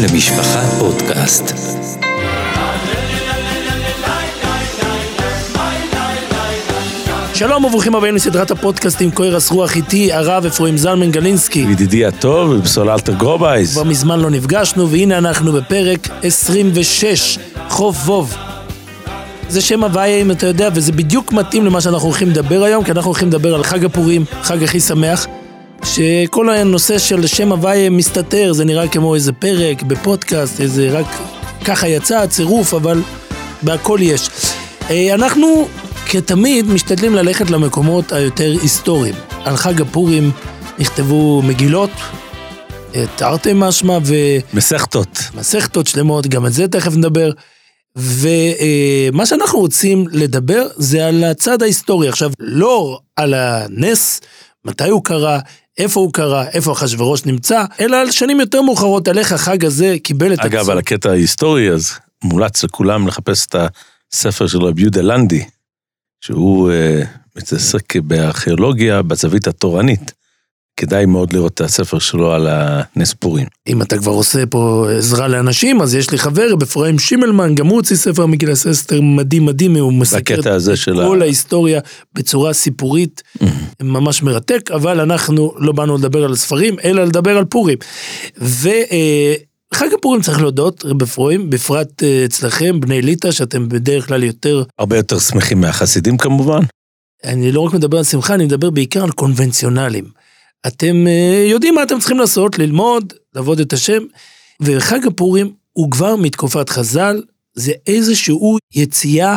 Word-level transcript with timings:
למשפחה 0.00 0.60
פודקאסט. 0.78 1.54
שלום 7.34 7.64
וברוכים 7.64 7.94
הבאים 7.94 8.14
לסדרת 8.14 8.50
הפודקאסטים 8.50 9.10
קוירס 9.10 9.50
רוח 9.50 9.76
איתי, 9.76 10.12
הרב 10.12 10.46
אפרים 10.46 10.76
זלמן 10.76 11.10
גלינסקי. 11.10 11.58
ידידי 11.58 12.06
הטוב, 12.06 12.54
בסוללתר 12.54 13.14
גרובייז. 13.14 13.72
כבר 13.72 13.84
מזמן 13.84 14.20
לא 14.20 14.30
נפגשנו, 14.30 14.90
והנה 14.90 15.18
אנחנו 15.18 15.52
בפרק 15.52 16.08
26, 16.22 17.38
חוף 17.68 17.96
ווב. 18.04 18.36
זה 19.48 19.60
שם 19.60 19.84
הוויה, 19.84 20.22
אם 20.22 20.30
אתה 20.30 20.46
יודע, 20.46 20.68
וזה 20.74 20.92
בדיוק 20.92 21.32
מתאים 21.32 21.66
למה 21.66 21.80
שאנחנו 21.80 22.08
הולכים 22.08 22.30
לדבר 22.30 22.62
היום, 22.62 22.84
כי 22.84 22.90
אנחנו 22.90 23.08
הולכים 23.08 23.28
לדבר 23.28 23.54
על 23.54 23.62
חג 23.62 23.84
הפורים, 23.84 24.24
חג 24.42 24.62
הכי 24.62 24.80
שמח, 24.80 25.26
שכל 25.84 26.50
הנושא 26.50 26.98
של 26.98 27.26
שם 27.26 27.52
הוויה 27.52 27.90
מסתתר, 27.90 28.52
זה 28.52 28.64
נראה 28.64 28.88
כמו 28.88 29.14
איזה 29.14 29.32
פרק 29.32 29.82
בפודקאסט, 29.82 30.60
איזה 30.60 30.90
רק 30.90 31.06
ככה 31.64 31.88
יצא, 31.88 32.26
צירוף, 32.26 32.74
אבל 32.74 33.02
בהכל 33.62 33.98
יש. 34.02 34.28
אה, 34.90 35.14
אנחנו 35.14 35.68
כתמיד 36.06 36.66
משתדלים 36.66 37.14
ללכת 37.14 37.50
למקומות 37.50 38.12
היותר 38.12 38.52
היסטוריים. 38.62 39.14
על 39.44 39.56
חג 39.56 39.80
הפורים 39.80 40.30
נכתבו 40.78 41.42
מגילות, 41.42 41.90
אה, 42.94 43.04
תרתי 43.16 43.52
משמע 43.54 43.98
מסכתות. 44.54 45.18
ומסכתות 45.34 45.86
שלמות, 45.86 46.26
גם 46.26 46.44
על 46.44 46.50
זה 46.50 46.68
תכף 46.68 46.96
נדבר. 46.96 47.30
ומה 47.96 49.26
שאנחנו 49.26 49.58
רוצים 49.58 50.04
לדבר 50.12 50.66
זה 50.76 51.06
על 51.06 51.24
הצד 51.24 51.62
ההיסטורי. 51.62 52.08
עכשיו, 52.08 52.30
לא 52.38 52.98
על 53.16 53.34
הנס, 53.34 54.20
מתי 54.64 54.88
הוא 54.88 55.04
קרה, 55.04 55.38
איפה 55.78 56.00
הוא 56.00 56.12
קרה, 56.12 56.48
איפה 56.48 56.72
אחשוורוש 56.72 57.24
נמצא, 57.24 57.64
אלא 57.80 57.96
על 57.96 58.10
שנים 58.10 58.40
יותר 58.40 58.62
מאוחרות, 58.62 59.08
על 59.08 59.18
איך 59.18 59.32
החג 59.32 59.64
הזה 59.64 59.96
קיבל 60.02 60.34
את 60.34 60.38
אגב, 60.38 60.54
הקצור. 60.54 60.72
על 60.72 60.78
הקטע 60.78 61.10
ההיסטורי, 61.10 61.70
אז 61.70 61.92
מומלץ 62.24 62.64
לכולם 62.64 63.06
לחפש 63.06 63.46
את 63.46 63.56
הספר 64.12 64.46
של 64.46 64.62
רבי 64.62 64.82
יהודה 64.82 65.02
לנדי, 65.02 65.44
שהוא 66.20 66.70
אה, 66.70 67.02
מתעסק 67.36 67.96
בארכיאולוגיה 67.96 69.02
בזווית 69.02 69.46
התורנית. 69.46 70.12
כדאי 70.82 71.06
מאוד 71.06 71.32
לראות 71.32 71.54
את 71.54 71.60
הספר 71.60 71.98
שלו 71.98 72.32
על 72.32 72.48
הנס 72.50 73.14
פורים. 73.14 73.46
אם 73.66 73.82
אתה 73.82 73.98
כבר 73.98 74.12
עושה 74.12 74.46
פה 74.46 74.86
עזרה 74.98 75.28
לאנשים, 75.28 75.82
אז 75.82 75.94
יש 75.94 76.10
לי 76.10 76.18
חבר, 76.18 76.48
אפרים 76.62 76.98
שימלמן, 76.98 77.54
גם 77.54 77.66
הוא 77.66 77.76
הוציא 77.76 77.96
ספר 77.96 78.26
מגילס 78.26 78.66
אסתר 78.66 79.00
מדהים 79.00 79.46
מדהים, 79.46 79.76
הוא 79.76 79.92
מסקר 79.92 80.52
הזה 80.54 80.76
של 80.76 81.00
ה... 81.00 81.04
כל 81.04 81.22
ההיסטוריה 81.22 81.80
בצורה 82.14 82.52
סיפורית, 82.52 83.22
ממש 83.82 84.22
מרתק, 84.22 84.70
אבל 84.70 85.00
אנחנו 85.00 85.54
לא 85.58 85.72
באנו 85.72 85.96
לדבר 85.96 86.24
על 86.24 86.34
ספרים, 86.36 86.76
אלא 86.84 87.04
לדבר 87.04 87.38
על 87.38 87.44
פורים. 87.44 87.78
וחג 88.36 89.88
הפורים 89.94 90.22
צריך 90.22 90.40
להודות, 90.40 90.84
רב 90.84 91.02
אפרים, 91.02 91.50
בפרט 91.50 92.02
אה, 92.02 92.24
אצלכם, 92.24 92.80
בני 92.80 93.02
ליטא, 93.02 93.30
שאתם 93.30 93.68
בדרך 93.68 94.06
כלל 94.06 94.22
יותר, 94.22 94.62
הרבה 94.78 94.96
יותר 94.96 95.18
שמחים 95.18 95.60
מהחסידים 95.60 96.16
כמובן. 96.18 96.60
אני 97.24 97.52
לא 97.52 97.60
רק 97.60 97.74
מדבר 97.74 97.98
על 97.98 98.04
שמחה, 98.04 98.34
אני 98.34 98.44
מדבר 98.44 98.70
בעיקר 98.70 99.04
על 99.04 99.10
קונבנציונלים. 99.10 100.21
אתם 100.66 101.06
אה, 101.06 101.46
יודעים 101.50 101.74
מה 101.74 101.82
אתם 101.82 101.98
צריכים 101.98 102.18
לעשות, 102.18 102.58
ללמוד, 102.58 103.12
לעבוד 103.34 103.60
את 103.60 103.72
השם, 103.72 104.02
וחג 104.60 105.06
הפורים 105.06 105.54
הוא 105.72 105.90
כבר 105.90 106.16
מתקופת 106.16 106.68
חז"ל, 106.68 107.22
זה 107.54 107.72
איזשהו 107.86 108.58
יציאה 108.74 109.36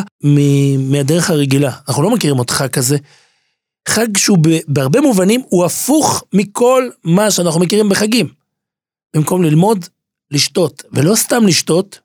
מהדרך 0.78 1.30
הרגילה. 1.30 1.72
אנחנו 1.88 2.02
לא 2.02 2.10
מכירים 2.10 2.36
חג 2.50 2.68
כזה. 2.68 2.96
חג 3.88 4.16
שהוא 4.16 4.38
בהרבה 4.68 5.00
מובנים 5.00 5.42
הוא 5.48 5.64
הפוך 5.64 6.24
מכל 6.32 6.90
מה 7.04 7.30
שאנחנו 7.30 7.60
מכירים 7.60 7.88
בחגים. 7.88 8.28
במקום 9.16 9.42
ללמוד, 9.42 9.86
לשתות, 10.30 10.82
ולא 10.92 11.14
סתם 11.14 11.46
לשתות, 11.46 12.00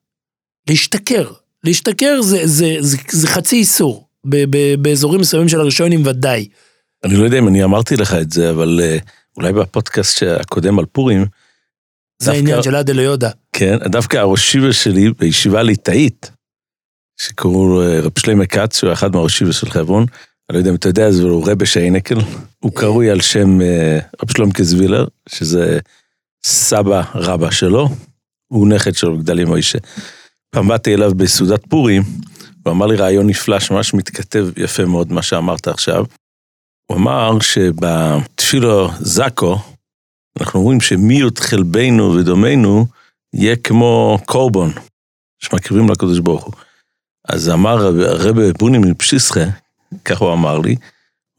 להשתכר. 0.70 1.32
להשתכר 1.64 2.22
זה, 2.22 2.48
זה, 2.48 2.76
זה, 2.80 2.98
זה 3.12 3.28
חצי 3.28 3.56
איסור, 3.56 4.08
ב- 4.26 4.46
ב- 4.50 4.76
באזורים 4.82 5.22
מסוימים 5.22 5.50
של 5.50 5.60
הראשונים 5.60 6.06
ודאי. 6.06 6.48
אני 7.04 7.16
לא 7.16 7.24
יודע 7.24 7.40
אם 7.40 7.48
אני 7.48 7.64
אמרתי 7.64 7.96
לך 7.96 8.14
את 8.14 8.32
זה, 8.32 8.50
אבל 8.50 8.80
אה, 8.84 8.98
אולי 9.38 9.54
בפודקאסט 9.54 10.24
הקודם 10.24 10.80
על 10.80 10.86
פורים, 10.86 11.26
זה 12.22 12.32
העניין 12.32 12.64
של 12.64 12.76
עדה 12.76 12.94
ליודה. 12.94 13.30
כן, 13.54 13.78
דווקא 13.78 14.18
הראש 14.18 14.52
שיבה 14.52 14.74
שלי 14.74 15.12
בישיבה 15.20 15.64
ליטאית, 15.64 16.32
שקראו 17.22 17.82
אה, 17.82 18.00
רב 18.00 18.20
שלמה 18.20 18.46
כץ, 18.46 18.78
שהוא 18.78 18.94
אחד 18.94 19.16
מהראש 19.16 19.38
שיבה 19.38 19.54
של 19.54 19.70
חברון, 19.70 20.06
אני 20.50 20.56
לא 20.56 20.58
יודע 20.58 20.70
אם 20.70 20.76
אתה 20.76 20.90
יודע, 20.90 21.12
זה 21.12 21.24
הוא 21.24 21.50
רבה 21.50 21.66
שיינקל, 21.66 22.18
הוא 22.60 22.72
קרוי 22.76 23.10
על 23.10 23.22
שם 23.22 23.62
אה, 23.62 24.00
רב 24.24 24.32
שלומקה 24.32 24.64
זווילר, 24.64 25.06
שזה 25.30 25.80
סבא 26.44 27.02
רבא 27.16 27.52
שלו, 27.52 27.90
הוא 28.48 28.68
נכד 28.68 28.96
שלו 28.96 29.18
בגדלים 29.18 29.48
מוישה. 29.48 29.80
פעם 30.50 30.68
באתי 30.68 30.94
אליו 30.94 31.16
בסעודת 31.16 31.66
פורים, 31.70 32.04
הוא 32.64 32.74
אמר 32.74 32.86
לי 32.88 32.96
רעיון 32.96 33.28
נפלא 33.28 33.60
שממש 33.60 33.94
מתכתב 33.94 34.48
יפה 34.58 34.86
מאוד 34.86 35.12
מה 35.12 35.22
שאמרת 35.22 35.68
עכשיו. 35.68 36.06
הוא 36.92 36.98
אמר 36.98 37.40
שבתפילו 37.40 38.90
זקו, 39.00 39.60
אנחנו 40.40 40.60
אומרים 40.60 40.82
שמיות 40.82 41.40
חלבנו 41.40 42.14
ודומנו 42.16 42.86
יהיה 43.34 43.56
כמו 43.56 44.20
קורבון, 44.26 44.72
שמקריבים 45.40 45.90
לקדוש 45.90 46.20
ברוך 46.20 46.44
הוא. 46.44 46.54
אז 47.28 47.50
אמר 47.50 47.86
הרב 48.06 48.40
בוני 48.60 48.78
מפשיסחה, 48.78 49.44
ככה 50.06 50.26
הוא 50.26 50.34
אמר 50.34 50.58
לי, 50.58 50.76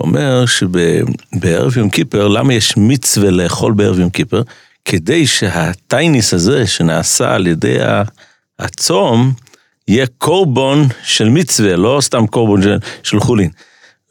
אומר 0.00 0.46
שבערב 0.46 1.76
יום 1.76 1.90
כיפר, 1.90 2.28
למה 2.28 2.54
יש 2.54 2.74
מצווה 2.76 3.30
לאכול 3.30 3.72
בערב 3.72 3.98
יום 3.98 4.10
כיפר? 4.10 4.42
כדי 4.84 5.26
שהטייניס 5.26 6.34
הזה 6.34 6.66
שנעשה 6.66 7.34
על 7.34 7.46
ידי 7.46 7.76
הצום, 8.58 9.32
יהיה 9.88 10.06
קורבון 10.18 10.86
של 11.02 11.28
מצווה, 11.28 11.76
לא 11.76 11.98
סתם 12.00 12.26
קורבון 12.26 12.62
של, 12.62 12.78
של 13.02 13.20
חולין. 13.20 13.50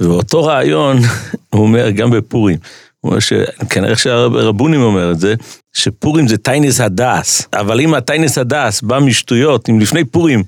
ואותו 0.01 0.43
רעיון, 0.43 0.97
הוא 1.53 1.61
אומר 1.61 1.89
גם 1.89 2.11
בפורים. 2.11 2.57
הוא 2.99 3.09
אומר 3.09 3.19
שכנראה 3.19 3.95
שהרבונים 3.95 4.81
אומר 4.81 5.11
את 5.11 5.19
זה, 5.19 5.33
שפורים 5.73 6.27
זה 6.27 6.37
טייניס 6.37 6.81
הדס, 6.81 7.47
אבל 7.53 7.79
אם 7.81 7.93
הטייניס 7.93 8.37
הדס 8.37 8.81
בא 8.81 8.99
משטויות, 8.99 9.69
אם 9.69 9.79
לפני 9.79 10.05
פורים 10.05 10.43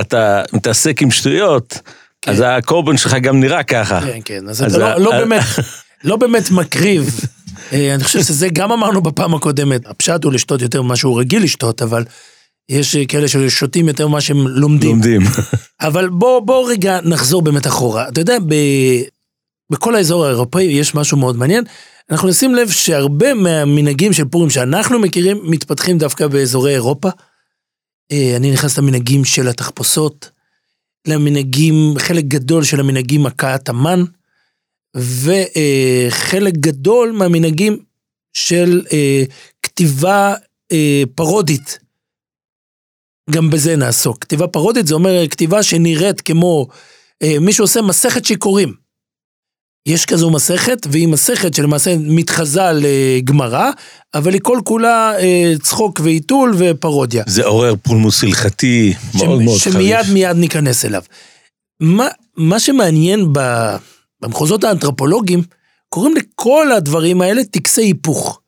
אתה 0.00 0.42
מתעסק 0.52 1.02
עם 1.02 1.10
שטויות, 1.10 1.78
אז 2.26 2.42
הקורבן 2.46 2.96
שלך 2.96 3.14
גם 3.14 3.40
נראה 3.40 3.62
ככה. 3.62 4.00
כן, 4.00 4.18
כן, 4.24 4.48
אז 4.48 4.64
אז 4.66 4.74
אתה 4.74 4.92
ה- 4.92 4.98
לא, 4.98 5.04
לא 5.04 5.18
באמת, 5.18 5.42
לא 6.04 6.16
באמת 6.16 6.50
מקריב. 6.50 7.20
אה, 7.72 7.94
אני 7.94 8.04
חושב 8.04 8.22
שזה 8.22 8.48
גם 8.52 8.72
אמרנו 8.72 9.00
בפעם 9.02 9.34
הקודמת, 9.34 9.86
הפשט 9.86 10.24
הוא 10.24 10.32
לשתות 10.32 10.62
יותר 10.62 10.82
ממה 10.82 10.96
שהוא 10.96 11.20
רגיל 11.20 11.42
לשתות, 11.42 11.82
אבל 11.82 12.04
יש 12.68 12.96
אה, 12.96 13.06
כאלה 13.06 13.28
ששותים 13.28 13.88
יותר 13.88 14.08
ממה 14.08 14.20
שהם 14.20 14.48
לומדים. 14.48 14.90
לומדים. 14.90 15.20
אבל 15.80 16.08
בוא, 16.08 16.40
בוא 16.40 16.70
רגע 16.70 17.00
נחזור 17.04 17.42
באמת 17.42 17.66
אחורה. 17.66 18.08
אתה 18.08 18.20
יודע, 18.20 18.38
ב... 18.48 18.54
בכל 19.70 19.94
האזור 19.94 20.26
האירופאי 20.26 20.62
יש 20.62 20.94
משהו 20.94 21.16
מאוד 21.16 21.36
מעניין. 21.36 21.64
אנחנו 22.10 22.28
נשים 22.28 22.54
לב 22.54 22.70
שהרבה 22.70 23.34
מהמנהגים 23.34 24.12
של 24.12 24.24
פורים 24.24 24.50
שאנחנו 24.50 24.98
מכירים 24.98 25.40
מתפתחים 25.44 25.98
דווקא 25.98 26.26
באזורי 26.26 26.72
אירופה. 26.72 27.08
אה, 28.12 28.36
אני 28.36 28.50
נכנס 28.50 28.78
למנהגים 28.78 29.24
של 29.24 29.48
התחפושות, 29.48 30.30
למנהגים, 31.06 31.94
חלק 31.98 32.24
גדול 32.24 32.64
של 32.64 32.80
המנהגים 32.80 33.26
הכאת 33.26 33.68
המן, 33.68 34.04
וחלק 34.96 36.54
גדול 36.54 37.12
מהמנהגים 37.12 37.78
של 38.32 38.82
אה, 38.92 39.22
כתיבה 39.62 40.34
פרודית. 41.14 41.83
גם 43.30 43.50
בזה 43.50 43.76
נעסוק. 43.76 44.18
כתיבה 44.20 44.46
פרודית 44.46 44.86
זה 44.86 44.94
אומר 44.94 45.28
כתיבה 45.28 45.62
שנראית 45.62 46.20
כמו 46.20 46.66
אה, 47.22 47.36
מישהו 47.40 47.64
עושה 47.64 47.82
מסכת 47.82 48.24
שיכורים. 48.24 48.84
יש 49.88 50.06
כזו 50.06 50.30
מסכת, 50.30 50.86
והיא 50.90 51.08
מסכת 51.08 51.54
שלמעשה 51.54 51.96
מתחזה 51.98 52.62
לגמרא, 52.72 53.70
אבל 54.14 54.32
היא 54.32 54.40
כל 54.40 54.58
כולה 54.64 55.18
אה, 55.18 55.52
צחוק 55.62 56.00
ועיתול 56.04 56.54
ופרודיה. 56.58 57.24
זה 57.26 57.44
עורר 57.44 57.74
פולמוס 57.82 58.24
הלכתי 58.24 58.94
מאוד 59.14 59.42
מאוד 59.42 59.58
חריף. 59.58 59.74
שמיד 59.74 60.12
מיד 60.12 60.36
ניכנס 60.36 60.84
אליו. 60.84 61.02
מה, 61.80 62.08
מה 62.36 62.60
שמעניין 62.60 63.32
ב, 63.32 63.40
במחוזות 64.20 64.64
האנתרופולוגיים, 64.64 65.42
קוראים 65.88 66.14
לכל 66.16 66.72
הדברים 66.72 67.20
האלה 67.20 67.44
טקסי 67.44 67.82
היפוך. 67.82 68.40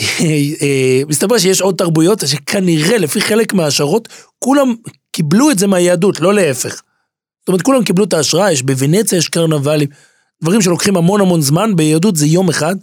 אה, 0.00 1.02
מסתבר 1.08 1.38
שיש 1.38 1.60
עוד 1.60 1.74
תרבויות 1.74 2.22
שכנראה 2.26 2.98
לפי 2.98 3.20
חלק 3.20 3.52
מההשערות, 3.52 4.08
כולם 4.38 4.74
קיבלו 5.12 5.50
את 5.50 5.58
זה 5.58 5.66
מהיהדות, 5.66 6.20
לא 6.20 6.34
להפך. 6.34 6.82
זאת 7.40 7.48
אומרת, 7.48 7.62
כולם 7.62 7.84
קיבלו 7.84 8.04
את 8.04 8.12
ההשראה, 8.12 8.52
יש 8.52 8.62
בוונציה 8.62 9.18
יש 9.18 9.28
קרנבלים, 9.28 9.88
דברים 10.42 10.62
שלוקחים 10.62 10.96
המון 10.96 11.20
המון 11.20 11.40
זמן, 11.40 11.76
ביהדות 11.76 12.16
זה 12.16 12.26
יום 12.26 12.48
אחד, 12.48 12.74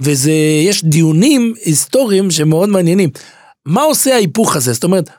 וזה, 0.00 0.32
יש 0.66 0.84
דיונים 0.84 1.54
היסטוריים 1.64 2.30
שמאוד 2.30 2.68
מעניינים. 2.68 3.10
מה 3.66 3.82
עושה 3.82 4.14
ההיפוך 4.14 4.56
הזה? 4.56 4.72
זאת 4.72 4.84
אומרת, 4.84 5.10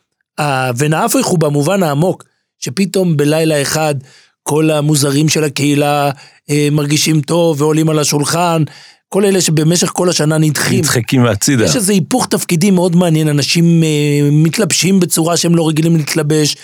ונהפך 0.77 1.25
הוא 1.25 1.39
במובן 1.39 1.83
העמוק, 1.83 2.23
שפתאום 2.59 3.17
בלילה 3.17 3.61
אחד 3.61 3.95
כל 4.43 4.71
המוזרים 4.71 5.29
של 5.29 5.43
הקהילה 5.43 6.11
אה, 6.49 6.67
מרגישים 6.71 7.21
טוב 7.21 7.61
ועולים 7.61 7.89
על 7.89 7.99
השולחן, 7.99 8.63
כל 9.09 9.25
אלה 9.25 9.41
שבמשך 9.41 9.87
כל 9.87 10.09
השנה 10.09 10.37
נדחים. 10.37 10.79
נדחקים 10.79 11.25
הצידה. 11.25 11.65
יש 11.65 11.75
איזה 11.75 11.93
היפוך 11.93 12.27
תפקידים 12.27 12.75
מאוד 12.75 12.95
מעניין, 12.95 13.27
אנשים 13.27 13.83
אה, 13.83 14.29
מתלבשים 14.31 14.99
בצורה 14.99 15.37
שהם 15.37 15.55
לא 15.55 15.67
רגילים 15.67 15.95
להתלבש, 15.95 16.55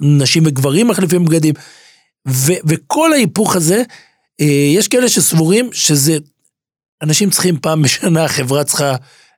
נשים 0.00 0.42
וגברים 0.46 0.88
מחליפים 0.88 1.24
בגדים, 1.24 1.54
ו, 2.28 2.52
וכל 2.66 3.12
ההיפוך 3.12 3.56
הזה, 3.56 3.82
אה, 4.40 4.46
יש 4.76 4.88
כאלה 4.88 5.08
שסבורים 5.08 5.70
שזה, 5.72 6.18
אנשים 7.02 7.30
צריכים 7.30 7.56
פעם 7.62 7.82
בשנה, 7.82 8.24
החברה 8.24 8.64
צריכה 8.64 8.94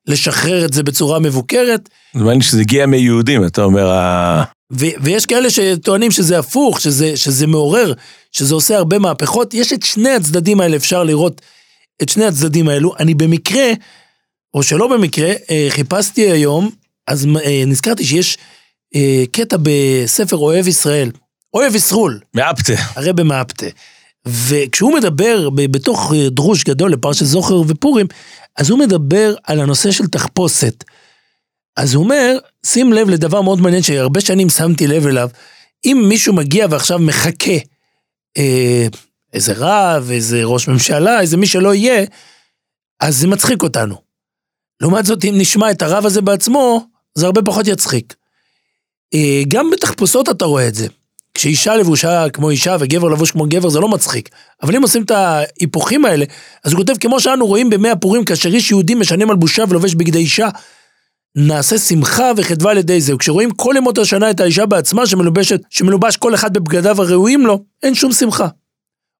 לשחרר 0.06 0.64
את 0.64 0.72
זה 0.72 0.82
בצורה 0.82 1.18
מבוקרת. 1.18 1.88
נדמה 2.14 2.34
לי 2.34 2.42
שזה 2.42 2.60
הגיע 2.60 2.86
מיהודים, 2.86 3.44
אתה 3.46 3.62
אומר, 3.64 3.90
ה- 3.90 4.44
ו- 4.72 4.96
ויש 5.02 5.26
כאלה 5.26 5.50
שטוענים 5.50 6.10
שזה 6.10 6.38
הפוך, 6.38 6.80
שזה, 6.80 7.16
שזה 7.16 7.46
מעורר, 7.46 7.92
שזה 8.32 8.54
עושה 8.54 8.76
הרבה 8.76 8.98
מהפכות. 8.98 9.54
יש 9.54 9.72
את 9.72 9.82
שני 9.82 10.10
הצדדים 10.10 10.60
האלה, 10.60 10.76
אפשר 10.76 11.04
לראות 11.04 11.40
את 12.02 12.08
שני 12.08 12.24
הצדדים 12.24 12.68
האלו. 12.68 12.96
אני 12.98 13.14
במקרה, 13.14 13.72
או 14.54 14.62
שלא 14.62 14.88
במקרה, 14.88 15.32
אה, 15.50 15.66
חיפשתי 15.68 16.30
היום, 16.30 16.70
אז 17.06 17.26
אה, 17.44 17.62
נזכרתי 17.66 18.04
שיש 18.04 18.38
אה, 18.94 19.24
קטע 19.32 19.56
בספר 19.62 20.36
אוהב 20.36 20.68
ישראל, 20.68 21.10
אוהב 21.54 21.74
ישרול, 21.74 22.20
מאפתה. 22.34 22.72
הרבי 22.76 23.22
מאפתה. 23.22 23.66
וכשהוא 24.26 24.94
מדבר 24.94 25.50
בתוך 25.50 26.12
דרוש 26.26 26.64
גדול 26.64 26.92
לפרשת 26.92 27.24
זוכר 27.24 27.62
ופורים, 27.68 28.06
אז 28.56 28.70
הוא 28.70 28.78
מדבר 28.78 29.34
על 29.44 29.60
הנושא 29.60 29.90
של 29.90 30.06
תחפושת. 30.06 30.84
אז 31.76 31.94
הוא 31.94 32.04
אומר, 32.04 32.38
שים 32.66 32.92
לב 32.92 33.08
לדבר 33.08 33.42
מאוד 33.42 33.60
מעניין 33.60 33.82
שהרבה 33.82 34.20
שנים 34.20 34.48
שמתי 34.48 34.86
לב 34.86 35.06
אליו, 35.06 35.28
אם 35.84 36.04
מישהו 36.08 36.34
מגיע 36.34 36.66
ועכשיו 36.70 36.98
מחכה, 36.98 37.56
אה, 38.38 38.86
איזה 39.32 39.52
רב, 39.56 40.10
איזה 40.10 40.44
ראש 40.44 40.68
ממשלה, 40.68 41.20
איזה 41.20 41.36
מי 41.36 41.46
שלא 41.46 41.74
יהיה, 41.74 42.04
אז 43.00 43.16
זה 43.16 43.26
מצחיק 43.26 43.62
אותנו. 43.62 43.96
לעומת 44.80 45.06
זאת, 45.06 45.24
אם 45.24 45.34
נשמע 45.38 45.70
את 45.70 45.82
הרב 45.82 46.06
הזה 46.06 46.20
בעצמו, 46.20 46.86
זה 47.14 47.26
הרבה 47.26 47.42
פחות 47.42 47.66
יצחיק. 47.66 48.14
אה, 49.14 49.42
גם 49.48 49.70
בתחפושות 49.70 50.28
אתה 50.28 50.44
רואה 50.44 50.68
את 50.68 50.74
זה. 50.74 50.86
כשאישה 51.34 51.76
לבושה 51.76 52.30
כמו 52.32 52.50
אישה 52.50 52.76
וגבר 52.80 53.08
לבוש 53.08 53.30
כמו 53.30 53.46
גבר 53.48 53.68
זה 53.68 53.80
לא 53.80 53.88
מצחיק. 53.88 54.28
אבל 54.62 54.76
אם 54.76 54.82
עושים 54.82 55.02
את 55.02 55.10
ההיפוכים 55.10 56.04
האלה, 56.04 56.24
אז 56.64 56.72
הוא 56.72 56.78
כותב 56.78 56.92
כמו 57.00 57.20
שאנו 57.20 57.46
רואים 57.46 57.70
בימי 57.70 57.90
הפורים 57.90 58.24
כאשר 58.24 58.48
איש 58.48 58.70
יהודי 58.70 58.94
משנה 58.94 59.24
מלבושה 59.24 59.64
ולובש 59.68 59.94
בגדי 59.94 60.18
אישה, 60.18 60.48
נעשה 61.36 61.78
שמחה 61.78 62.32
וחדווה 62.36 62.70
על 62.70 62.78
ידי 62.78 63.00
זה. 63.00 63.14
וכשרואים 63.14 63.50
כל 63.50 63.74
ימות 63.76 63.98
השנה 63.98 64.30
את 64.30 64.40
האישה 64.40 64.66
בעצמה 64.66 65.06
שמלובשת, 65.06 65.60
שמלובש 65.70 66.16
כל 66.16 66.34
אחד 66.34 66.52
בבגדיו 66.52 67.02
הראויים 67.02 67.46
לו, 67.46 67.64
אין 67.82 67.94
שום 67.94 68.12
שמחה. 68.12 68.48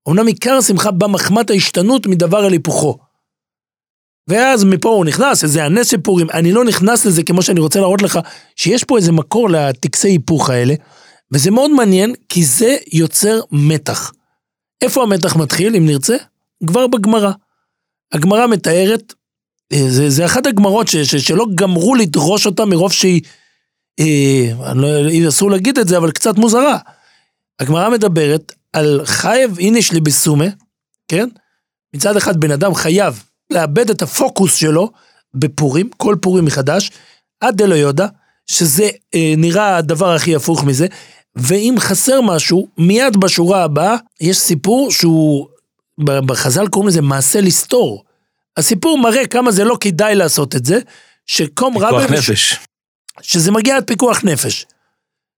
אמנם 0.09 0.27
עיקר 0.27 0.55
השמחה 0.55 0.91
בא 0.91 1.07
מחמת 1.07 1.51
ההשתנות 1.51 2.07
מדבר 2.07 2.47
אל 2.47 2.53
היפוכו. 2.53 2.99
ואז 4.29 4.65
מפה 4.65 4.89
הוא 4.89 5.05
נכנס, 5.05 5.45
איזה 5.45 5.65
הנס 5.65 5.91
של 5.91 6.01
פורים, 6.01 6.31
אני 6.31 6.53
לא 6.53 6.65
נכנס 6.65 7.07
לזה 7.07 7.23
כמו 7.23 7.43
שאני 7.43 7.61
רוצה 7.61 7.81
להראות 7.81 8.03
לך, 8.03 8.19
שיש 8.57 8.85
פה 8.85 8.97
איזה 8.97 9.13
מקור 9.13 9.51
לטקסי 9.51 10.09
היפוך 10.09 10.51
האלה, 10.51 10.75
וזה 11.33 11.51
מאוד 11.51 11.71
מעניין, 11.71 12.15
כי 12.29 12.45
זה 12.45 12.77
יוצר 12.93 13.41
מתח. 13.53 14.13
איפה 14.83 15.03
המתח 15.03 15.37
מתחיל, 15.37 15.77
אם 15.77 15.87
נרצה? 15.87 16.17
כבר 16.67 16.87
בגמרא. 16.87 17.33
הגמרא 18.13 18.47
מתארת, 18.47 19.15
אה, 19.73 19.91
זה, 19.91 20.11
זה 20.11 20.27
אחת 20.27 20.47
הגמרות 20.47 20.89
ש, 20.89 20.97
ש, 20.97 21.17
שלא 21.17 21.47
גמרו 21.55 21.95
לדרוש 21.95 22.47
אותה 22.47 22.65
מרוב 22.65 22.93
שהיא, 22.93 23.23
אה, 24.01 24.71
אני 24.71 25.23
לא, 25.23 25.29
אסור 25.29 25.51
להגיד 25.51 25.79
את 25.79 25.89
זה, 25.89 25.97
אבל 25.97 26.11
קצת 26.11 26.39
מוזרה. 26.39 26.79
הגמרא 27.61 27.89
מדברת 27.89 28.53
על 28.73 29.01
חייב 29.05 29.59
איניש 29.59 29.93
לבסומה, 29.93 30.45
כן? 31.09 31.29
מצד 31.95 32.17
אחד 32.17 32.41
בן 32.41 32.51
אדם 32.51 32.75
חייב 32.75 33.23
לאבד 33.51 33.91
את 33.91 34.03
הפוקוס 34.03 34.55
שלו 34.55 34.91
בפורים, 35.35 35.91
כל 35.97 36.17
פורים 36.21 36.45
מחדש, 36.45 36.91
עד 37.41 37.57
דלא 37.57 37.75
יודע, 37.75 38.07
שזה 38.47 38.89
אה, 39.15 39.35
נראה 39.37 39.77
הדבר 39.77 40.15
הכי 40.15 40.35
הפוך 40.35 40.65
מזה, 40.65 40.87
ואם 41.37 41.75
חסר 41.79 42.21
משהו, 42.21 42.69
מיד 42.79 43.17
בשורה 43.17 43.65
הבאה 43.65 43.97
יש 44.21 44.39
סיפור 44.39 44.91
שהוא, 44.91 45.47
בחז"ל 46.01 46.69
קוראים 46.69 46.89
לזה 46.89 47.03
מעשה 47.03 47.41
לסתור. 47.41 48.05
הסיפור 48.57 48.99
מראה 48.99 49.27
כמה 49.27 49.53
זה 49.53 49.65
לא 49.65 49.77
כדאי 49.81 50.15
לעשות 50.15 50.57
את 50.57 50.65
זה, 50.65 50.79
שקום 51.27 51.79
רבי... 51.79 52.07
פיקוח 52.07 52.19
נפש. 52.19 52.59
שזה 53.23 53.53
מגיע 53.53 53.77
עד 53.77 53.85
פיקוח 53.85 54.25
נפש. 54.25 54.67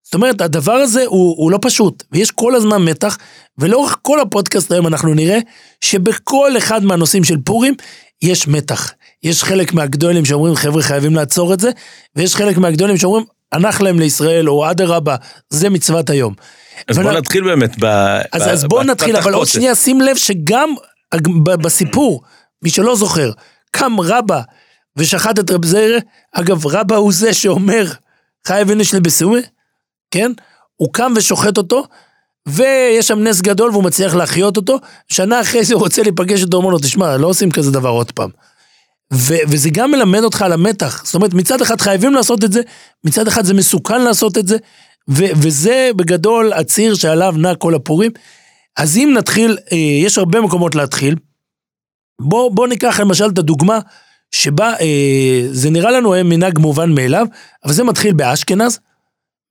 זאת 0.09 0.15
אומרת, 0.15 0.41
הדבר 0.41 0.73
הזה 0.73 1.05
הוא, 1.07 1.35
הוא 1.39 1.51
לא 1.51 1.59
פשוט, 1.63 2.03
ויש 2.13 2.31
כל 2.31 2.55
הזמן 2.55 2.83
מתח, 2.83 3.19
ולאורך 3.59 3.99
כל 4.03 4.21
הפודקאסט 4.21 4.73
היום 4.73 4.87
אנחנו 4.87 5.15
נראה 5.15 5.39
שבכל 5.81 6.59
אחד 6.59 6.85
מהנושאים 6.85 7.25
של 7.25 7.37
פורים 7.45 7.75
יש 8.23 8.49
מתח. 8.49 8.93
יש 9.23 9.45
חלק 9.45 9.73
מהגדולים 9.73 10.25
שאומרים, 10.25 10.55
חבר'ה, 10.55 10.83
חייבים 10.83 11.15
לעצור 11.15 11.55
את 11.55 11.61
זה, 11.61 11.71
ויש 12.17 12.37
חלק 12.37 12.59
מהגדולים 12.59 12.97
שאומרים, 12.97 13.25
הנח 13.53 13.81
להם 13.81 13.99
לישראל, 13.99 14.49
או 14.51 14.71
אדרבה, 14.71 15.17
זה 15.51 15.71
מצוות 15.71 16.11
היום. 16.11 16.35
אז 16.89 16.97
אבל- 16.99 17.05
בוא 17.11 17.13
נתחיל 17.13 17.45
באמת 17.45 17.77
ב... 17.81 17.85
אז, 18.33 18.43
ב- 18.43 18.49
אז 18.49 18.65
בואו 18.65 18.83
ב- 18.83 18.85
נתחיל, 18.87 19.17
אבל 19.17 19.35
עוד. 19.35 19.47
שנייה 19.47 19.75
שים 19.75 20.01
לב 20.01 20.17
שגם 20.17 20.75
בסיפור, 21.45 22.23
מי 22.63 22.71
שלא 22.71 22.97
זוכר, 22.97 23.31
קם 23.71 24.01
רבא 24.01 24.41
ושחט 24.97 25.39
את 25.39 25.51
רב 25.51 25.65
זיירה, 25.65 25.99
אגב 26.33 26.67
רבא 26.67 26.97
הוא 26.97 27.13
זה 27.13 27.35
שאומר 27.35 27.85
חייב 28.47 28.71
איניש 28.71 28.95
לבסומה, 28.95 29.39
כן? 30.11 30.33
הוא 30.77 30.89
קם 30.93 31.13
ושוחט 31.17 31.59
אותו, 31.59 31.85
ויש 32.49 33.09
שם 33.09 33.19
נס 33.19 33.41
גדול 33.41 33.71
והוא 33.71 33.85
מצליח 33.85 34.15
להחיות 34.15 34.57
אותו, 34.57 34.79
שנה 35.09 35.41
אחרי 35.41 35.65
זה 35.65 35.75
הוא 35.75 35.83
רוצה 35.83 36.03
להיפגש 36.03 36.43
איתו, 36.43 36.57
אומר 36.57 36.69
לו, 36.69 36.79
תשמע, 36.79 37.17
לא 37.17 37.27
עושים 37.27 37.51
כזה 37.51 37.71
דבר 37.71 37.89
עוד 37.89 38.13
פעם. 38.13 38.31
ו- 39.13 39.43
וזה 39.49 39.71
גם 39.71 39.91
מלמד 39.91 40.25
אותך 40.25 40.43
על 40.43 40.53
המתח, 40.53 41.05
זאת 41.05 41.15
אומרת 41.15 41.35
מצד 41.35 41.63
אחד 41.63 41.81
חייבים 41.81 42.15
לעשות 42.15 42.45
את 42.45 42.53
זה, 42.53 42.61
מצד 43.05 43.29
אחד 43.29 43.45
זה 43.45 43.55
מסוכן 43.55 44.03
לעשות 44.03 44.39
את 44.39 44.49
זה, 44.49 44.57
ו- 45.11 45.33
וזה 45.37 45.91
בגדול 45.97 46.53
הציר 46.53 46.95
שעליו 46.95 47.35
נע 47.37 47.55
כל 47.55 47.75
הפורים. 47.75 48.11
אז 48.77 48.97
אם 48.97 49.15
נתחיל, 49.19 49.59
אה, 49.73 49.77
יש 49.77 50.19
הרבה 50.19 50.41
מקומות 50.41 50.75
להתחיל. 50.75 51.17
בוא, 52.21 52.51
בוא 52.51 52.69
ניקח 52.69 53.01
למשל 53.01 53.29
את 53.29 53.39
הדוגמה 53.39 53.79
שבה 54.31 54.73
אה, 54.81 55.43
זה 55.51 55.71
נראה 55.71 55.91
לנו 55.91 56.15
היום 56.15 56.29
מנהג 56.29 56.59
מובן 56.59 56.95
מאליו, 56.95 57.27
אבל 57.65 57.73
זה 57.73 57.85
מתחיל 57.85 58.13
באשכנז, 58.15 58.79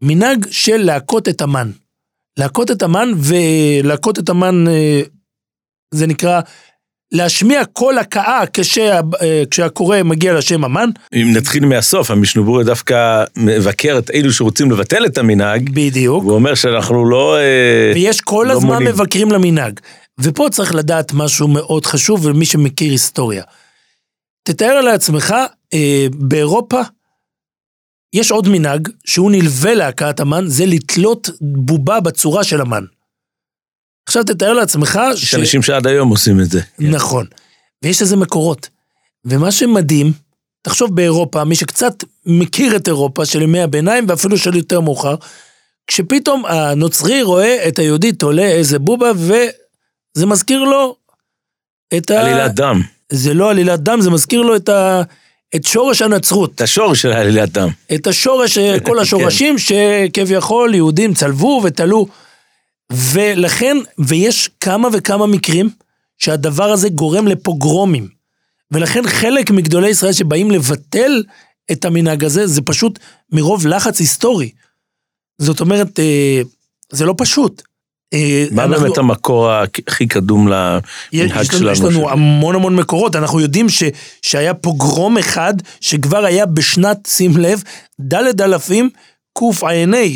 מנהג 0.02 0.46
של 0.52 0.78
להכות 0.78 1.30
את 1.30 1.42
המן. 1.42 1.72
להכות 2.40 2.72
את 2.72 2.82
המן, 2.82 3.12
ולהכות 3.18 4.20
את 4.20 4.30
המן 4.30 4.68
אה, 4.68 5.02
זה 5.94 6.08
נקרא 6.08 6.42
להשמיע 7.12 7.66
קול 7.66 7.98
הקאה 7.98 8.44
כשה, 8.54 9.00
אה, 9.22 9.44
כשהקורא 9.52 10.04
מגיע 10.04 10.34
לשם 10.34 10.64
המן, 10.64 10.90
אם 11.14 11.34
נתחיל 11.36 11.66
מהסוף, 11.66 12.12
המשנובורי 12.12 12.64
דווקא 12.64 13.24
מבקר 13.38 13.98
את 13.98 14.12
אלו 14.12 14.32
שרוצים 14.32 14.72
לבטל 14.72 15.06
את 15.06 15.18
המנהג, 15.18 15.70
בדיוק. 15.70 16.24
והוא 16.24 16.36
אומר 16.36 16.56
שאנחנו 16.56 17.10
לא... 17.10 17.38
אה, 17.38 17.92
ויש 17.96 18.22
כל 18.22 18.46
לא 18.48 18.54
הזמן 18.54 18.74
מונים. 18.74 18.88
מבקרים 18.88 19.32
למנהג. 19.32 19.80
ופה 20.20 20.48
צריך 20.52 20.76
לדעת 20.76 21.14
משהו 21.14 21.48
מאוד 21.48 21.86
חשוב, 21.86 22.26
ומי 22.26 22.46
שמכיר 22.46 22.92
היסטוריה. 22.92 23.44
תתאר 24.44 24.82
לעצמך, 24.82 25.36
אה, 25.74 26.08
באירופה 26.14 26.82
יש 28.14 28.32
עוד 28.32 28.48
מנהג 28.48 28.90
שהוא 29.06 29.32
נלווה 29.32 29.74
להכאת 29.74 30.20
המן, 30.20 30.48
זה 30.48 30.66
לתלות 30.66 31.30
בובה 31.42 32.00
בצורה 32.00 32.44
של 32.44 32.62
המן. 32.62 32.84
עכשיו 34.08 34.24
תתאר 34.24 34.54
לעצמך 34.54 35.00
יש 35.14 35.36
אנשים 35.36 35.64
שעד 35.64 35.88
היום 35.88 36.10
עושים 36.10 36.40
את 36.40 36.50
זה. 36.50 36.62
נכון. 36.80 37.26
ויש 37.84 38.02
לזה 38.02 38.16
מקורות. 38.16 38.70
ומה 39.26 39.52
שמדהים, 39.52 40.14
תחשוב 40.62 40.96
באירופה, 40.96 41.44
מי 41.44 41.56
שקצת 41.56 42.04
מכיר 42.26 42.76
את 42.76 42.88
אירופה 42.88 43.26
של 43.26 43.42
ימי 43.42 43.62
הביניים 43.62 44.06
ואפילו 44.10 44.38
של 44.38 44.56
יותר 44.56 44.82
מאוחר, 44.82 45.16
כשפתאום 45.88 46.46
הנוצרי 46.46 47.24
רואה 47.24 47.68
את 47.68 47.80
היהודי 47.80 48.12
תולה 48.12 48.46
איזה 48.46 48.80
בובה 48.80 49.12
וזה 49.16 50.26
מזכיר 50.26 50.64
לו 50.64 50.96
את 51.98 52.12
ה... 52.12 52.22
עלילת 52.22 52.56
דם. 52.56 52.82
זה 53.12 53.34
לא 53.34 53.52
עלילת 53.52 53.80
דם, 53.80 54.02
זה 54.02 54.10
מזכיר 54.10 54.42
לו 54.42 54.56
את, 54.56 54.70
ה... 54.70 55.02
את 55.56 55.66
שורש 55.66 56.02
הנצרות. 56.02 56.56
את 56.56 56.62
השורש 56.62 57.02
של 57.02 57.12
עלילת 57.12 57.52
דם. 57.52 57.70
את 57.96 58.08
השורש, 58.08 58.58
כל 58.88 59.00
השורשים 59.00 59.56
שכביכול 59.58 60.76
יהודים 60.76 61.14
צלבו 61.14 61.62
ותלו. 61.64 62.08
ולכן, 62.92 63.78
ויש 64.00 64.50
כמה 64.60 64.88
וכמה 64.94 65.28
מקרים 65.28 65.70
שהדבר 66.18 66.72
הזה 66.72 66.90
גורם 66.90 67.28
לפוגרומים. 67.28 68.08
ולכן 68.72 69.08
חלק 69.08 69.52
מגדולי 69.52 69.90
ישראל 69.90 70.14
שבאים 70.14 70.52
לבטל 70.52 71.24
את 71.72 71.86
המנהג 71.86 72.24
הזה, 72.24 72.48
זה 72.48 72.62
פשוט 72.62 73.00
מרוב 73.32 73.68
לחץ 73.68 74.00
היסטורי. 74.00 74.52
זאת 75.38 75.62
אומרת, 75.62 76.00
אה, 76.00 76.42
זה 76.92 77.06
לא 77.06 77.16
פשוט. 77.18 77.62
אה, 78.14 78.46
מה 78.52 78.64
אנחנו- 78.64 78.84
באמת 78.84 78.98
המקור 78.98 79.52
הכי 79.52 80.08
קדום 80.08 80.48
למנהג 80.48 81.52
שלנו? 81.52 81.72
יש 81.72 81.82
לנו 81.82 82.02
ש- 82.08 82.12
המון 82.12 82.56
המון 82.56 82.76
מקורות, 82.76 83.16
אנחנו 83.16 83.40
יודעים 83.40 83.70
ש, 83.70 83.84
שהיה 84.22 84.54
פוגרום 84.54 85.18
אחד 85.18 85.54
שכבר 85.82 86.26
היה 86.26 86.46
בשנת, 86.46 86.98
שים 87.08 87.38
לב, 87.38 87.64
ד' 88.02 88.42
אלפים 88.42 88.90
קע"ה, 89.40 89.68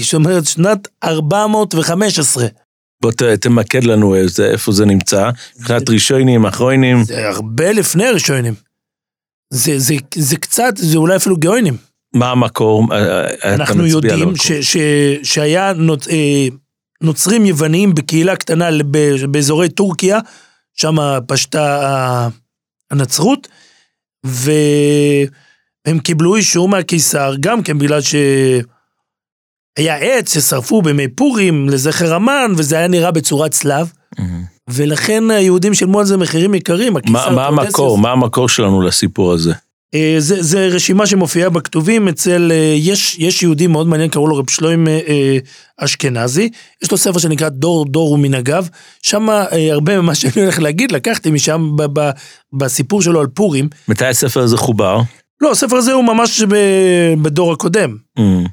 זאת 0.04 0.14
אומרת 0.14 0.46
שנת 0.46 0.88
415. 1.04 2.46
בוא 3.02 3.12
ת- 3.12 3.24
תמקד 3.24 3.84
לנו 3.84 4.16
איזה, 4.16 4.46
איפה 4.52 4.72
זה 4.72 4.86
נמצא, 4.86 5.30
מבחינת 5.60 5.90
ראשונים, 5.90 6.46
אחרונים. 6.46 7.04
זה 7.04 7.28
הרבה 7.30 7.72
לפני 7.72 8.06
הראשונים. 8.08 8.54
זה, 9.54 9.80
זה, 9.80 9.94
זה 10.16 10.36
קצת, 10.38 10.74
זה 10.78 10.98
אולי 10.98 11.16
אפילו 11.16 11.38
גאונים. 11.38 11.78
מה 12.14 12.32
המקור? 12.32 12.88
אה, 12.94 12.98
אה, 13.26 13.54
אנחנו 13.56 13.86
יודעים 13.88 14.14
המקור. 14.28 14.36
ש, 14.38 14.52
ש, 14.52 14.78
שהיה 15.24 15.74
נוצ, 15.74 16.08
אה, 16.08 16.48
נוצרים 17.02 17.46
יווניים 17.46 17.96
בקהילה 17.96 18.36
קטנה 18.36 18.70
באזורי 19.32 19.70
טורקיה, 19.70 20.20
שם 20.74 20.96
פשטה 21.28 22.30
הנצרות, 22.92 23.48
והם 24.24 26.00
קיבלו 26.04 26.36
אישור 26.36 26.70
מהקיסר, 26.70 27.34
גם 27.40 27.64
כן 27.64 27.78
בגלל 27.78 28.00
שהיה 28.02 29.96
עץ 29.96 30.34
ששרפו 30.34 30.82
בימי 30.82 31.08
פורים 31.08 31.70
לזכר 31.70 32.14
המן, 32.14 32.52
וזה 32.58 32.78
היה 32.78 32.88
נראה 32.88 33.12
בצורת 33.12 33.52
צלב. 33.52 33.92
ולכן 34.70 35.32
היהודים 35.32 35.74
שילמו 35.74 36.00
על 36.00 36.06
זה 36.06 36.18
מחירים 36.18 36.56
יקרים. 36.56 36.98
הקיסר 36.98 37.36
מה 37.36 37.48
המקור? 37.48 37.98
מה 37.98 38.12
המקור 38.12 38.50
שלנו 38.50 38.82
לסיפור 38.82 39.34
הזה? 39.34 39.54
אה, 39.96 40.16
זה, 40.18 40.44
זה 40.44 40.68
רשימה 40.68 41.08
שמופיעה 41.08 41.50
בכתובים 41.50 42.08
אצל, 42.08 42.52
אה, 42.52 42.76
יש, 42.78 43.16
יש 43.20 43.44
יהודי 43.44 43.68
מאוד 43.68 43.88
מעניין, 43.88 44.10
קראו 44.10 44.28
לו 44.28 44.38
רב 44.38 44.50
שלוים 44.50 44.88
אה, 44.88 45.38
אשכנזי, 45.78 46.50
יש 46.84 46.92
לו 46.92 46.98
ספר 46.98 47.20
שנקרא 47.20 47.50
דור 47.50 47.86
דור 47.86 48.12
ומנהגיו, 48.12 48.66
שם 49.02 49.30
הרבה 49.72 50.02
ממה 50.02 50.16
שאני 50.16 50.34
הולך 50.44 50.60
להגיד 50.60 50.92
לקחתי 50.92 51.32
משם 51.32 51.72
ב, 51.76 52.00
ב, 52.00 52.10
בסיפור 52.54 53.02
שלו 53.02 53.20
על 53.20 53.28
פורים. 53.28 53.70
מתי 53.88 54.06
הספר 54.06 54.42
הזה 54.42 54.58
חובר? 54.58 55.02
לא, 55.42 55.52
הספר 55.52 55.76
הזה 55.76 55.94
הוא 55.94 56.04
ממש 56.04 56.42
ב, 56.42 56.56
בדור 57.22 57.54
הקודם, 57.54 57.96
מהמם. 58.18 58.46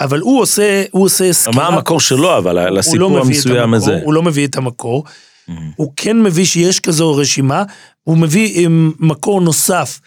אבל 0.00 0.20
הוא 0.20 0.40
עושה, 0.40 0.82
הוא 0.90 1.04
עושה 1.04 1.32
סקירה. 1.32 1.56
מה 1.56 1.76
המקור 1.76 2.00
שלו, 2.00 2.38
אבל 2.38 2.54
לא 2.54 2.70
לסיפור 2.70 3.18
את 3.18 3.24
המסוים 3.24 3.56
המקור, 3.56 3.76
הזה? 3.76 4.00
הוא 4.04 4.14
לא 4.14 4.22
מביא 4.22 4.46
את 4.46 4.56
המקור, 4.56 5.04
מהמם. 5.48 5.70
הוא 5.76 5.92
כן 5.96 6.22
מביא 6.22 6.44
שיש 6.44 6.80
כזו 6.80 7.16
רשימה, 7.16 7.62
הוא 8.02 8.18
מביא 8.18 8.68
מקור 8.98 9.40
נוסף, 9.40 10.00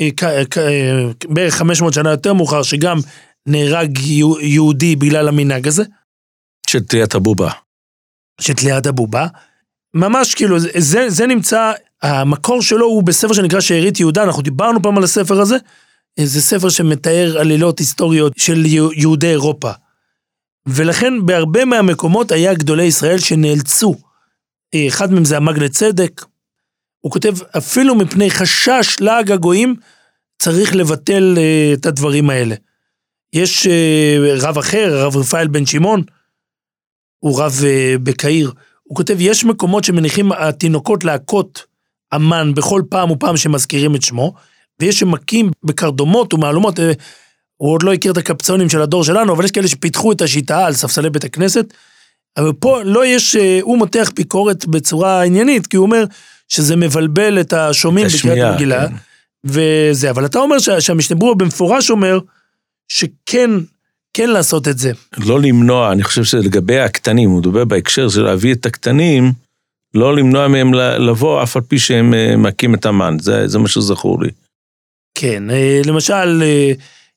שבערך 0.00 1.54
500 1.54 1.92
שנה 1.94 2.10
יותר 2.10 2.32
מאוחר, 2.34 2.62
שגם 2.62 2.98
נהרג 3.46 3.98
יהו- 3.98 4.40
יהודי 4.40 4.96
בגלל 4.96 5.28
המנהג 5.28 5.68
הזה, 5.68 5.82
של 6.70 6.80
תליית 6.80 7.14
הבובה. 7.14 7.50
של 8.40 8.54
תליית 8.54 8.86
הבובה. 8.86 9.26
ממש 9.94 10.34
כאילו, 10.34 10.58
זה- 10.58 11.04
זה, 11.10 11.26
נמצא, 11.26 11.72
המקור 12.02 12.62
שלו 12.62 12.86
הוא 12.86 13.02
בספר 13.02 13.32
שנקרא 13.32 13.60
שארית 13.60 14.00
יהודה, 14.00 14.22
אנחנו 14.22 14.42
דיברנו 14.42 14.82
פעם 14.82 14.98
על 14.98 15.04
הספר 15.04 15.40
הזה, 15.40 15.56
זה 16.20 16.42
ספר 16.42 16.68
שמתאר 16.68 17.36
עלילות 17.40 17.78
היסטוריות 17.78 18.32
של 18.38 18.66
יה- 18.66 18.82
יהודי 18.96 19.30
אירופה. 19.30 19.70
ולכן 20.66 21.26
בהרבה 21.26 21.64
מהמקומות 21.64 22.32
היה 22.32 22.54
גדולי 22.54 22.84
ישראל 22.84 23.18
שנאלצו. 23.18 23.94
אחד 24.88 25.12
מהם 25.12 25.24
זה 25.24 25.36
המג 25.36 25.58
לצדק. 25.58 26.24
הוא 27.00 27.12
כותב, 27.12 27.34
אפילו 27.56 27.94
מפני 27.94 28.30
חשש 28.30 28.96
לעג 29.00 29.32
הגויים, 29.32 29.74
צריך 30.38 30.74
לבטל 30.74 31.34
אה, 31.38 31.72
את 31.74 31.86
הדברים 31.86 32.30
האלה. 32.30 32.54
יש 33.32 33.66
אה, 33.66 34.16
רב 34.40 34.58
אחר, 34.58 34.94
הרב 34.94 35.16
רפאל 35.16 35.48
בן 35.48 35.66
שמעון, 35.66 36.02
הוא 37.18 37.42
רב 37.42 37.60
אה, 37.64 37.94
בקהיר, 38.02 38.52
הוא 38.82 38.96
כותב, 38.96 39.16
יש 39.20 39.44
מקומות 39.44 39.84
שמניחים 39.84 40.32
התינוקות 40.32 41.04
להכות 41.04 41.64
המן 42.12 42.54
בכל 42.54 42.82
פעם 42.88 43.10
ופעם 43.10 43.36
שמזכירים 43.36 43.94
את 43.94 44.02
שמו, 44.02 44.34
ויש 44.80 44.98
שמכים 44.98 45.50
בקרדומות 45.62 46.34
ומהלומות, 46.34 46.80
אה, 46.80 46.92
הוא 47.56 47.72
עוד 47.72 47.82
לא 47.82 47.92
הכיר 47.92 48.12
את 48.12 48.16
הקפצונים 48.16 48.68
של 48.68 48.82
הדור 48.82 49.04
שלנו, 49.04 49.32
אבל 49.32 49.44
יש 49.44 49.50
כאלה 49.50 49.68
שפיתחו 49.68 50.12
את 50.12 50.20
השיטה 50.20 50.66
על 50.66 50.72
ספסלי 50.72 51.10
בית 51.10 51.24
הכנסת. 51.24 51.74
אבל 52.36 52.52
פה 52.52 52.82
לא 52.82 53.06
יש, 53.06 53.36
הוא 53.62 53.78
מותח 53.78 54.10
ביקורת 54.14 54.66
בצורה 54.66 55.22
עניינית, 55.22 55.66
כי 55.66 55.76
הוא 55.76 55.86
אומר 55.86 56.04
שזה 56.50 56.76
מבלבל 56.76 57.40
את 57.40 57.52
השומעים 57.52 58.06
בקריאת 58.18 58.52
המגילה, 58.52 58.88
כן. 58.88 58.94
וזה, 59.44 60.10
אבל 60.10 60.26
אתה 60.26 60.38
אומר 60.38 60.58
שה- 60.58 60.80
שהמשנה 60.80 61.16
ברורה 61.16 61.34
במפורש 61.34 61.90
אומר 61.90 62.18
שכן, 62.88 63.50
כן 64.14 64.30
לעשות 64.30 64.68
את 64.68 64.78
זה. 64.78 64.92
לא 65.18 65.40
למנוע, 65.40 65.92
אני 65.92 66.02
חושב 66.02 66.24
שלגבי 66.24 66.78
הקטנים, 66.78 67.30
הוא 67.30 67.38
מדבר 67.40 67.64
בהקשר 67.64 68.08
של 68.08 68.22
להביא 68.22 68.54
את 68.54 68.66
הקטנים, 68.66 69.32
לא 69.94 70.16
למנוע 70.16 70.48
מהם 70.48 70.74
לבוא, 70.74 71.42
אף 71.42 71.56
על 71.56 71.62
פי 71.62 71.78
שהם 71.78 72.14
אה, 72.14 72.36
מכים 72.36 72.74
את 72.74 72.86
המן, 72.86 73.16
זה, 73.20 73.48
זה 73.48 73.58
מה 73.58 73.68
שזכור 73.68 74.22
לי. 74.22 74.30
כן, 75.14 75.50
אה, 75.50 75.80
למשל, 75.86 76.42
אה, 76.42 76.72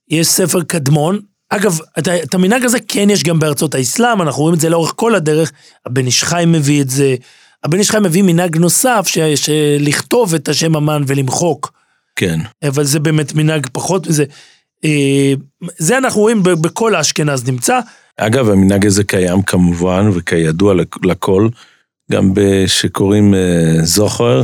יש 0.09 0.27
ספר 0.27 0.63
קדמון. 0.63 1.19
אגב, 1.49 1.79
את 1.99 2.07
את 2.07 2.33
המנהג 2.33 2.65
הזה 2.65 2.77
כן 2.87 3.09
יש 3.09 3.23
גם 3.23 3.39
בארצות 3.39 3.75
האסלאם, 3.75 4.21
אנחנו 4.21 4.41
רואים 4.41 4.55
את 4.55 4.59
זה 4.59 4.69
לאורך 4.69 4.93
כל 4.95 5.15
הדרך. 5.15 5.51
הבן 5.85 6.05
איש 6.05 6.23
חי 6.23 6.43
מביא 6.47 6.81
את 6.81 6.89
זה. 6.89 7.15
הבן 7.63 7.79
איש 7.79 7.91
חי 7.91 7.97
מביא 7.99 8.23
מנהג 8.23 8.57
נוסף, 8.57 9.03
ש- 9.07 9.19
שלכתוב 9.19 10.33
את 10.35 10.49
השם 10.49 10.75
המן 10.75 11.03
ולמחוק. 11.07 11.73
כן. 12.15 12.39
אבל 12.67 12.83
זה 12.83 12.99
באמת 12.99 13.33
מנהג 13.35 13.67
פחות 13.71 14.07
מזה. 14.07 14.23
אה, 14.85 15.33
זה 15.77 15.97
אנחנו 15.97 16.21
רואים 16.21 16.43
בכל 16.43 16.95
האשכנז 16.95 17.47
נמצא. 17.49 17.79
אגב, 18.17 18.49
המנהג 18.49 18.85
הזה 18.85 19.03
קיים 19.03 19.41
כמובן, 19.41 20.09
וכידוע 20.13 20.73
לכ- 20.73 21.05
לכל, 21.05 21.47
גם 22.11 22.33
שקוראים 22.67 23.33
זוכר 23.83 24.41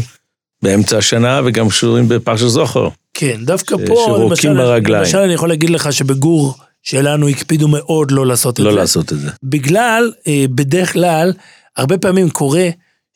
באמצע 0.63 0.97
השנה, 0.97 1.41
וגם 1.45 1.69
שקוראים 1.71 2.07
בפרשת 2.09 2.47
זוכר. 2.47 2.88
כן, 3.13 3.38
דווקא 3.45 3.75
ש- 3.77 3.88
פה, 3.88 4.03
שרוקים 4.05 4.27
למשל, 4.51 4.53
ברגליים. 4.57 5.03
למשל 5.03 5.17
אני 5.17 5.33
יכול 5.33 5.49
להגיד 5.49 5.69
לך 5.69 5.93
שבגור 5.93 6.53
שלנו 6.83 7.27
הקפידו 7.27 7.67
מאוד 7.67 8.11
לא 8.11 8.25
לעשות 8.25 8.53
את 8.59 8.65
לא 8.65 8.71
זה. 8.71 8.77
לעשות 8.77 9.13
את 9.13 9.19
זה. 9.19 9.29
בגלל, 9.43 10.11
אה, 10.27 10.45
בדרך 10.49 10.93
כלל, 10.93 11.33
הרבה 11.77 11.97
פעמים 11.97 12.29
קורה 12.29 12.69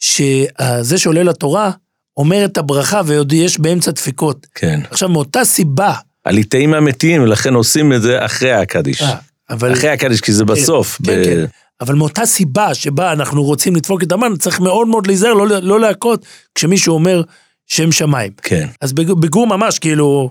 שזה 0.08 0.98
שעולה 0.98 1.24
לתורה 1.24 1.72
אומר 2.18 2.46
את 2.46 2.58
הברכה 2.58 3.02
ועוד 3.06 3.34
יש 3.34 3.60
באמצע 3.60 3.92
דפיקות. 3.92 4.48
כן. 4.56 4.80
עכשיו, 4.92 5.10
מאותה 5.10 5.46
סיבה, 5.46 5.94
הליטאים 6.26 6.72
מהמתים, 6.72 7.24
ולכן 7.24 7.54
עושים 7.54 7.94
את 7.94 8.02
זה 8.02 8.26
אחרי 8.26 8.52
הקדיש. 8.52 9.02
אה, 9.02 9.16
אבל, 9.50 9.74
אחרי 9.74 9.90
הקדיש, 9.90 10.22
כי 10.22 10.34
זה 10.34 10.46
בסוף. 10.46 10.98
כן, 11.06 11.22
ב- 11.22 11.24
כן. 11.26 11.46
אבל 11.82 11.96
מאותה 11.96 12.26
סיבה 12.26 12.74
שבה 12.74 13.12
אנחנו 13.12 13.44
רוצים 13.44 13.76
לדפוק 13.76 14.04
את 14.04 14.12
המן, 14.12 14.36
צריך 14.36 14.60
מאוד 14.60 14.88
מאוד 14.88 15.08
להיזהר, 15.08 15.34
לא, 15.34 15.48
לא 15.48 15.80
להכות 15.80 16.26
כשמישהו 16.56 16.94
אומר 16.94 17.22
שם 17.68 17.92
שמיים. 17.92 18.32
כן. 18.42 18.68
אז 18.82 18.94
בג- 18.94 19.12
בגור 19.12 19.48
ממש, 19.48 19.80
כאילו, 19.80 20.30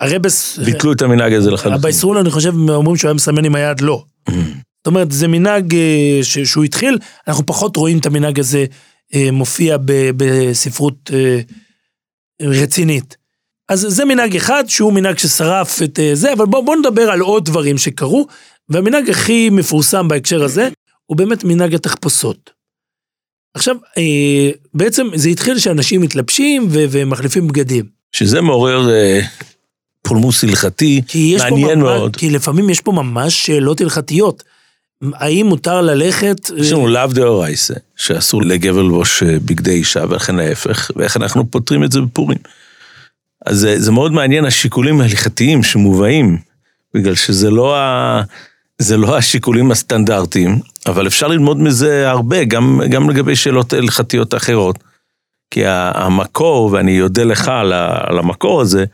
הרבס... 0.00 0.58
ביטלו 0.58 0.92
את 0.92 1.02
המנהג 1.02 1.32
הזה 1.32 1.50
לחלוטין. 1.50 1.82
בישרול, 1.82 2.18
אני 2.18 2.30
חושב, 2.30 2.54
אומרים 2.68 2.96
שהוא 2.96 3.08
היה 3.08 3.14
מסמן 3.14 3.44
עם 3.44 3.54
היד 3.54 3.80
לא. 3.80 4.04
זאת 4.28 4.86
אומרת, 4.86 5.12
זה 5.12 5.28
מנהג 5.28 5.74
אה, 5.74 5.80
ש- 6.22 6.38
שהוא 6.38 6.64
התחיל, 6.64 6.98
אנחנו 7.28 7.46
פחות 7.46 7.76
רואים 7.76 7.98
את 7.98 8.06
המנהג 8.06 8.38
הזה 8.40 8.64
מופיע 9.32 9.76
ב- 9.84 10.10
בספרות 10.16 11.10
אה, 11.14 11.40
רצינית. 12.42 13.16
אז 13.68 13.86
זה 13.88 14.04
מנהג 14.04 14.36
אחד 14.36 14.64
שהוא 14.68 14.92
מנהג 14.92 15.18
ששרף 15.18 15.82
את 15.82 15.98
אה, 15.98 16.10
זה, 16.14 16.32
אבל 16.32 16.46
בואו 16.46 16.64
בוא 16.64 16.76
נדבר 16.76 17.10
על 17.10 17.20
עוד 17.20 17.44
דברים 17.44 17.78
שקרו, 17.78 18.26
והמנהג 18.68 19.10
הכי 19.10 19.50
מפורסם 19.50 20.08
בהקשר 20.08 20.44
הזה 20.44 20.68
הוא 21.06 21.16
באמת 21.16 21.44
מנהג 21.44 21.74
התחפושות. 21.74 22.50
עכשיו, 23.54 23.76
אה, 23.98 24.50
בעצם 24.74 25.06
זה 25.14 25.28
התחיל 25.28 25.58
שאנשים 25.58 26.00
מתלבשים 26.00 26.68
ו- 26.70 26.84
ומחליפים 26.90 27.48
בגדים. 27.48 27.84
שזה 28.12 28.40
מעורר 28.40 28.90
אה, 28.90 29.20
פולמוס 30.02 30.44
הלכתי, 30.44 31.02
פה 31.06 31.44
מעניין 31.50 31.78
ממש, 31.78 31.88
מאוד. 31.88 32.16
כי 32.16 32.30
לפעמים 32.30 32.70
יש 32.70 32.80
פה 32.80 32.92
ממש 32.92 33.46
שאלות 33.46 33.80
הלכתיות. 33.80 34.42
האם 35.14 35.46
מותר 35.46 35.80
ללכת... 35.80 36.50
יש 36.56 36.72
לנו 36.72 36.88
לאו 36.88 37.06
דאורייסה, 37.06 37.74
שאסור 37.96 38.42
לגבר 38.42 38.82
ללבוש 38.82 39.22
אה, 39.22 39.36
בגדי 39.44 39.70
אישה, 39.70 40.04
ולכן 40.08 40.38
ההפך, 40.38 40.90
ואיך 40.96 41.16
אנחנו 41.16 41.50
פותרים 41.50 41.84
את 41.84 41.92
זה 41.92 42.00
בפורים. 42.00 42.38
אז 43.46 43.58
זה, 43.58 43.80
זה 43.80 43.92
מאוד 43.92 44.12
מעניין 44.12 44.44
השיקולים 44.44 45.00
ההלכתיים 45.00 45.62
שמובאים, 45.62 46.38
בגלל 46.94 47.14
שזה 47.14 47.50
לא, 47.50 47.76
ה, 47.76 48.22
זה 48.78 48.96
לא 48.96 49.16
השיקולים 49.16 49.70
הסטנדרטיים, 49.70 50.58
אבל 50.86 51.06
אפשר 51.06 51.28
ללמוד 51.28 51.60
מזה 51.60 52.10
הרבה, 52.10 52.44
גם, 52.44 52.80
גם 52.90 53.10
לגבי 53.10 53.36
שאלות 53.36 53.72
הלכתיות 53.72 54.34
אחרות. 54.34 54.78
כי 55.50 55.62
המקור, 55.66 56.72
ואני 56.72 57.02
אודה 57.02 57.24
לך 57.24 57.48
על, 57.48 58.18
המקור 58.18 58.60
הזה, 58.60 58.84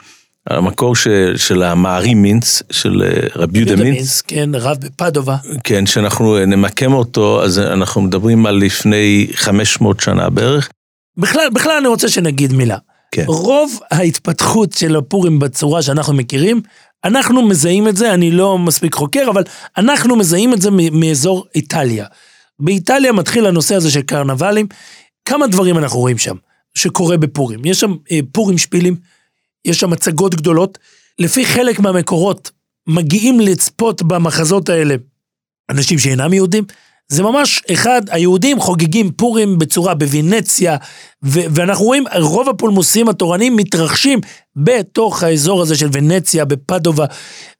המקור 0.50 0.97
של, 0.97 1.35
של 1.37 1.62
המערי 1.62 2.15
מינץ, 2.15 2.62
של 2.71 3.03
אה, 3.03 3.29
רבי 3.37 3.59
יהודה 3.59 3.76
מינץ, 3.76 4.21
כן, 4.21 4.50
רב 4.55 4.76
בפדובה. 4.81 5.37
כן, 5.65 5.87
שאנחנו 5.87 6.47
נמקם 6.47 6.93
אותו, 6.93 7.45
אז 7.45 7.59
אנחנו 7.59 8.03
מדברים 8.03 8.47
על 8.47 8.57
לפני 8.57 9.26
500 9.35 10.00
שנה 10.00 10.31
בערך. 10.31 10.69
בכלל, 11.17 11.49
בכלל 11.55 11.76
אני 11.81 11.88
רוצה 11.88 12.09
שנגיד 12.09 12.53
מילה. 12.53 12.76
כן. 13.12 13.25
רוב 13.26 13.81
ההתפתחות 13.91 14.73
של 14.73 14.97
הפורים 14.97 15.38
בצורה 15.38 15.83
שאנחנו 15.83 16.15
מכירים, 16.15 16.61
אנחנו 17.05 17.43
מזהים 17.43 17.88
את 17.88 17.97
זה, 17.97 18.15
אני 18.15 18.31
לא 18.31 18.59
מספיק 18.59 18.95
חוקר, 18.95 19.26
אבל 19.31 19.43
אנחנו 19.79 20.17
מזהים 20.17 20.55
את 20.55 20.62
זה 20.62 20.71
מאזור 20.93 21.47
איטליה. 21.55 22.07
באיטליה 22.61 23.12
מתחיל 23.12 23.47
הנושא 23.47 23.75
הזה 23.75 23.91
של 23.91 24.03
קרנבלים. 24.03 24.67
כמה 25.25 25.47
דברים 25.47 25.79
אנחנו 25.79 25.99
רואים 25.99 26.19
שם, 26.19 26.37
שקורה 26.75 27.17
בפורים. 27.17 27.65
יש 27.65 27.81
שם 27.81 27.95
אה, 28.12 28.19
פורים 28.33 28.59
שפילים, 28.59 28.97
יש 29.66 29.80
שם 29.80 29.92
הצגות 29.92 30.35
גדולות. 30.35 30.78
לפי 31.18 31.46
חלק 31.46 31.80
מהמקורות, 31.80 32.50
מגיעים 32.87 33.40
לצפות 33.40 34.02
במחזות 34.02 34.68
האלה 34.68 34.94
אנשים 35.70 35.99
שאינם 35.99 36.32
יהודים, 36.32 36.64
זה 37.09 37.23
ממש 37.23 37.63
אחד, 37.73 38.03
היהודים 38.11 38.61
חוגגים 38.61 39.11
פורים 39.11 39.59
בצורה 39.59 39.95
בוונציה, 39.95 40.77
ו- 41.25 41.41
ואנחנו 41.55 41.85
רואים 41.85 42.05
רוב 42.21 42.49
הפולמוסים 42.49 43.09
התורניים 43.09 43.57
מתרחשים 43.57 44.21
בתוך 44.57 45.23
האזור 45.23 45.63
הזה 45.63 45.77
של 45.77 45.89
ונציה, 45.93 46.45
בפדובה, 46.45 47.05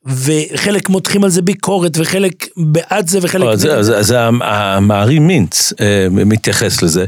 וחלק 0.07 0.89
מותחים 0.89 1.25
על 1.25 1.31
זה 1.31 1.43
ביקורת, 1.43 1.93
וחלק 1.99 2.47
בעד 2.57 3.09
זה, 3.09 3.19
וחלק... 3.23 3.45
לא, 3.45 3.57
זה, 3.57 3.83
זה, 3.83 4.03
זה 4.03 4.21
המערי 4.21 5.19
מינץ 5.19 5.73
אה, 5.81 6.07
מתייחס 6.11 6.83
לזה. 6.83 7.05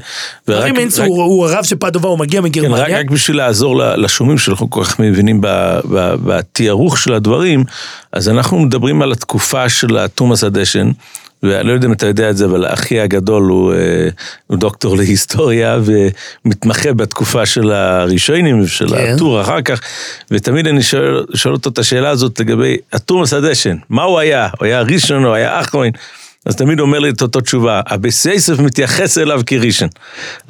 ורק- 0.49 0.62
ארי 0.62 0.73
מינץ 0.73 0.99
רק- 0.99 1.09
הוא, 1.09 1.23
הוא 1.23 1.47
הרב 1.47 1.64
של 1.64 1.76
פדובה, 1.76 2.09
הוא 2.09 2.18
מגיע 2.18 2.40
כן, 2.40 2.47
רק, 2.47 2.50
מגרמניה. 2.52 2.99
רק 2.99 3.11
בשביל 3.11 3.37
לעזור 3.37 3.76
לשומעים 3.76 4.38
שאנחנו 4.38 4.71
כל 4.71 4.85
כך 4.85 5.00
מבינים 5.00 5.40
בתיארוך 6.25 6.99
של 6.99 7.12
הדברים, 7.14 7.64
אז 8.12 8.28
אנחנו 8.28 8.59
מדברים 8.59 9.02
על 9.02 9.12
התקופה 9.12 9.68
של 9.68 9.99
התומאס 9.99 10.45
הדשן, 10.45 10.90
ואני 11.42 11.68
לא 11.68 11.73
יודע 11.73 11.87
אם 11.87 11.92
אתה 11.92 12.07
יודע 12.07 12.30
את 12.30 12.37
זה, 12.37 12.45
אבל 12.45 12.66
אחי 12.66 13.00
הגדול 13.00 13.42
הוא, 13.42 13.73
אה, 13.73 14.09
הוא 14.47 14.59
דוקטור 14.59 14.97
להיסטוריה 14.97 15.78
ומתמחה 16.45 16.92
בתקופה 16.92 17.47
של 17.47 17.71
הראשונים 17.71 18.61
ושל 18.61 18.88
כן. 18.88 19.14
הטור 19.14 19.40
אחר 19.40 19.62
כך, 19.62 19.80
ותמיד 20.30 20.66
אני 20.66 20.83
שואל, 20.83 21.25
שואל 21.35 21.54
אותו 21.54 21.71
את 21.71 21.78
השאלה 21.78 22.11
הזאת 22.11 22.40
לגבי 22.40 22.76
התומאס 22.92 23.33
הדשן, 23.33 23.76
מה 23.90 24.02
הוא 24.02 24.18
היה? 24.18 24.49
הוא 24.59 24.66
היה 24.66 24.83
ראשון 24.83 25.25
או 25.25 25.35
היה 25.35 25.61
אחרון? 25.61 25.88
אז 26.47 26.57
תמיד 26.57 26.80
אומר 26.80 26.99
לי 26.99 27.11
את 27.11 27.23
אותו 27.23 27.40
תשובה, 27.40 27.80
הבסייסף 27.87 28.59
מתייחס 28.59 29.18
אליו 29.18 29.40
כראשון. 29.47 29.88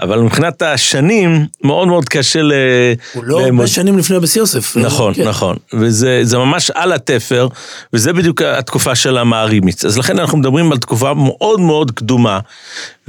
אבל 0.02 0.18
מבחינת 0.18 0.62
השנים, 0.62 1.46
מאוד 1.64 1.88
מאוד 1.88 2.08
קשה 2.08 2.42
ל... 2.42 2.52
הוא 3.12 3.24
לא. 3.24 3.40
הרבה 3.40 3.66
שנים 3.66 3.98
לפני 3.98 4.16
אבס 4.16 4.36
יוסף. 4.36 4.76
נכון, 4.76 5.14
כן. 5.14 5.28
נכון. 5.28 5.56
וזה 5.72 6.20
זה 6.22 6.38
ממש 6.38 6.70
על 6.70 6.92
התפר, 6.92 7.48
וזה 7.92 8.12
בדיוק 8.12 8.42
התקופה 8.42 8.94
של 8.94 9.18
המערימיץ. 9.18 9.84
אז 9.84 9.98
לכן 9.98 10.18
אנחנו 10.18 10.38
מדברים 10.38 10.72
על 10.72 10.78
תקופה 10.78 11.14
מאוד 11.14 11.60
מאוד 11.60 11.90
קדומה. 11.90 12.38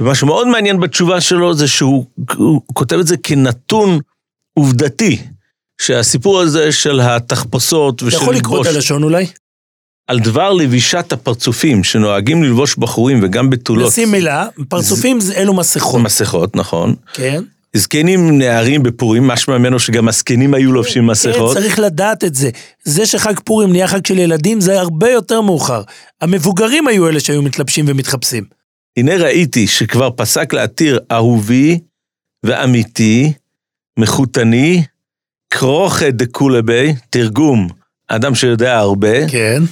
ומה 0.00 0.14
שמאוד 0.14 0.48
מעניין 0.48 0.80
בתשובה 0.80 1.20
שלו 1.20 1.54
זה 1.54 1.68
שהוא 1.68 2.04
הוא 2.36 2.60
כותב 2.72 2.98
את 2.98 3.06
זה 3.06 3.16
כנתון 3.16 3.98
עובדתי. 4.54 5.18
שהסיפור 5.80 6.40
הזה 6.40 6.72
של 6.72 7.00
התחפושות 7.00 7.96
אתה 7.96 8.06
ושל 8.06 8.16
יכול 8.16 8.34
לקרוא 8.34 8.62
את 8.62 8.66
הלשון 8.66 9.02
אולי? 9.02 9.26
על 10.06 10.20
דבר 10.20 10.52
לבישת 10.52 11.12
הפרצופים 11.12 11.84
שנוהגים 11.84 12.42
ללבוש 12.42 12.76
בחורים 12.76 13.20
וגם 13.22 13.50
בתולות. 13.50 13.92
נשים 13.92 14.10
מילה, 14.10 14.46
פרצופים 14.68 15.20
זה 15.20 15.34
אלו 15.34 15.54
מסכות. 15.54 16.00
מסכות, 16.00 16.56
נכון. 16.56 16.94
כן. 17.12 17.42
זקנים 17.76 18.38
נערים 18.38 18.82
בפורים, 18.82 19.26
משמע 19.26 19.58
ממנו 19.58 19.78
שגם 19.78 20.08
הזקנים 20.08 20.54
היו 20.54 20.72
לובשים 20.72 21.06
מסכות. 21.06 21.54
כן, 21.56 21.60
צריך 21.60 21.78
לדעת 21.78 22.24
את 22.24 22.34
זה. 22.34 22.50
זה 22.84 23.06
שחג 23.06 23.40
פורים 23.44 23.72
נהיה 23.72 23.88
חג 23.88 24.06
של 24.06 24.18
ילדים, 24.18 24.60
זה 24.60 24.80
הרבה 24.80 25.10
יותר 25.10 25.40
מאוחר. 25.40 25.82
המבוגרים 26.20 26.88
היו 26.88 27.08
אלה 27.08 27.20
שהיו 27.20 27.42
מתלבשים 27.42 27.84
ומתחפשים. 27.88 28.44
הנה 28.96 29.16
ראיתי 29.16 29.66
שכבר 29.66 30.10
פסק 30.16 30.52
להתיר 30.52 30.98
אהובי 31.12 31.78
ואמיתי, 32.46 33.32
מחותני, 33.98 34.82
כרוכה 35.50 36.10
דקולבי, 36.10 36.94
תרגום, 37.10 37.68
אדם 38.08 38.34
שיודע 38.34 38.78
הרבה, 38.78 39.28
כן. 39.28 39.62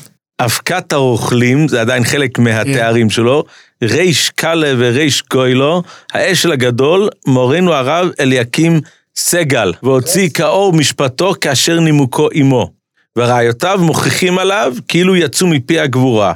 אבקת 0.41 0.93
הרוכלים, 0.93 1.69
זה 1.69 1.81
עדיין 1.81 2.05
חלק 2.05 2.39
מהתארים 2.39 3.11
שלו, 3.11 3.45
ריש 3.83 4.31
קאלה 4.31 4.73
וריש 4.79 5.23
קוילו, 5.23 5.83
האשל 6.13 6.53
הגדול, 6.53 7.09
מורנו 7.27 7.73
הרב 7.75 8.09
אליקים 8.21 8.81
סגל, 9.17 9.73
והוציא 9.83 10.31
כאור 10.31 10.73
משפטו 10.73 11.33
כאשר 11.41 11.81
נימוקו 11.81 12.29
עמו. 12.33 12.71
ורעיותיו 13.17 13.79
מוכיחים 13.83 14.39
עליו 14.39 14.75
כאילו 14.89 15.17
יצאו 15.17 15.47
מפי 15.47 15.81
הגבורה. 15.81 16.33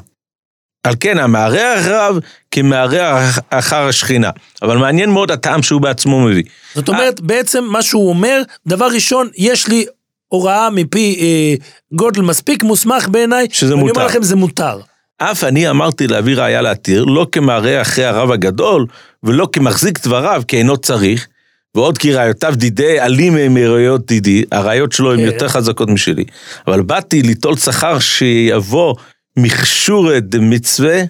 על 0.84 0.94
כן, 1.00 1.18
המארח 1.18 1.86
רב 1.86 2.18
כמארח 2.50 3.38
אחר 3.50 3.88
השכינה. 3.88 4.30
אבל 4.62 4.76
מעניין 4.76 5.10
מאוד 5.10 5.30
הטעם 5.30 5.62
שהוא 5.62 5.80
בעצמו 5.80 6.20
מביא. 6.20 6.42
זאת 6.74 6.88
אומרת, 6.88 7.20
בעצם 7.20 7.64
מה 7.64 7.82
שהוא 7.82 8.08
אומר, 8.08 8.42
דבר 8.66 8.86
ראשון, 8.86 9.28
יש 9.36 9.68
לי 9.68 9.84
הוראה 10.32 10.70
מפי 10.70 11.16
אה, 11.20 11.54
גודל 11.96 12.20
מספיק 12.20 12.62
מוסמך 12.62 13.08
בעיניי, 13.08 13.46
שזה 13.50 13.76
מותר. 13.76 13.92
אומר 13.92 14.06
לכם, 14.06 14.22
זה 14.22 14.36
מותר. 14.36 14.78
אף 15.18 15.44
אני 15.44 15.70
אמרתי 15.70 16.06
להביא 16.06 16.36
ראיה 16.36 16.62
להתיר, 16.62 17.04
לא 17.04 17.26
כמראה 17.32 17.82
אחרי 17.82 18.04
הרב 18.04 18.30
הגדול, 18.30 18.86
ולא 19.22 19.48
כמחזיק 19.52 20.06
דבריו, 20.06 20.42
כי 20.48 20.56
אינו 20.58 20.76
צריך, 20.76 21.28
ועוד 21.74 21.98
כי 21.98 22.12
ראיותיו 22.12 22.54
דידי 22.56 23.00
עלים 23.00 23.36
הם 23.36 23.54
מראיות 23.54 24.06
דידי, 24.06 24.44
הראיות 24.52 24.92
שלו 24.92 25.12
הן 25.12 25.18
כן. 25.18 25.24
יותר 25.24 25.48
חזקות 25.48 25.88
משלי. 25.88 26.24
אבל 26.66 26.82
באתי 26.82 27.22
ליטול 27.22 27.56
שכר 27.56 27.98
שיבוא 27.98 28.94
מכשורי 29.36 30.20
דמצווה, 30.20 31.02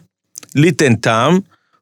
ליתן 0.54 0.94
טעם, 0.94 1.38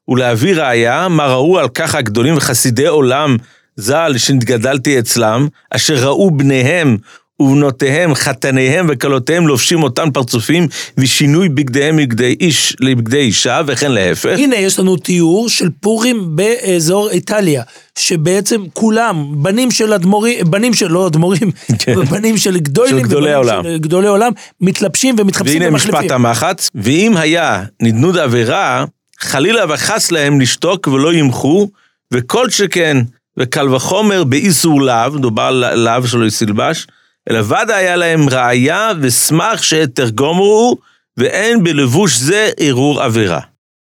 ולהביא 0.07 0.55
ראיה 0.55 1.07
מה 1.07 1.27
ראו 1.27 1.59
על 1.59 1.69
כך 1.69 1.95
הגדולים 1.95 2.37
וחסידי 2.37 2.87
עולם 2.87 3.37
ז"ל 3.75 4.13
שנתגדלתי 4.17 4.99
אצלם, 4.99 5.47
אשר 5.69 5.95
ראו 5.95 6.31
בניהם 6.31 6.97
ובנותיהם, 7.39 8.15
חתניהם 8.15 8.87
וכלותיהם 8.89 9.47
לובשים 9.47 9.83
אותם 9.83 10.11
פרצופים, 10.11 10.67
ושינוי 10.97 11.49
בגדיהם 11.49 11.95
מבגדי 11.95 12.35
איש 12.39 12.75
לבגדי 12.79 13.17
אישה, 13.17 13.61
וכן 13.65 13.91
להפך. 13.91 14.35
הנה, 14.37 14.55
יש 14.55 14.79
לנו 14.79 14.97
תיאור 14.97 15.49
של 15.49 15.69
פורים 15.79 16.35
באזור 16.35 17.09
איטליה, 17.09 17.63
שבעצם 17.97 18.63
כולם, 18.73 19.43
בנים 19.43 19.71
של 19.71 19.93
אדמו"רים, 19.93 20.51
בנים 20.51 20.73
של, 20.73 20.91
לא 20.91 21.07
אדמו"רים, 21.07 21.51
כן. 21.79 22.05
בנים 22.05 22.37
של 22.37 22.59
גדולים, 22.59 22.99
של 22.99 23.01
גדולי 23.01 23.33
עולם. 23.33 23.63
של 23.63 23.77
גדולי 23.77 24.07
עולם, 24.07 24.31
מתלבשים 24.61 25.15
ומתחפשים 25.19 25.61
והנה 25.61 25.75
משפט 25.75 25.89
ומחליפים. 25.89 26.11
המחץ, 26.11 26.69
ואם 26.75 27.17
היה 27.17 27.63
נדנוד 27.81 28.17
עבירה, 28.17 28.85
חלילה 29.19 29.73
וחס 29.73 30.11
להם 30.11 30.41
לשתוק 30.41 30.87
ולא 30.87 31.13
ימחו, 31.13 31.69
וכל 32.13 32.49
שכן, 32.49 32.97
וקל 33.39 33.73
וחומר 33.73 34.23
באיסור 34.23 34.81
לאו, 34.81 35.09
דובר 35.09 35.51
לאו 35.75 36.07
שלא 36.07 36.25
יסילבש, 36.25 36.87
אלא 37.29 37.39
ודא 37.39 37.73
היה 37.73 37.95
להם 37.95 38.29
ראיה 38.29 38.91
ושמח 39.01 39.61
שתרגומו, 39.61 40.75
ואין 41.17 41.63
בלבוש 41.63 42.17
זה 42.17 42.49
ערעור 42.59 43.01
עבירה. 43.01 43.39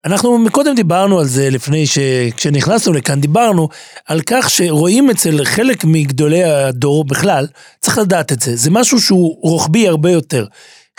אנחנו 0.05 0.37
מקודם 0.37 0.75
דיברנו 0.75 1.19
על 1.19 1.25
זה 1.25 1.49
לפני 1.49 1.87
ש... 1.87 1.97
כשנכנסנו 2.37 2.93
לכאן, 2.93 3.21
דיברנו 3.21 3.69
על 4.05 4.21
כך 4.25 4.49
שרואים 4.49 5.09
אצל 5.09 5.45
חלק 5.45 5.83
מגדולי 5.85 6.43
הדור 6.43 7.05
בכלל, 7.05 7.47
צריך 7.79 7.97
לדעת 7.97 8.31
את 8.31 8.39
זה, 8.39 8.55
זה 8.55 8.71
משהו 8.71 9.01
שהוא 9.01 9.37
רוחבי 9.41 9.87
הרבה 9.87 10.11
יותר. 10.11 10.45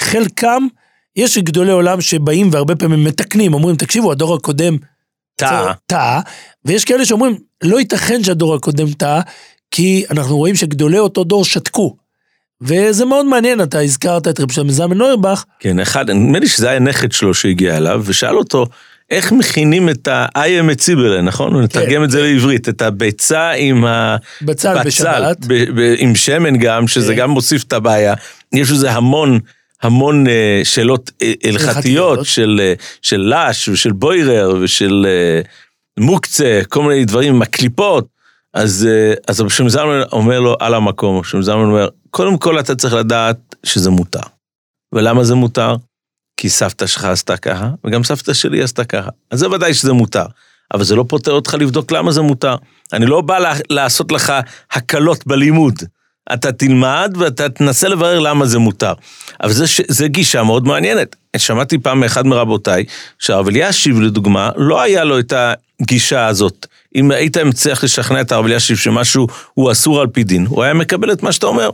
חלקם, 0.00 0.66
יש 1.16 1.38
גדולי 1.38 1.70
עולם 1.70 2.00
שבאים 2.00 2.48
והרבה 2.52 2.76
פעמים 2.76 3.04
מתקנים, 3.04 3.54
אומרים, 3.54 3.76
תקשיבו, 3.76 4.12
הדור 4.12 4.34
הקודם 4.34 4.76
טעה. 5.36 5.72
טעה, 5.86 6.20
ויש 6.64 6.84
כאלה 6.84 7.04
שאומרים, 7.04 7.38
לא 7.62 7.78
ייתכן 7.78 8.24
שהדור 8.24 8.54
הקודם 8.54 8.92
טעה, 8.92 9.20
כי 9.70 10.04
אנחנו 10.10 10.36
רואים 10.36 10.54
שגדולי 10.54 10.98
אותו 10.98 11.24
דור 11.24 11.44
שתקו. 11.44 11.96
וזה 12.62 13.04
מאוד 13.04 13.26
מעניין, 13.26 13.62
אתה 13.62 13.80
הזכרת 13.80 14.28
את 14.28 14.40
רב 14.40 14.52
שלמה 14.52 14.72
זלמן 14.72 14.98
נוירבך, 14.98 15.44
כן, 15.60 15.80
אחד, 15.80 16.10
נדמה 16.10 16.38
לי 16.38 16.48
שזה 16.48 16.70
היה 16.70 16.78
נכד 16.78 17.12
שלו 17.12 17.34
שהגיע 17.34 17.76
אליו, 17.76 18.02
ושאל 18.04 18.36
אותו, 18.36 18.66
איך 19.10 19.32
מכינים 19.32 19.88
את 19.88 20.08
ה-I 20.08 20.38
am 20.38 20.72
a 20.72 20.74
ציבלה, 20.74 21.20
נכון? 21.20 21.54
הוא 21.54 21.62
נתרגם 21.62 22.04
את 22.04 22.10
זה 22.10 22.22
לעברית, 22.22 22.68
את 22.68 22.82
הביצה 22.82 23.50
עם 23.50 23.84
ה... 23.84 24.16
בצל 24.42 24.82
בשבת. 24.84 25.36
עם 25.98 26.14
שמן 26.14 26.58
גם, 26.58 26.88
שזה 26.88 27.12
כן. 27.12 27.18
גם 27.18 27.30
מוסיף 27.30 27.62
את 27.62 27.72
הבעיה. 27.72 28.14
יש 28.52 28.70
לזה 28.70 28.92
המון, 28.92 29.38
המון 29.82 30.26
אה, 30.26 30.60
שאלות 30.64 31.10
אה, 31.22 31.32
הלכתיות. 31.44 32.26
של, 32.26 32.60
אה, 32.62 32.72
של 33.02 33.34
לש 33.34 33.68
ושל 33.68 33.92
בוירר 33.92 34.56
ושל 34.60 35.06
מוקצה, 35.98 36.60
כל 36.68 36.82
מיני 36.82 37.04
דברים 37.04 37.42
הקליפות. 37.42 38.17
אז, 38.58 38.88
אה, 38.90 39.14
אז 39.28 39.40
רבי 39.40 39.50
שלמה 39.50 39.70
זלמן 39.70 40.02
אומר 40.12 40.40
לו 40.40 40.56
על 40.60 40.74
המקום, 40.74 41.16
רבי 41.16 41.28
שלמה 41.28 41.42
זלמן 41.42 41.64
אומר, 41.64 41.88
קודם 42.10 42.38
כל 42.38 42.60
אתה 42.60 42.74
צריך 42.74 42.94
לדעת 42.94 43.56
שזה 43.66 43.90
מותר. 43.90 44.20
ולמה 44.92 45.24
זה 45.24 45.34
מותר? 45.34 45.76
כי 46.36 46.48
סבתא 46.48 46.86
שלך 46.86 47.04
עשתה 47.04 47.36
ככה, 47.36 47.70
וגם 47.84 48.04
סבתא 48.04 48.32
שלי 48.34 48.62
עשתה 48.62 48.84
ככה. 48.84 49.10
אז 49.30 49.38
זה 49.38 49.50
ודאי 49.50 49.74
שזה 49.74 49.92
מותר. 49.92 50.24
אבל 50.74 50.84
זה 50.84 50.96
לא 50.96 51.04
פותר 51.08 51.32
אותך 51.32 51.54
לבדוק 51.54 51.92
למה 51.92 52.12
זה 52.12 52.22
מותר. 52.22 52.56
אני 52.92 53.06
לא 53.06 53.20
בא 53.20 53.38
לה- 53.38 53.54
לעשות 53.70 54.12
לך 54.12 54.32
הקלות 54.72 55.26
בלימוד. 55.26 55.74
אתה 56.32 56.52
תלמד 56.52 57.14
ואתה 57.18 57.48
תנסה 57.48 57.88
לברר 57.88 58.18
למה 58.18 58.46
זה 58.46 58.58
מותר. 58.58 58.92
אבל 59.42 59.52
זה, 59.52 59.64
זה 59.88 60.08
גישה 60.08 60.42
מאוד 60.42 60.66
מעניינת. 60.66 61.16
שמעתי 61.36 61.78
פעם 61.78 62.00
מאחד 62.00 62.26
מרבותיי, 62.26 62.84
שהרב 63.18 63.48
אלישיב 63.48 64.00
לדוגמה, 64.00 64.50
לא 64.56 64.80
היה 64.80 65.04
לו 65.04 65.18
את 65.18 65.32
הגישה 65.80 66.26
הזאת. 66.26 66.66
אם 66.94 67.10
היית 67.10 67.36
מצליח 67.36 67.84
לשכנע 67.84 68.20
את 68.20 68.32
הרב 68.32 68.44
אלישיב 68.44 68.76
שמשהו 68.76 69.26
הוא 69.54 69.72
אסור 69.72 70.00
על 70.00 70.06
פי 70.06 70.24
דין, 70.24 70.46
הוא 70.46 70.62
היה 70.62 70.74
מקבל 70.74 71.12
את 71.12 71.22
מה 71.22 71.32
שאתה 71.32 71.46
אומר. 71.46 71.70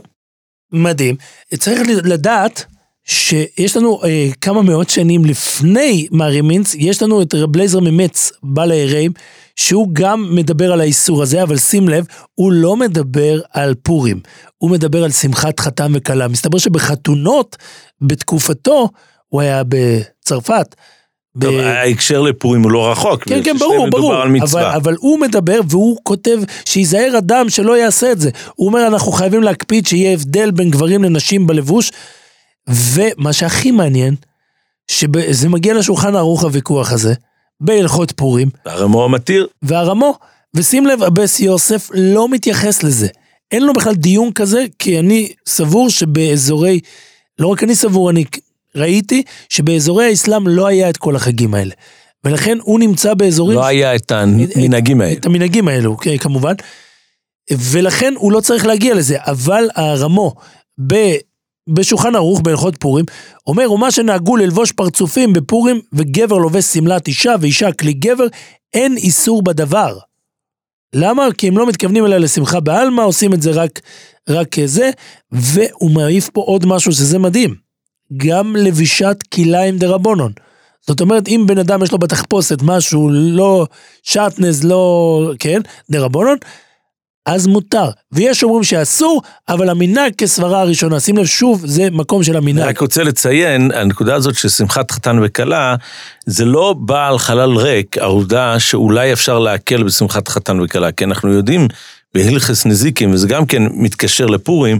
מדהים. 0.71 1.15
צריך 1.59 1.81
לדעת 2.03 2.65
שיש 3.05 3.77
לנו 3.77 4.03
אה, 4.03 4.29
כמה 4.41 4.61
מאות 4.61 4.89
שנים 4.89 5.25
לפני 5.25 6.07
מארי 6.11 6.41
מינץ, 6.41 6.75
יש 6.75 7.01
לנו 7.01 7.21
את 7.21 7.33
רב 7.33 7.55
לייזר 7.55 7.79
ממץ, 7.79 8.31
בעל 8.43 8.71
היראים, 8.71 9.11
שהוא 9.55 9.89
גם 9.93 10.35
מדבר 10.35 10.73
על 10.73 10.81
האיסור 10.81 11.23
הזה, 11.23 11.43
אבל 11.43 11.57
שים 11.57 11.89
לב, 11.89 12.05
הוא 12.35 12.51
לא 12.51 12.75
מדבר 12.75 13.41
על 13.51 13.75
פורים, 13.83 14.19
הוא 14.57 14.71
מדבר 14.71 15.03
על 15.03 15.11
שמחת 15.11 15.59
חתם 15.59 15.91
וכלה. 15.95 16.27
מסתבר 16.27 16.57
שבחתונות, 16.57 17.55
בתקופתו, 18.01 18.89
הוא 19.27 19.41
היה 19.41 19.61
בצרפת, 19.67 20.75
ב- 21.35 21.45
טוב, 21.45 21.55
ההקשר 21.59 22.21
לפורים 22.21 22.63
הוא 22.63 22.71
לא 22.71 22.91
רחוק. 22.91 23.23
כן, 23.23 23.43
כן, 23.43 23.57
ברור, 23.57 23.89
ברור. 23.89 24.13
אבל. 24.41 24.63
אבל 24.65 24.95
הוא 24.99 25.19
מדבר 25.19 25.59
והוא 25.69 25.97
כותב 26.03 26.37
שייזהר 26.65 27.17
אדם 27.17 27.49
שלא 27.49 27.77
יעשה 27.77 28.11
את 28.11 28.19
זה. 28.19 28.29
הוא 28.55 28.67
אומר, 28.67 28.87
אנחנו 28.87 29.11
חייבים 29.11 29.43
להקפיד 29.43 29.87
שיהיה 29.87 30.13
הבדל 30.13 30.51
בין 30.51 30.69
גברים 30.69 31.03
לנשים 31.03 31.47
בלבוש. 31.47 31.91
ומה 32.69 33.33
שהכי 33.33 33.71
מעניין, 33.71 34.15
שזה 34.91 35.49
מגיע 35.49 35.73
לשולחן 35.73 36.15
ערוך 36.15 36.43
הוויכוח 36.43 36.91
הזה, 36.91 37.13
בהלכות 37.61 38.11
פורים, 38.11 38.49
הרמו 38.65 39.05
המתיר, 39.05 39.47
והרמו, 39.61 40.13
ושים 40.53 40.85
לב, 40.85 41.03
אבס 41.03 41.39
יוסף 41.39 41.89
לא 41.93 42.29
מתייחס 42.29 42.83
לזה. 42.83 43.07
אין 43.51 43.63
לו 43.63 43.73
בכלל 43.73 43.93
דיון 43.93 44.31
כזה, 44.31 44.65
כי 44.79 44.99
אני 44.99 45.29
סבור 45.47 45.89
שבאזורי, 45.89 46.79
לא 47.39 47.47
רק 47.47 47.63
אני 47.63 47.75
סבור, 47.75 48.09
אני 48.09 48.25
ראיתי 48.75 49.23
שבאזורי 49.49 50.05
האסלאם 50.05 50.47
לא 50.47 50.67
היה 50.67 50.89
את 50.89 50.97
כל 50.97 51.15
החגים 51.15 51.53
האלה. 51.53 51.73
ולכן 52.23 52.57
הוא 52.61 52.79
נמצא 52.79 53.13
באזורים... 53.13 53.57
לא 53.57 53.65
היה 53.65 53.95
את 53.95 54.11
המנהגים 54.11 55.01
האלה. 55.01 55.13
את 55.13 55.25
המנהגים 55.25 55.67
האלו, 55.67 55.97
כן, 55.97 56.17
כמובן. 56.17 56.53
ולכן 57.51 58.13
הוא 58.17 58.31
לא 58.31 58.41
צריך 58.41 58.65
להגיע 58.65 58.95
לזה, 58.95 59.17
אבל 59.19 59.69
הרמו 59.75 60.33
ב... 60.87 60.95
בשולחן 61.69 62.15
ערוך 62.15 62.41
בהלכות 62.41 62.77
פורים, 62.79 63.05
אומר, 63.47 63.71
ומה 63.71 63.91
שנהגו 63.91 64.35
ללבוש 64.35 64.71
פרצופים 64.71 65.33
בפורים, 65.33 65.81
וגבר 65.93 66.37
לובש 66.37 66.65
שמלת 66.65 67.07
אישה 67.07 67.35
ואישה 67.41 67.71
כלי 67.71 67.93
גבר, 67.93 68.27
אין 68.73 68.97
איסור 68.97 69.43
בדבר. 69.43 69.97
למה? 70.95 71.27
כי 71.37 71.47
הם 71.47 71.57
לא 71.57 71.67
מתכוונים 71.67 72.05
אליה 72.05 72.17
לשמחה 72.17 72.59
בעלמא, 72.59 73.01
עושים 73.01 73.33
את 73.33 73.41
זה 73.41 73.51
רק, 73.51 73.81
רק 74.29 74.55
זה, 74.65 74.89
והוא 75.31 75.91
מעיף 75.91 76.29
פה 76.29 76.41
עוד 76.41 76.65
משהו 76.65 76.91
שזה 76.91 77.19
מדהים. 77.19 77.64
גם 78.17 78.55
לבישת 78.55 79.17
כליים 79.33 79.77
דרבונון. 79.77 80.31
זאת 80.87 81.01
אומרת, 81.01 81.27
אם 81.27 81.43
בן 81.47 81.57
אדם 81.57 81.83
יש 81.83 81.91
לו 81.91 81.97
בתחפושת 81.97 82.57
משהו 82.61 83.09
לא 83.11 83.67
שעטנז, 84.03 84.63
לא, 84.63 85.31
כן, 85.39 85.61
דרבונון, 85.91 86.37
אז 87.25 87.47
מותר. 87.47 87.89
ויש 88.11 88.43
אומרים 88.43 88.63
שאסור, 88.63 89.21
אבל 89.49 89.69
המנהג 89.69 90.15
כסברה 90.17 90.61
הראשונה. 90.61 90.99
שים 90.99 91.17
לב, 91.17 91.25
שוב, 91.25 91.65
זה 91.65 91.87
מקום 91.91 92.23
של 92.23 92.37
אני 92.37 92.51
המנהג. 92.51 92.67
רק 92.67 92.79
רוצה 92.79 93.03
לציין, 93.03 93.71
הנקודה 93.71 94.15
הזאת 94.15 94.35
של 94.35 94.49
שמחת 94.49 94.91
חתן 94.91 95.19
וכלה, 95.23 95.75
זה 96.25 96.45
לא 96.45 96.75
בא 96.79 97.07
על 97.07 97.17
חלל 97.19 97.57
ריק, 97.57 97.97
העובדה 97.97 98.59
שאולי 98.59 99.13
אפשר 99.13 99.39
להקל 99.39 99.83
בשמחת 99.83 100.27
חתן 100.27 100.59
וכלה, 100.59 100.91
כי 100.91 101.03
אנחנו 101.03 101.33
יודעים 101.33 101.67
בהלכס 102.15 102.65
נזיקים, 102.65 103.13
וזה 103.13 103.27
גם 103.27 103.45
כן 103.45 103.63
מתקשר 103.71 104.25
לפורים, 104.25 104.79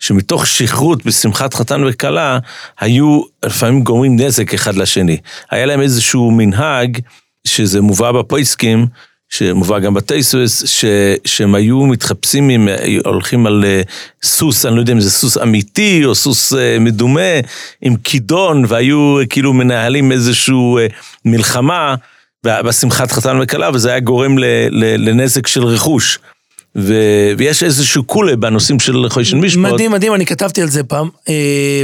שמתוך 0.00 0.46
שכרות 0.46 1.06
בשמחת 1.06 1.54
חתן 1.54 1.84
וכלה, 1.84 2.38
היו 2.80 3.22
לפעמים 3.44 3.82
גורמים 3.82 4.16
נזק 4.20 4.54
אחד 4.54 4.74
לשני. 4.74 5.16
היה 5.50 5.66
להם 5.66 5.80
איזשהו 5.80 6.30
מנהג, 6.30 6.98
שזה 7.46 7.80
מובא 7.80 8.12
בפויסקים, 8.12 8.86
שמובא 9.28 9.78
גם 9.78 9.94
בטייסוס, 9.94 10.64
ש, 10.66 10.84
שהם 11.24 11.54
היו 11.54 11.86
מתחפשים, 11.86 12.48
עם, 12.48 12.68
הולכים 13.04 13.46
על 13.46 13.64
אה, 13.64 13.82
סוס, 14.22 14.66
אני 14.66 14.76
לא 14.76 14.80
יודע 14.80 14.92
אם 14.92 15.00
זה 15.00 15.10
סוס 15.10 15.38
אמיתי 15.38 16.04
או 16.04 16.14
סוס 16.14 16.52
אה, 16.52 16.76
מדומה, 16.80 17.40
עם 17.82 17.96
כידון, 18.04 18.64
והיו 18.68 19.18
אה, 19.20 19.26
כאילו 19.26 19.52
מנהלים 19.52 20.12
איזשהו 20.12 20.78
אה, 20.78 20.86
מלחמה 21.24 21.94
בשמחת 22.44 23.12
חתן 23.12 23.38
וכלה, 23.42 23.70
וזה 23.74 23.90
היה 23.90 24.00
גורם 24.00 24.38
לנזק 24.98 25.46
של 25.46 25.64
רכוש. 25.64 26.18
ו, 26.76 26.94
ויש 27.38 27.62
איזשהו 27.62 28.04
קולה 28.04 28.36
בנושאים 28.36 28.80
של 28.80 29.08
חוישן 29.08 29.38
משפט. 29.40 29.58
מדהים, 29.60 29.92
מדהים, 29.92 30.14
אני 30.14 30.26
כתבתי 30.26 30.62
על 30.62 30.68
זה 30.68 30.82
פעם, 30.84 31.08
אה, 31.28 31.34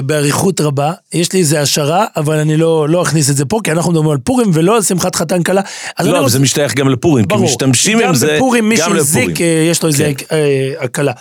באריכות 0.07 0.61
רבה. 0.61 0.93
יש 1.13 1.33
לי 1.33 1.39
איזה 1.39 1.61
השערה, 1.61 2.05
אבל 2.17 2.39
אני 2.39 2.57
לא, 2.57 2.89
לא 2.89 3.03
אכניס 3.03 3.31
את 3.31 3.37
זה 3.37 3.45
פה, 3.45 3.61
כי 3.65 3.73
אנחנו 3.73 3.93
מדברים 3.93 4.11
על 4.11 4.19
פורים 4.19 4.51
ולא 4.55 4.77
על 4.77 4.83
שמחת 4.83 5.17
חתן 5.17 5.43
כלה. 5.43 5.61
לא, 6.01 6.05
אבל 6.11 6.19
רוצה- 6.19 6.29
זה 6.29 6.39
משתייך 6.39 6.75
גם 6.75 6.89
לפורים, 6.89 7.25
כי 7.25 7.29
ברור. 7.29 7.45
משתמשים 7.45 7.99
עם 8.01 8.15
זה 8.15 8.27
גם 8.27 8.35
בפורים 8.37 8.69
מי 8.69 8.77
גם 8.77 8.95
לפורים. 8.95 9.05
שהזיק, 9.29 9.41
אה, 9.41 9.67
יש 9.71 9.83
לו 9.83 9.89
איזה 9.89 10.13
אה, 10.33 10.73
הקלה. 10.81 11.13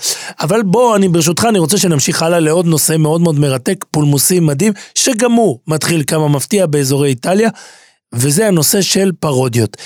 אבל 0.41 0.61
בוא, 0.63 0.95
אני 0.95 1.09
ברשותך, 1.09 1.45
אני 1.49 1.59
רוצה 1.59 1.77
שנמשיך 1.77 2.23
הלאה 2.23 2.39
לעוד 2.39 2.65
נושא 2.65 2.95
מאוד 2.99 3.21
מאוד 3.21 3.39
מרתק, 3.39 3.85
פולמוסי 3.91 4.39
מדהים, 4.39 4.73
שגם 4.95 5.31
הוא 5.31 5.59
מתחיל 5.67 6.03
כמה 6.07 6.27
מפתיע 6.27 6.65
באזורי 6.65 7.09
איטליה, 7.09 7.49
וזה 8.13 8.47
הנושא 8.47 8.81
של 8.81 9.11
פרודיות. 9.19 9.77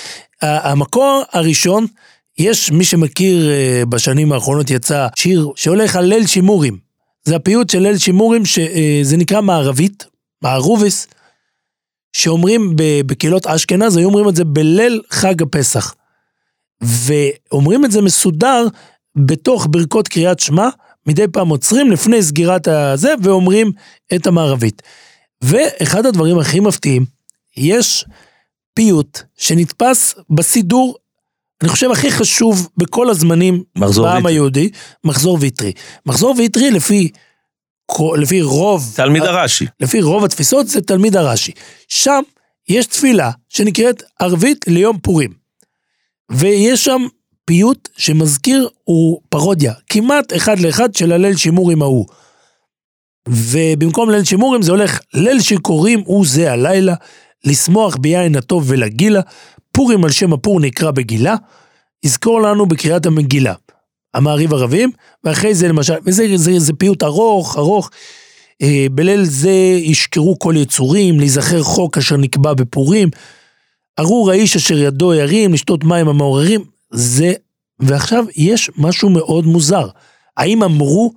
המקור 0.41 1.23
הראשון, 1.33 1.85
יש 2.41 2.71
מי 2.71 2.84
שמכיר, 2.84 3.49
אה, 3.51 3.84
בשנים 3.89 4.32
האחרונות 4.32 4.69
יצא 4.69 5.08
שיר 5.15 5.49
שהולך 5.56 5.95
על 5.95 6.06
ליל 6.06 6.27
שימורים. 6.27 6.77
זה 7.23 7.36
הפיוט 7.36 7.69
של 7.69 7.80
ליל 7.80 7.97
שימורים, 7.97 8.45
שזה 8.45 9.17
נקרא 9.17 9.41
מערבית, 9.41 10.06
מערוביס, 10.41 11.08
שאומרים 12.13 12.73
בקהילות 13.06 13.47
אשכנז, 13.47 13.97
היו 13.97 14.08
אומרים 14.08 14.30
את 14.30 14.36
זה 14.36 14.43
בליל 14.43 15.01
חג 15.10 15.41
הפסח. 15.41 15.95
ואומרים 16.82 17.86
את 17.86 17.91
זה 17.91 18.01
מסודר 18.01 18.67
בתוך 19.15 19.67
ברכות 19.69 20.08
קריאת 20.08 20.39
שמע, 20.39 20.69
מדי 21.08 21.27
פעם 21.27 21.49
עוצרים 21.49 21.91
לפני 21.91 22.23
סגירת 22.23 22.67
הזה 22.67 23.13
ואומרים 23.23 23.71
את 24.15 24.27
המערבית. 24.27 24.82
ואחד 25.43 26.06
הדברים 26.06 26.39
הכי 26.39 26.60
מפתיעים, 26.60 27.06
יש 27.58 28.06
פיוט 28.73 29.19
שנתפס 29.38 30.15
בסידור, 30.30 30.95
אני 31.62 31.69
חושב 31.69 31.91
הכי 31.91 32.12
חשוב 32.12 32.69
בכל 32.78 33.10
הזמנים 33.10 33.63
בעם. 33.76 34.26
היהודי, 34.26 34.69
מחזור 35.04 35.38
ויטרי. 35.41 35.71
מחזור 36.06 36.36
ויטרי 36.38 36.71
לפי, 36.71 37.10
לפי 38.17 38.41
רוב... 38.41 38.93
תלמיד 38.95 39.24
הרש"י. 39.24 39.65
לפי 39.80 40.02
רוב 40.02 40.24
התפיסות 40.24 40.67
זה 40.67 40.82
תלמיד 40.82 41.15
הרש"י. 41.15 41.52
שם 41.88 42.21
יש 42.69 42.86
תפילה 42.86 43.32
שנקראת 43.50 44.04
ערבית 44.19 44.65
ליום 44.67 45.00
פורים. 45.00 45.32
ויש 46.32 46.84
שם 46.84 47.02
פיוט 47.45 47.89
שמזכיר, 47.97 48.69
הוא 48.84 49.21
פרודיה, 49.30 49.74
כמעט 49.89 50.34
אחד 50.36 50.60
לאחד 50.60 50.95
של 50.95 51.12
הליל 51.12 51.38
שימורים 51.38 51.82
ההוא. 51.82 52.06
ובמקום 53.30 54.10
ליל 54.10 54.24
שימורים 54.24 54.62
זה 54.62 54.71
הולך, 54.71 55.00
ליל 55.13 55.41
שיכורים 55.41 56.04
הוא 56.06 56.26
זה 56.28 56.52
הלילה, 56.52 56.95
לשמוח 57.45 57.95
ביין 57.95 58.36
הטוב 58.36 58.63
ולגילה, 58.67 59.21
פורים 59.71 60.03
על 60.03 60.12
שם 60.12 60.34
הפור 60.34 60.60
נקרא 60.60 60.91
בגילה, 60.91 61.36
יזכור 62.03 62.41
לנו 62.41 62.65
בקריאת 62.65 63.05
המגילה. 63.05 63.53
המעריב 64.13 64.53
ערבים, 64.53 64.91
ואחרי 65.23 65.55
זה 65.55 65.67
למשל, 65.67 65.93
וזה 66.05 66.27
זה, 66.36 66.60
זה 66.60 66.73
פיוט 66.73 67.03
ארוך, 67.03 67.57
ארוך. 67.57 67.89
אה, 68.62 68.86
בליל 68.91 69.23
זה 69.23 69.51
ישכרו 69.81 70.39
כל 70.39 70.53
יצורים, 70.57 71.19
להיזכר 71.19 71.63
חוק 71.63 71.97
אשר 71.97 72.17
נקבע 72.17 72.53
בפורים. 72.53 73.10
ארור 73.99 74.31
האיש 74.31 74.55
אשר 74.55 74.77
ידו 74.77 75.13
ירים, 75.13 75.53
לשתות 75.53 75.84
מים 75.84 76.07
המעוררים, 76.07 76.63
זה... 76.91 77.34
ועכשיו 77.79 78.25
יש 78.36 78.71
משהו 78.77 79.10
מאוד 79.10 79.45
מוזר. 79.45 79.88
האם 80.38 80.63
אמרו, 80.63 81.13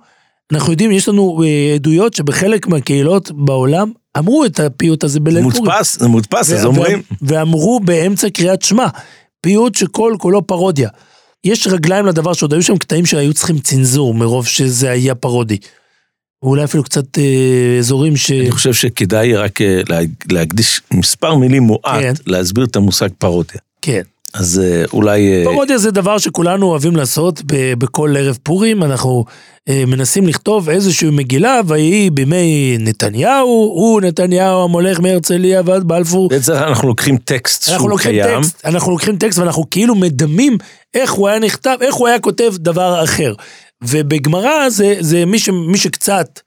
אנחנו 0.53 0.71
יודעים, 0.71 0.91
יש 0.91 1.07
לנו 1.09 1.43
אה, 1.43 1.71
עדויות 1.75 2.13
שבחלק 2.13 2.67
מהקהילות 2.67 3.31
בעולם 3.31 3.91
אמרו 4.17 4.45
את 4.45 4.59
הפיוט 4.59 5.03
הזה 5.03 5.19
בליל 5.19 5.43
פורים. 5.43 5.57
מודפס, 5.63 5.99
זה 5.99 6.07
מודפס, 6.07 6.51
אז 6.51 6.65
אומרים. 6.65 7.01
ואמרו 7.21 7.79
באמצע 7.79 8.29
קריאת 8.29 8.61
שמע, 8.61 8.87
פיוט 9.41 9.75
שכל 9.75 10.15
כולו 10.19 10.47
פרודיה. 10.47 10.89
יש 11.43 11.67
רגליים 11.67 12.05
לדבר 12.05 12.33
שעוד 12.33 12.53
היו 12.53 12.63
שם 12.63 12.77
קטעים 12.77 13.05
שהיו 13.05 13.33
צריכים 13.33 13.59
צנזור 13.59 14.13
מרוב 14.13 14.47
שזה 14.47 14.91
היה 14.91 15.15
פרודי. 15.15 15.57
ואולי 16.43 16.63
אפילו 16.63 16.83
קצת 16.83 17.17
אה, 17.17 17.75
אזורים 17.79 18.17
ש... 18.17 18.31
אני 18.31 18.51
חושב 18.51 18.73
שכדאי 18.73 19.35
רק 19.35 19.61
אה, 19.61 19.81
לה- 19.89 19.99
להקדיש 20.31 20.81
מספר 20.93 21.35
מילים 21.35 21.63
מועט, 21.63 21.83
כן. 22.01 22.13
להסביר 22.27 22.65
את 22.65 22.75
המושג 22.75 23.09
פרודיה. 23.17 23.59
כן. 23.81 24.01
אז 24.35 24.61
אה, 24.63 24.83
אולי... 24.93 25.33
אה, 25.33 25.43
פרודיה 25.43 25.77
זה 25.77 25.91
דבר 25.91 26.17
שכולנו 26.17 26.65
אוהבים 26.65 26.95
לעשות 26.95 27.41
ב- 27.45 27.73
בכל 27.73 28.15
ערב 28.17 28.37
פורים, 28.43 28.83
אנחנו 28.83 29.25
אה, 29.69 29.83
מנסים 29.87 30.27
לכתוב 30.27 30.69
איזושהי 30.69 31.09
מגילה, 31.09 31.61
ויהי 31.67 32.09
בימי 32.09 32.77
נתניהו, 32.79 33.47
הוא 33.47 34.01
נתניהו 34.01 34.63
המולך 34.63 34.99
מהרצליה 34.99 35.61
ועד 35.65 35.83
בלפור. 35.83 36.29
בעצם 36.29 36.53
אנחנו 36.53 36.87
לוקחים 36.87 37.17
טקסט 37.17 37.69
אנחנו 37.69 37.79
שהוא 37.79 37.89
לוקחים 37.89 38.11
קיים, 38.11 38.41
טקסט, 38.41 38.65
אנחנו 38.65 38.91
לוקחים 38.91 39.17
טקסט 39.17 39.39
ואנחנו 39.39 39.69
כאילו 39.71 39.95
מדמים 39.95 40.57
איך 40.93 41.11
הוא 41.11 41.27
היה 41.27 41.39
נכתב, 41.39 41.77
איך 41.81 41.95
הוא 41.95 42.07
היה 42.07 42.19
כותב 42.19 42.53
דבר 42.57 43.03
אחר. 43.03 43.33
ובגמרא 43.83 44.69
זה, 44.69 44.95
זה 44.99 45.25
מי, 45.25 45.39
ש, 45.39 45.49
מי 45.49 45.77
שקצת 45.77 46.39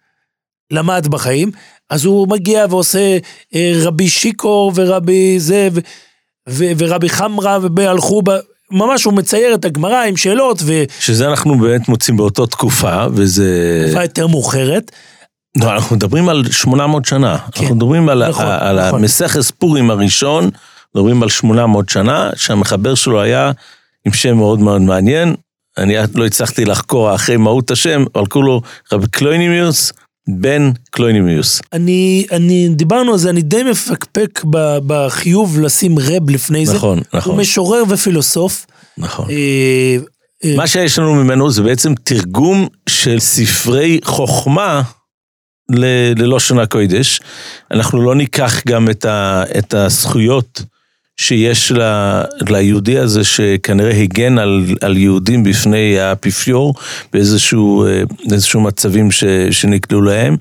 למד 0.71 1.07
בחיים, 1.11 1.51
אז 1.91 2.05
הוא 2.05 2.29
מגיע 2.29 2.67
ועושה 2.71 3.19
אה, 3.55 3.73
רבי 3.83 4.09
שיקור 4.09 4.73
ורבי 4.75 5.41
זה, 5.41 5.69
ו, 5.73 5.81
ו, 6.49 6.65
ורבי 6.79 7.09
חמרה 7.09 7.59
והלכו, 7.77 8.23
ב- 8.23 8.39
ממש 8.71 9.05
הוא 9.05 9.15
מצייר 9.15 9.55
את 9.55 9.65
הגמרא 9.65 10.05
עם 10.05 10.17
שאלות 10.17 10.63
שזה 11.01 11.29
אנחנו 11.29 11.59
באמת 11.59 11.89
מוצאים 11.89 12.17
באותה 12.17 12.47
תקופה, 12.47 13.07
וזה... 13.13 13.83
ותקופה 13.85 14.03
יותר 14.05 14.27
מאוחרת. 14.27 14.91
לא, 15.57 15.73
אנחנו 15.73 15.97
מדברים 15.97 16.29
על 16.29 16.45
800 16.51 17.05
שנה. 17.05 17.39
כן. 17.39 17.61
אנחנו 17.63 17.77
מדברים 17.77 18.09
על, 18.09 18.29
נכון, 18.29 18.47
על 18.47 18.89
נכון. 18.89 19.01
המסכת 19.01 19.51
פורים 19.51 19.91
הראשון, 19.91 20.51
מדברים 20.95 21.23
על 21.23 21.29
800 21.29 21.89
שנה, 21.89 22.31
שהמחבר 22.37 22.95
שלו 22.95 23.21
היה 23.21 23.51
עם 24.07 24.13
שם 24.13 24.37
מאוד 24.37 24.59
מאוד 24.61 24.81
מעניין. 24.81 25.35
אני 25.79 25.95
לא 26.15 26.27
הצלחתי 26.27 26.65
לחקור 26.65 27.15
אחרי 27.15 27.37
מהות 27.37 27.71
השם, 27.71 28.05
אבל 28.15 28.27
קראו 28.27 28.43
לו 28.43 28.63
רבי 28.93 29.07
קלונימוס 29.07 29.93
בן 30.29 30.71
קלונימוס. 30.91 31.61
אני, 31.73 32.27
אני, 32.33 32.69
דיברנו 32.69 33.13
על 33.13 33.19
זה, 33.19 33.31
אני 33.31 33.43
די 33.43 33.63
מפקפק 33.63 34.43
ב- 34.51 34.79
בחיוב 34.87 35.61
לשים 35.61 35.99
רב 35.99 36.31
לפני 36.31 36.67
זה. 36.67 36.75
נכון, 36.75 36.99
הוא 36.99 37.05
נכון, 37.15 37.41
משורר 37.41 37.83
ופילוסוף. 37.89 38.67
נכון. 38.99 39.31
אה, 39.31 39.97
אה, 40.45 40.57
מה 40.57 40.67
שיש 40.67 40.99
לנו 40.99 41.15
ממנו 41.15 41.51
זה 41.51 41.63
בעצם 41.63 41.95
תרגום 42.05 42.67
של 42.89 43.21
ספרי 43.21 44.01
חוכמה 44.05 44.83
ל- 45.71 46.23
ללושן 46.23 46.59
הקודש. 46.59 47.21
אנחנו 47.71 48.03
לא 48.03 48.15
ניקח 48.15 48.61
גם 48.67 48.91
את, 48.91 49.05
ה, 49.05 49.43
את 49.59 49.75
הזכויות 49.75 50.63
שיש 51.19 51.73
ליהודי 52.49 52.99
הזה 52.99 53.25
שכנראה 53.25 53.91
הגן 53.91 54.39
על, 54.39 54.65
על 54.81 54.97
יהודים 54.97 55.45
בפני 55.45 55.99
האפיפיור 55.99 56.75
באיזשהו 57.13 57.87
אה, 57.87 58.03
מצבים 58.55 59.11
ש, 59.11 59.25
שנקלעו 59.51 60.03
להם, 60.03 60.37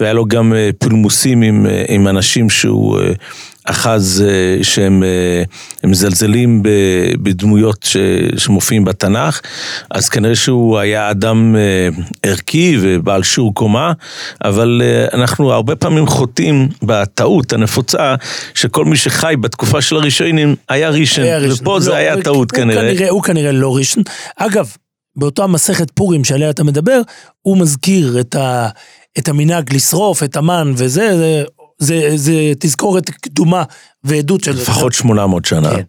והיה 0.00 0.12
לו 0.12 0.26
גם 0.26 0.54
אה, 0.54 0.70
פולמוסים 0.78 1.42
עם, 1.42 1.66
אה, 1.66 1.84
עם 1.88 2.08
אנשים 2.08 2.50
שהוא 2.50 2.98
אחז 3.70 4.24
אה, 4.28 4.64
שהם 4.64 5.02
אה, 5.02 5.42
מזלזלים 5.88 6.62
בדמויות 7.22 7.86
שמופיעים 8.36 8.84
בתנ"ך, 8.84 9.40
אז 9.90 10.08
כנראה 10.08 10.34
שהוא 10.36 10.78
היה 10.78 11.10
אדם 11.10 11.56
אה, 11.56 11.88
ערכי 12.22 12.76
ובעל 12.80 13.22
שיעור 13.22 13.54
קומה, 13.54 13.92
אבל 14.44 14.82
אנחנו 15.12 15.52
הרבה 15.52 15.76
פעמים 15.76 16.06
חוטאים 16.06 16.68
בטעות 16.82 17.52
הנפוצה 17.52 18.14
שכל 18.54 18.84
מי 18.84 18.96
שחי 18.96 19.34
בתקופה 19.40 19.80
של 19.80 19.96
הראשונים 19.96 20.56
היה 20.68 20.88
היה 20.88 20.90
ראשון. 20.90 21.24
ופה 21.62 21.80
זה 21.80 21.90
לא, 21.90 21.94
היה 21.96 22.14
הוא- 22.14 22.22
טעות 22.22 22.50
הוא 22.50 22.56
כנראה. 22.56 23.08
הוא 23.08 23.22
כנראה 23.22 23.52
לא 23.52 23.76
ראשון. 23.76 24.02
אגב, 24.36 24.72
באותה 25.16 25.46
מסכת 25.46 25.90
פורים 25.90 26.24
שעליה 26.24 26.50
אתה 26.50 26.64
מדבר, 26.64 27.00
הוא 27.42 27.58
מזכיר 27.58 28.20
את, 28.20 28.34
ה, 28.34 28.68
את 29.18 29.28
המנהג 29.28 29.74
לשרוף 29.74 30.22
את 30.22 30.36
המן 30.36 30.72
וזה, 30.76 31.16
זה, 31.18 31.44
זה, 31.78 32.10
זה 32.14 32.52
תזכורת 32.60 33.10
קדומה 33.10 33.62
ועדות 34.04 34.44
של... 34.44 34.50
לפחות 34.50 34.92
800 34.92 35.44
שנה. 35.44 35.70
כן. 35.70 35.82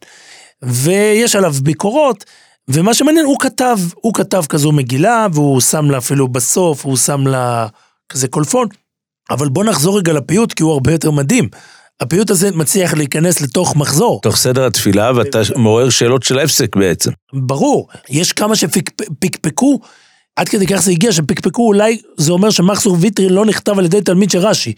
ויש 0.61 1.35
עליו 1.35 1.53
ביקורות, 1.63 2.25
ומה 2.67 2.93
שמעניין, 2.93 3.25
הוא 3.25 3.39
כתב, 3.39 3.77
הוא 3.95 4.13
כתב 4.13 4.43
כזו 4.49 4.71
מגילה, 4.71 5.27
והוא 5.33 5.61
שם 5.61 5.91
לה 5.91 5.97
אפילו 5.97 6.27
בסוף, 6.27 6.85
הוא 6.85 6.97
שם 6.97 7.27
לה 7.27 7.67
כזה 8.09 8.27
קולפון. 8.27 8.67
אבל 9.29 9.49
בוא 9.49 9.63
נחזור 9.63 9.97
רגע 9.97 10.13
לפיוט, 10.13 10.53
כי 10.53 10.63
הוא 10.63 10.71
הרבה 10.71 10.91
יותר 10.91 11.11
מדהים. 11.11 11.49
הפיוט 11.99 12.29
הזה 12.29 12.51
מצליח 12.51 12.93
להיכנס 12.93 13.41
לתוך 13.41 13.75
מחזור. 13.75 14.21
תוך 14.21 14.35
סדר 14.35 14.65
התפילה, 14.65 15.11
ואתה 15.15 15.39
מעורר 15.55 15.89
שאלות 15.89 16.23
של 16.23 16.39
הפסק 16.39 16.75
בעצם. 16.75 17.11
ברור, 17.33 17.87
יש 18.09 18.33
כמה 18.33 18.55
שפקפקו, 18.55 19.79
עד 20.35 20.49
כדי 20.49 20.67
כך 20.67 20.81
זה 20.81 20.91
הגיע, 20.91 21.11
שפקפקו 21.11 21.67
אולי, 21.67 22.01
זה 22.17 22.31
אומר 22.31 22.49
שמחזור 22.49 22.97
ויטרי 22.99 23.29
לא 23.29 23.45
נכתב 23.45 23.79
על 23.79 23.85
ידי 23.85 24.01
תלמיד 24.01 24.29
של 24.29 24.39
רש"י. 24.39 24.73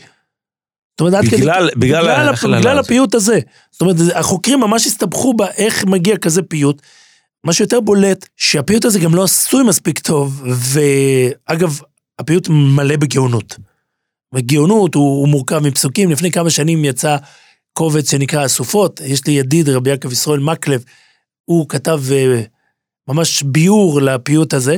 זאת 1.01 1.07
אומרת, 1.07 1.23
עד 1.23 1.29
כדי... 1.31 1.41
בגלל- 1.41 1.69
בגלל 1.75 2.03
בגלל, 2.03 2.27
ההכללה 2.27 2.59
בגלל. 2.59 2.79
הפיוט 2.79 3.15
הזה. 3.15 3.39
זאת 3.71 3.81
אומרת, 3.81 3.95
החוקרים 4.15 4.59
ממש 4.59 4.87
הסתבכו 4.87 5.33
באיך 5.33 5.85
מגיע 5.85 6.17
כזה 6.17 6.41
פיוט. 6.41 6.81
מה 7.43 7.53
שיותר 7.53 7.79
בולט, 7.79 8.27
שהפיוט 8.37 8.85
הזה 8.85 8.99
גם 8.99 9.15
לא 9.15 9.23
עשוי 9.23 9.63
מספיק 9.63 9.99
טוב, 9.99 10.43
ואגב, 10.45 11.79
הפיוט 12.19 12.47
מלא 12.49 12.95
בגאונות. 12.95 13.57
וגאונות 14.35 14.95
הוא, 14.95 15.19
הוא 15.19 15.27
מורכב 15.27 15.59
מפסוקים, 15.59 16.11
לפני 16.11 16.31
כמה 16.31 16.49
שנים 16.49 16.85
יצא 16.85 17.17
קובץ 17.73 18.11
שנקרא 18.11 18.45
אסופות, 18.45 19.01
יש 19.05 19.27
לי 19.27 19.33
ידיד 19.33 19.69
רבי 19.69 19.89
יעקב 19.89 20.11
ישראל 20.11 20.39
מקלב, 20.39 20.83
הוא 21.45 21.69
כתב 21.69 22.01
אה, 22.11 22.41
ממש 23.07 23.43
ביור 23.43 24.01
לפיוט 24.01 24.53
הזה, 24.53 24.77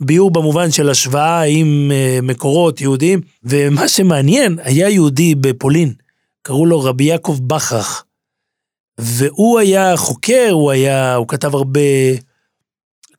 ביור 0.00 0.30
במובן 0.30 0.70
של 0.70 0.90
השוואה 0.90 1.42
עם 1.42 1.90
אה, 1.94 2.18
מקורות 2.22 2.80
יהודיים, 2.80 3.20
ומה 3.44 3.88
שמעניין, 3.88 4.58
היה 4.62 4.88
יהודי 4.88 5.34
בפולין, 5.34 5.92
קראו 6.42 6.66
לו 6.66 6.80
רבי 6.80 7.04
יעקב 7.04 7.38
בכרך, 7.46 8.04
והוא 8.98 9.58
היה 9.58 9.96
חוקר, 9.96 10.48
הוא 10.50 10.70
היה, 10.70 11.14
הוא 11.14 11.28
כתב 11.28 11.54
הרבה, 11.54 11.80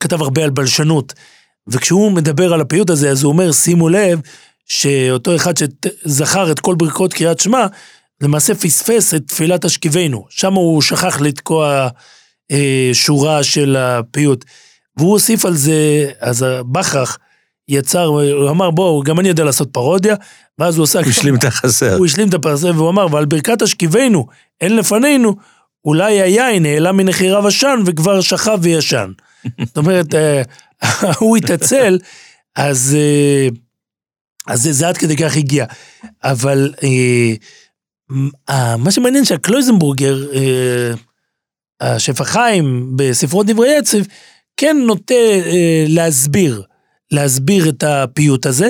כתב 0.00 0.22
הרבה 0.22 0.44
על 0.44 0.50
בלשנות, 0.50 1.12
וכשהוא 1.68 2.12
מדבר 2.12 2.52
על 2.52 2.60
הפיוט 2.60 2.90
הזה, 2.90 3.10
אז 3.10 3.22
הוא 3.22 3.32
אומר, 3.32 3.52
שימו 3.52 3.88
לב, 3.88 4.20
שאותו 4.66 5.36
אחד 5.36 5.54
שזכר 5.56 6.52
את 6.52 6.60
כל 6.60 6.74
ברכות 6.74 7.12
קריאת 7.12 7.40
שמע, 7.40 7.66
למעשה 8.20 8.54
פספס 8.54 9.14
את 9.14 9.22
תפילת 9.28 9.64
השכיבנו. 9.64 10.26
שם 10.30 10.54
הוא 10.54 10.82
שכח 10.82 11.20
לתקוע 11.20 11.88
אה, 12.50 12.90
שורה 12.92 13.42
של 13.42 13.76
הפיוט. 13.76 14.44
והוא 14.96 15.10
הוסיף 15.12 15.44
על 15.44 15.54
זה, 15.54 16.10
אז 16.20 16.46
בכרך 16.72 17.18
יצר, 17.68 18.04
הוא 18.04 18.50
אמר, 18.50 18.70
בואו, 18.70 19.02
גם 19.02 19.20
אני 19.20 19.28
יודע 19.28 19.44
לעשות 19.44 19.68
פרודיה, 19.72 20.16
ואז 20.58 20.76
הוא 20.76 20.82
עושה... 20.82 20.98
הוא 20.98 21.08
השלים 21.08 21.34
את 21.34 21.44
החסר. 21.44 21.96
הוא 21.96 22.06
השלים 22.06 22.28
את 22.28 22.34
הפרסה 22.34 22.70
והוא 22.70 22.90
אמר, 22.90 23.06
ועל 23.10 23.24
ברכת 23.24 23.62
השכיבנו, 23.62 24.26
אין 24.60 24.76
לפנינו, 24.76 25.36
אולי 25.84 26.20
היין 26.20 26.66
העלה 26.66 26.92
מנחיריו 26.92 27.48
עשן 27.48 27.80
וכבר 27.86 28.20
שכב 28.20 28.58
וישן. 28.62 29.12
זאת 29.66 29.76
אומרת, 29.76 30.14
אה, 30.14 30.42
הוא 31.20 31.36
התעצל, 31.36 31.98
אז, 32.56 32.96
אה, 32.98 33.48
אז 34.46 34.62
זה, 34.62 34.72
זה 34.72 34.88
עד 34.88 34.96
כדי 34.96 35.16
כך 35.16 35.36
הגיע. 35.36 35.66
אבל 36.24 36.74
אה, 36.82 38.76
מה 38.76 38.90
שמעניין 38.90 39.24
שהקלויזנבורגר, 39.24 40.16
השפע 41.80 42.24
חיים 42.24 42.92
בספרות 42.96 43.46
דברי 43.46 43.76
עצב, 43.76 43.98
כן 44.56 44.76
נוטה 44.86 45.14
אה, 45.14 45.84
להסביר, 45.88 46.62
להסביר 47.10 47.68
את 47.68 47.82
הפיוט 47.82 48.46
הזה, 48.46 48.68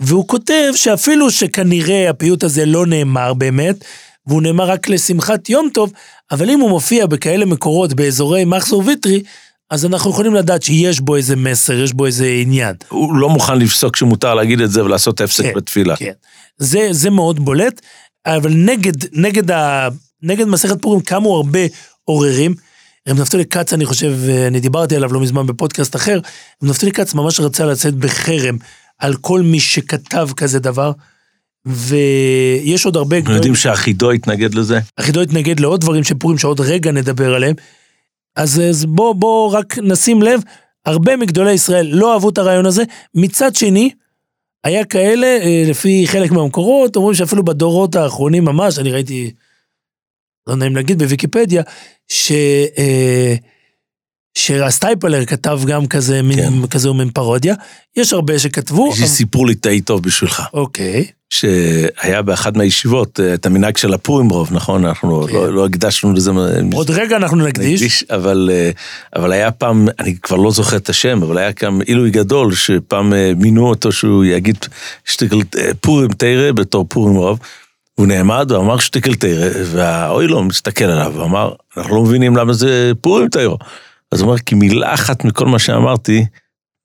והוא 0.00 0.28
כותב 0.28 0.72
שאפילו 0.74 1.30
שכנראה 1.30 2.10
הפיוט 2.10 2.44
הזה 2.44 2.66
לא 2.66 2.86
נאמר 2.86 3.34
באמת, 3.34 3.84
והוא 4.26 4.42
נאמר 4.42 4.64
רק 4.64 4.88
לשמחת 4.88 5.48
יום 5.48 5.68
טוב, 5.74 5.92
אבל 6.30 6.50
אם 6.50 6.60
הוא 6.60 6.70
מופיע 6.70 7.06
בכאלה 7.06 7.44
מקורות 7.44 7.94
באזורי 7.94 8.44
מחזור 8.44 8.82
ויטרי, 8.86 9.22
אז 9.70 9.86
אנחנו 9.86 10.10
יכולים 10.10 10.34
לדעת 10.34 10.62
שיש 10.62 11.00
בו 11.00 11.16
איזה 11.16 11.36
מסר, 11.36 11.72
יש 11.72 11.92
בו 11.92 12.06
איזה 12.06 12.26
עניין. 12.26 12.74
הוא 12.88 13.16
לא 13.16 13.28
מוכן 13.28 13.58
לפסוק 13.58 13.96
שמותר 13.96 14.34
להגיד 14.34 14.60
את 14.60 14.70
זה 14.70 14.84
ולעשות 14.84 15.20
הפסק 15.20 15.44
כן, 15.44 15.52
בתפילה. 15.54 15.96
כן. 15.96 16.12
זה, 16.58 16.88
זה 16.90 17.10
מאוד 17.10 17.44
בולט, 17.44 17.80
אבל 18.26 18.52
נגד, 18.54 18.92
נגד, 19.12 19.50
ה, 19.50 19.88
נגד 20.22 20.44
מסכת 20.44 20.82
פורים 20.82 21.00
קמו 21.00 21.36
הרבה 21.36 21.60
עוררים. 22.04 22.54
רב 23.08 23.20
נפתלי 23.20 23.44
כץ, 23.44 23.72
אני 23.72 23.86
חושב, 23.86 24.14
אני 24.46 24.60
דיברתי 24.60 24.96
עליו 24.96 25.12
לא 25.12 25.20
מזמן 25.20 25.46
בפודקאסט 25.46 25.96
אחר, 25.96 26.20
רב 26.62 26.70
נפתלי 26.70 26.92
כץ 26.92 27.14
ממש 27.14 27.40
רצה 27.40 27.66
לצאת 27.66 27.94
בחרם 27.94 28.56
על 28.98 29.14
כל 29.14 29.42
מי 29.42 29.60
שכתב 29.60 30.28
כזה 30.36 30.58
דבר, 30.58 30.92
ויש 31.66 32.86
עוד 32.86 32.96
הרבה... 32.96 33.18
אנחנו 33.18 33.34
יודעים 33.34 33.54
שהחידו 33.54 34.10
התנגד 34.10 34.54
לזה. 34.54 34.80
אחידו 34.96 35.20
התנגד 35.20 35.60
לעוד 35.60 35.80
דברים 35.80 36.04
של 36.04 36.14
פורים 36.14 36.38
שעוד 36.38 36.60
רגע 36.60 36.92
נדבר 36.92 37.34
עליהם. 37.34 37.54
אז, 38.36 38.60
אז 38.60 38.84
בוא, 38.84 39.14
בוא 39.14 39.52
רק 39.52 39.78
נשים 39.78 40.22
לב, 40.22 40.40
הרבה 40.86 41.16
מגדולי 41.16 41.52
ישראל 41.52 41.86
לא 41.92 42.14
אהבו 42.14 42.28
את 42.28 42.38
הרעיון 42.38 42.66
הזה. 42.66 42.82
מצד 43.14 43.54
שני, 43.54 43.90
היה 44.64 44.84
כאלה, 44.84 45.26
אה, 45.26 45.64
לפי 45.70 46.04
חלק 46.06 46.30
מהמקורות, 46.30 46.96
אומרים 46.96 47.14
שאפילו 47.14 47.44
בדורות 47.44 47.96
האחרונים 47.96 48.44
ממש, 48.44 48.78
אני 48.78 48.92
ראיתי, 48.92 49.30
לא 50.48 50.56
נעים 50.56 50.76
להגיד, 50.76 50.98
בוויקיפדיה, 50.98 51.62
ש... 52.08 52.32
אה, 52.78 53.34
שהסטייפלר 54.38 55.24
כתב 55.24 55.60
גם 55.66 55.86
כזה 55.86 56.22
מין, 56.22 56.36
כן. 56.36 56.66
כזו 56.66 56.94
מין 56.94 57.10
פרודיה. 57.10 57.54
יש 57.96 58.12
הרבה 58.12 58.38
שכתבו. 58.38 58.90
יש 58.92 59.00
לי 59.00 59.06
סיפור 59.06 59.46
ליטאי 59.46 59.80
טוב 59.80 60.02
בשבילך. 60.02 60.42
אוקיי. 60.54 61.06
שהיה 61.30 62.22
באחת 62.22 62.56
מהישיבות 62.56 63.20
אה, 63.20 63.34
את 63.34 63.46
המנהג 63.46 63.76
של 63.76 63.94
הפורים 63.94 64.28
רוב, 64.28 64.48
נכון? 64.52 64.84
אנחנו 64.84 65.26
כן. 65.26 65.34
לא, 65.34 65.52
לא 65.52 65.66
הקדשנו 65.66 66.12
לזה. 66.12 66.30
עוד 66.72 66.90
רגע 66.90 67.16
אנחנו 67.16 67.36
נקדיש. 67.36 67.82
נקדיש, 67.82 68.04
אבל, 68.10 68.50
אה, 68.52 68.70
אבל 69.16 69.32
היה 69.32 69.50
פעם, 69.50 69.88
אני 69.98 70.16
כבר 70.16 70.36
לא 70.36 70.50
זוכר 70.50 70.76
את 70.76 70.88
השם, 70.88 71.22
אבל 71.22 71.38
היה 71.38 71.50
גם 71.62 71.80
עילוי 71.80 72.10
גדול, 72.10 72.54
שפעם 72.54 73.12
מינו 73.36 73.68
אותו 73.68 73.92
שהוא 73.92 74.24
יגיד 74.24 74.56
אה, 75.22 75.70
פורים 75.80 76.08
תרא 76.12 76.52
בתור 76.52 76.86
פורים 76.88 77.16
רוב. 77.16 77.38
הוא 77.98 78.06
נעמד 78.06 78.52
ואמר 78.52 78.78
שטיקל 78.78 79.14
תרא, 79.14 79.48
והאוי 79.64 80.26
לו 80.26 80.42
מסתכל 80.42 80.84
עליו 80.84 81.12
ואמר, 81.16 81.52
אנחנו 81.76 81.96
לא 81.96 82.02
מבינים 82.02 82.36
למה 82.36 82.52
זה 82.52 82.92
פורים 83.00 83.28
תרא. 83.28 83.54
אז 84.12 84.20
הוא 84.20 84.28
אומר, 84.28 84.38
כי 84.38 84.54
מילה 84.54 84.94
אחת 84.94 85.24
מכל 85.24 85.46
מה 85.46 85.58
שאמרתי 85.58 86.26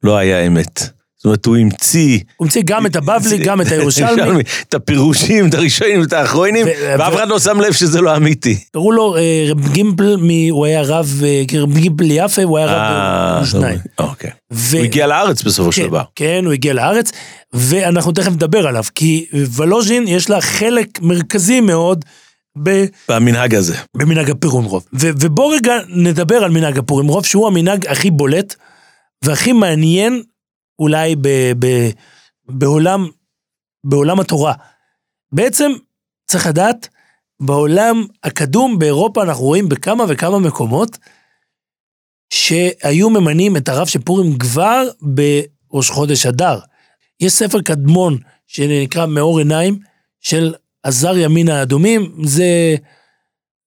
לא 0.04 0.18
היה 0.18 0.48
אמת. 0.48 0.93
זאת 1.24 1.26
אומרת, 1.26 1.46
הוא 1.46 1.58
המציא... 1.58 2.20
הוא 2.38 2.46
המציא 2.46 2.62
גם 2.66 2.86
את 2.86 2.96
הבבלי, 2.96 3.38
גם 3.38 3.62
את 3.62 3.68
הירושלמי. 3.72 4.42
את 4.70 4.74
הפירושים, 4.74 5.50
את 5.50 5.54
הראשונים, 5.54 6.04
את 6.04 6.14
האחרונים, 6.14 6.66
ואף 7.00 7.16
אחד 7.16 7.28
לא 7.28 7.40
שם 7.40 7.60
לב 7.62 7.74
שזה 7.74 8.02
לא 8.02 8.16
אמיתי. 8.16 8.60
קראו 8.74 8.92
לו 8.92 9.18
אה, 9.18 9.46
רב 9.50 9.74
גימפל, 9.74 10.16
מ- 10.22 10.50
הוא 10.50 10.66
היה 10.66 10.82
רב, 10.82 11.22
אה, 11.24 11.44
רב 11.62 11.78
גימפל 11.78 12.12
יפה, 12.12 12.44
הוא 12.44 12.58
היה 12.58 12.68
אה, 12.68 13.40
רב 13.40 13.46
שניים. 13.46 13.80
אוקיי. 14.00 14.30
הוא 14.72 14.80
הגיע 14.84 15.08
לארץ 15.08 15.44
בסופו 15.44 15.72
של 15.72 15.88
דבר. 15.88 16.04
כן, 16.16 16.42
הוא 16.46 16.54
הגיע 16.54 16.74
לארץ, 16.74 17.12
ואנחנו 17.54 18.12
תכף 18.12 18.32
נדבר 18.32 18.68
עליו, 18.68 18.84
כי 18.96 19.26
ולוז'ין 19.34 20.08
יש 20.08 20.30
לה 20.30 20.42
חלק 20.42 20.88
מרכזי 21.02 21.62
מאוד 21.62 22.06
ב- 22.64 22.86
במנהג 23.10 23.56
הזה. 23.56 23.76
במנהג 23.98 24.30
הפורים 24.30 24.66
רוב. 24.66 24.86
ו- 24.94 25.10
ובוא 25.20 25.56
רגע 25.56 25.74
נדבר 25.90 26.36
על 26.36 26.52
מנהג 26.52 26.78
הפורים 26.78 27.08
רוב, 27.08 27.26
שהוא 27.26 27.48
המנהג 27.48 27.88
הכי 27.88 28.12
בולט 28.12 28.56
והכי 29.26 29.52
מעניין 29.54 30.22
אולי 30.80 31.16
ב- 31.16 31.52
ב- 31.60 31.90
בעולם 32.46 33.08
בעולם 33.84 34.20
התורה. 34.20 34.54
בעצם, 35.32 35.72
צריך 36.26 36.48
לדעת, 36.48 36.88
בעולם 37.40 38.06
הקדום 38.24 38.80
באירופה 38.80 39.24
אנחנו 39.24 39.44
רואים 39.44 39.70
בכמה 39.70 40.04
וכמה 40.10 40.40
מקומות 40.40 40.98
שהיו 42.34 43.10
ממנים 43.10 43.58
את 43.58 43.70
הרב 43.70 43.88
של 43.88 44.02
פורים 44.02 44.38
כבר 44.38 44.84
בראש 45.02 45.90
חודש 45.90 46.26
אדר. 46.26 46.60
יש 47.20 47.34
ספר 47.34 47.62
קדמון 47.62 48.18
שנקרא 48.48 49.06
מאור 49.06 49.40
עיניים 49.40 49.80
של 50.20 50.54
עזר 50.84 51.18
ימין 51.18 51.50
האדומים, 51.50 52.16
זה, 52.24 52.76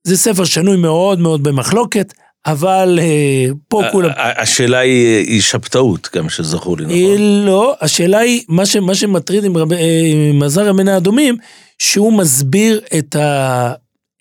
זה 0.05 0.16
ספר 0.16 0.45
שנוי 0.45 0.77
מאוד 0.77 1.19
מאוד 1.19 1.42
במחלוקת, 1.42 2.14
אבל 2.47 2.99
אה, 3.03 3.47
פה 3.69 3.83
כולם... 3.93 4.11
השאלה 4.17 4.79
היא, 4.79 5.27
היא 5.27 5.43
שבתאות, 5.43 6.09
גם 6.17 6.29
שזכור 6.29 6.79
לי, 6.79 6.85
נכון? 6.85 7.47
לא, 7.47 7.75
השאלה 7.81 8.19
היא, 8.19 8.43
מה, 8.49 8.67
ש, 8.67 8.77
מה 8.77 8.95
שמטריד 8.95 9.45
עם, 9.45 9.57
רב, 9.57 9.73
אה, 9.73 10.01
עם 10.31 10.43
עזר 10.43 10.69
ימין 10.69 10.89
האדומים, 10.89 11.37
שהוא 11.79 12.13
מסביר 12.13 12.81
את, 12.99 13.17
ה, 13.17 13.73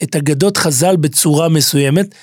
את 0.03 0.15
אגדות 0.15 0.57
חז"ל 0.57 0.95
בצורה 0.95 1.49
מסוימת. 1.49 2.15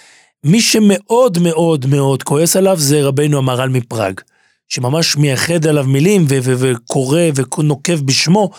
מי 0.45 0.61
שמאוד 0.61 1.39
מאוד 1.39 1.87
מאוד 1.87 2.23
כועס 2.23 2.57
עליו 2.57 2.77
זה 2.79 3.03
רבנו 3.03 3.39
המהר"ל 3.39 3.69
מפראג, 3.69 4.21
שממש 4.69 5.17
מייחד 5.17 5.67
עליו 5.67 5.85
מילים 5.85 6.25
ו- 6.29 6.39
ו- 6.43 6.55
וקורא 6.59 7.21
ונוקב 7.59 8.01
בשמו, 8.01 8.51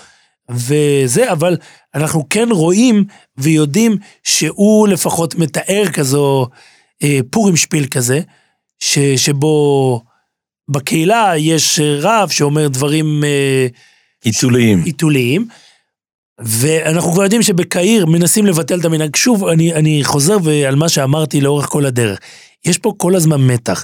וזה, 0.49 1.31
אבל 1.31 1.57
אנחנו 1.95 2.25
כן 2.29 2.47
רואים 2.51 3.03
ויודעים 3.37 3.97
שהוא 4.23 4.87
לפחות 4.87 5.35
מתאר 5.35 5.83
כזו 5.93 6.47
פורים 7.31 7.55
שפיל 7.55 7.85
כזה, 7.85 8.19
ש- 8.79 8.99
שבו 8.99 10.01
בקהילה 10.69 11.33
יש 11.37 11.79
רב 12.01 12.29
שאומר 12.29 12.67
דברים... 12.67 13.23
אה, 13.23 13.67
עיתוליים. 14.23 14.83
עיתוליים. 14.83 15.47
ואנחנו 16.39 17.11
כבר 17.11 17.23
יודעים 17.23 17.41
שבקהיר 17.41 18.05
מנסים 18.05 18.45
לבטל 18.45 18.79
את 18.79 18.85
המנהג. 18.85 19.15
שוב, 19.15 19.47
אני, 19.47 19.73
אני 19.73 20.03
חוזר 20.03 20.37
על 20.67 20.75
מה 20.75 20.89
שאמרתי 20.89 21.41
לאורך 21.41 21.65
כל 21.65 21.85
הדרך. 21.85 22.19
יש 22.65 22.77
פה 22.77 22.93
כל 22.97 23.15
הזמן 23.15 23.41
מתח. 23.41 23.83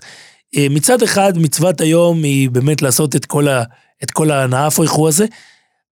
אה, 0.57 0.67
מצד 0.69 1.03
אחד, 1.03 1.37
מצוות 1.37 1.81
היום 1.81 2.23
היא 2.23 2.49
באמת 2.49 2.81
לעשות 2.81 3.15
את 3.15 3.25
כל, 3.25 3.47
ה, 3.47 3.63
את 4.03 4.11
כל 4.11 4.31
ההנאה 4.31 4.71
פויכו 4.71 5.07
הזה, 5.07 5.25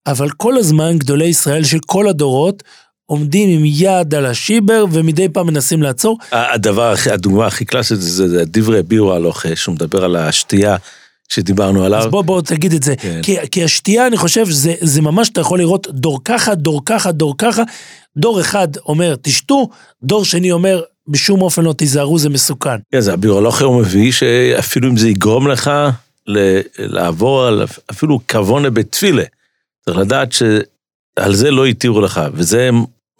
אבל 0.08 0.30
כל 0.30 0.58
הזמן 0.58 0.98
גדולי 0.98 1.26
ישראל 1.26 1.64
של 1.64 1.80
כל 1.86 2.08
הדורות 2.08 2.64
עומדים 3.10 3.50
עם 3.50 3.66
יד 3.66 4.16
על 4.16 4.26
השיבר 4.26 4.86
ומדי 4.92 5.30
פעם 5.30 5.48
מנסים 5.48 5.84
לעצור. 5.84 6.18
הדבר, 6.32 6.94
הדוגמה 7.12 7.48
הכי 7.48 7.66
קלאסית 7.66 8.02
זה 8.02 8.46
דברי 8.46 8.84
בירו 8.84 9.14
הלוך, 9.14 9.46
שהוא 9.56 9.76
מדבר 9.76 10.04
על 10.04 10.16
השתייה. 10.16 10.78
שדיברנו 11.30 11.86
עליו. 11.86 12.00
אז 12.00 12.06
בוא, 12.06 12.22
בוא 12.22 12.42
תגיד 12.42 12.74
את 12.74 12.84
זה. 12.84 12.96
כן. 12.96 13.22
כי, 13.24 13.36
כי 13.52 13.64
השתייה, 13.64 14.08
אני 14.08 14.18
חושב, 14.18 14.46
זה, 14.50 14.74
זה 14.82 15.02
ממש, 15.02 15.30
אתה 15.30 15.42
יכול 15.42 15.60
לראות 15.60 15.88
דור 15.92 16.20
ככה, 16.26 16.56
דור 16.56 16.82
ככה, 16.86 17.12
דור 17.12 17.36
ככה. 17.38 17.64
דור 18.18 18.42
אחד 18.42 18.68
אומר, 18.86 19.16
תשתו, 19.22 19.70
דור 20.04 20.26
שני 20.26 20.52
אומר, 20.52 20.82
בשום 21.08 21.42
אופן 21.42 21.64
לא 21.64 21.74
תיזהרו, 21.74 22.20
זה 22.20 22.30
מסוכן. 22.30 22.78
כן, 22.92 23.00
זה 23.00 23.14
הבירולוגיה 23.14 23.68
הוא 23.68 23.82
מביא, 23.82 24.12
שאפילו 24.12 24.90
אם 24.90 24.98
זה 24.98 25.10
יגרום 25.10 25.48
לך 25.48 25.72
לעבור 26.78 27.46
על 27.46 27.66
אפילו 27.92 28.20
כוונה 28.32 28.70
בתפילה, 28.70 29.24
צריך 29.86 29.98
לדעת 29.98 30.32
שעל 30.32 31.34
זה 31.34 31.52
לא 31.52 31.66
התירו 31.66 32.02
לך, 32.02 32.22
וזה 32.34 32.70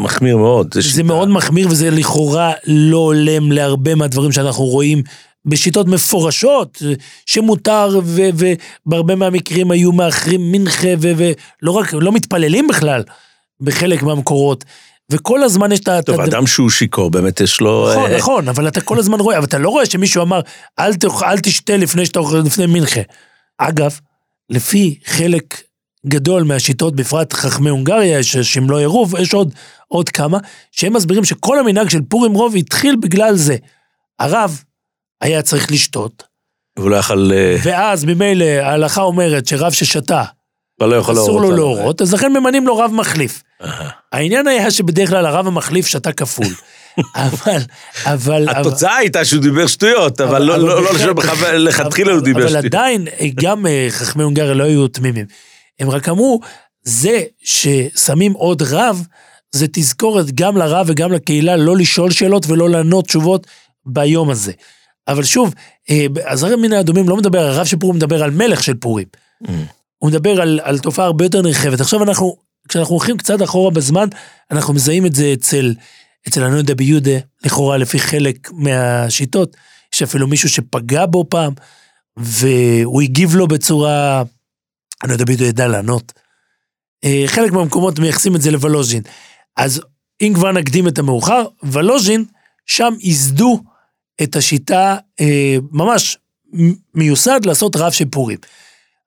מחמיר 0.02 0.38
מאוד. 0.38 0.68
זה, 0.74 0.82
זה 0.82 1.04
מאוד 1.04 1.30
מחמיר, 1.30 1.68
וזה 1.68 1.90
לכאורה 1.90 2.54
לא 2.68 2.98
הולם 2.98 3.52
להרבה 3.52 3.96
מהדברים 3.96 4.32
שאנחנו 4.32 4.64
רואים 4.64 5.04
בשיטות 5.46 5.88
מפורשות, 5.88 6.82
שמותר, 7.26 8.00
ובהרבה 8.04 9.16
מהמקרים 9.16 9.72
היו 9.72 9.92
מאחרים 9.92 10.52
מנחה, 10.52 10.88
ולא 11.00 11.72
רק, 11.72 11.94
לא 11.94 12.12
מתפללים 12.12 12.68
בכלל, 12.68 13.04
בחלק 13.62 14.04
מהמקורות. 14.04 14.66
וכל 15.12 15.44
הזמן 15.44 15.72
יש 15.72 15.80
את 15.80 15.88
ה... 15.88 16.02
טוב, 16.02 16.22
אדם 16.22 16.48
שהוא 16.48 16.70
שיכור, 16.70 17.12
באמת 17.12 17.42
יש 17.42 17.62
לו... 17.62 17.92
נכון, 17.92 18.12
אה, 18.12 18.18
נכון, 18.18 18.48
אבל 18.48 18.68
אתה 18.68 18.82
כל 18.82 19.00
הזמן 19.00 19.20
רואה, 19.20 19.38
אבל 19.38 19.46
אתה 19.46 19.58
לא 19.58 19.70
רואה 19.70 19.86
שמישהו 19.86 20.22
אמר, 20.22 20.42
אל, 20.80 20.92
תשתה 21.44 21.78
לפני 21.78 22.06
שאתה 22.06 22.20
אוכל, 22.20 22.38
לפני 22.38 22.66
מנחה. 22.66 23.02
אגב, 23.58 24.00
לפי 24.50 25.00
חלק 25.06 25.62
גדול 26.08 26.44
מהשיטות, 26.44 26.96
בפרט 26.96 27.34
חכמי 27.34 27.70
הונגריה, 27.70 28.24
שמלוא 28.24 28.80
עירוב, 28.80 29.16
יש 29.20 29.34
עוד, 29.34 29.54
עוד 29.88 30.10
כמה, 30.10 30.38
שהם 30.72 30.94
מסבירים 30.94 31.26
שכל 31.26 31.60
המנהג 31.60 31.90
של 31.90 32.02
פורים 32.10 32.34
רוב 32.34 32.56
התחיל 32.56 32.96
בגלל 32.96 33.36
זה. 33.36 33.56
הרב 34.20 34.64
היה 35.22 35.42
צריך 35.42 35.72
לשתות. 35.72 36.24
והוא 36.80 36.90
לא 36.90 36.96
יכל... 36.96 37.32
אה, 37.34 37.56
ואז 37.64 38.06
ממילא 38.06 38.46
ההלכה 38.46 39.02
אומרת 39.02 39.48
שרב 39.48 39.72
ששתה, 39.72 40.24
לא 40.82 40.96
יכול 40.96 41.16
אסור 41.16 41.42
לו 41.42 41.52
להורות, 41.52 42.02
אז 42.02 42.14
לכן 42.14 42.34
ממנים 42.34 42.68
לו 42.68 42.78
רב 42.78 42.92
מחליף. 42.94 43.44
העניין 44.12 44.48
היה 44.48 44.72
שבדרך 44.72 45.10
כלל 45.10 45.26
הרב 45.26 45.48
המחליף 45.48 45.88
שתה 45.88 46.12
כפול. 46.12 46.48
אבל, 47.16 47.62
אבל... 48.06 48.46
התוצאה 48.50 48.96
הייתה 48.96 49.26
שהוא 49.26 49.42
דיבר 49.42 49.68
שטויות, 49.68 50.22
אבל 50.22 50.42
לא, 50.42 50.60
לא, 50.60 50.84
לא 50.84 51.54
לכתחילה 51.58 52.14
הוא 52.14 52.22
דיבר 52.22 52.48
שטויות. 52.48 52.58
אבל 52.58 52.66
עדיין, 52.66 53.08
גם 53.36 53.66
אה, 53.68 53.88
חכמי 53.90 54.24
הונגריה 54.24 54.54
לא 54.54 54.64
היו 54.64 54.88
תמימים. 54.88 55.26
הם 55.80 55.90
רק 55.90 56.10
אמרו, 56.10 56.40
זה 56.84 57.24
ששמים 57.44 58.34
עוד 58.34 58.62
רב, 58.62 59.06
זה 59.52 59.66
תזכורת 59.74 60.32
גם 60.32 60.58
לרב 60.58 60.86
וגם 60.90 61.12
לקהילה 61.12 61.56
לא 61.56 61.78
לשאול 61.78 62.12
שאלות 62.12 62.46
ולא 62.48 62.70
לענות 62.70 63.08
תשובות 63.08 63.48
ביום 63.86 64.30
הזה. 64.30 64.52
אבל 65.08 65.24
שוב, 65.24 65.54
עזר 66.24 66.58
מן 66.58 66.74
האדומים 66.74 67.10
לא 67.10 67.18
מדבר, 67.18 67.40
הרב 67.40 67.66
של 67.66 67.78
פורים 67.78 67.96
מדבר 67.96 68.24
על 68.24 68.32
מלך 68.32 68.64
של 68.64 68.74
פורים. 68.74 69.08
Mm. 69.44 69.50
הוא 69.98 70.10
מדבר 70.10 70.42
על, 70.42 70.60
על 70.64 70.80
תופעה 70.80 71.06
הרבה 71.06 71.26
יותר 71.26 71.42
נרחבת. 71.42 71.82
עכשיו 71.82 72.04
אנחנו, 72.04 72.36
כשאנחנו 72.70 72.96
הולכים 72.96 73.18
קצת 73.18 73.42
אחורה 73.44 73.72
בזמן, 73.72 74.08
אנחנו 74.52 74.74
מזהים 74.74 75.06
את 75.06 75.16
זה 75.16 75.34
אצל, 75.34 75.74
אצל 76.28 76.44
הנודה 76.44 76.76
ביודה, 76.76 77.18
לכאורה 77.46 77.78
לפי 77.78 78.00
חלק 78.00 78.50
מהשיטות. 78.54 79.56
יש 79.96 80.04
אפילו 80.04 80.28
מישהו 80.28 80.50
שפגע 80.50 81.06
בו 81.06 81.26
פעם, 81.30 81.54
והוא 82.18 83.02
הגיב 83.02 83.36
לו 83.36 83.48
בצורה, 83.48 84.24
הנודה 85.04 85.26
ביודה 85.26 85.46
ידע 85.46 85.68
לענות. 85.68 86.14
אה, 87.04 87.24
חלק 87.28 87.52
מהמקומות 87.52 88.00
מייחסים 88.00 88.36
את 88.36 88.42
זה 88.42 88.52
לוולוז'ין. 88.52 89.02
אז 89.58 89.82
אם 90.22 90.32
כבר 90.36 90.52
נקדים 90.52 90.88
את 90.88 91.00
המאוחר, 91.00 91.46
וולוז'ין, 91.64 92.26
שם 92.66 92.94
ייסדו 93.00 93.64
את 94.24 94.36
השיטה 94.36 94.98
אה, 95.20 95.58
ממש 95.72 96.18
מיוסד 96.96 97.46
לעשות 97.46 97.76
רב 97.76 97.92
של 97.92 98.06
פורים. 98.06 98.38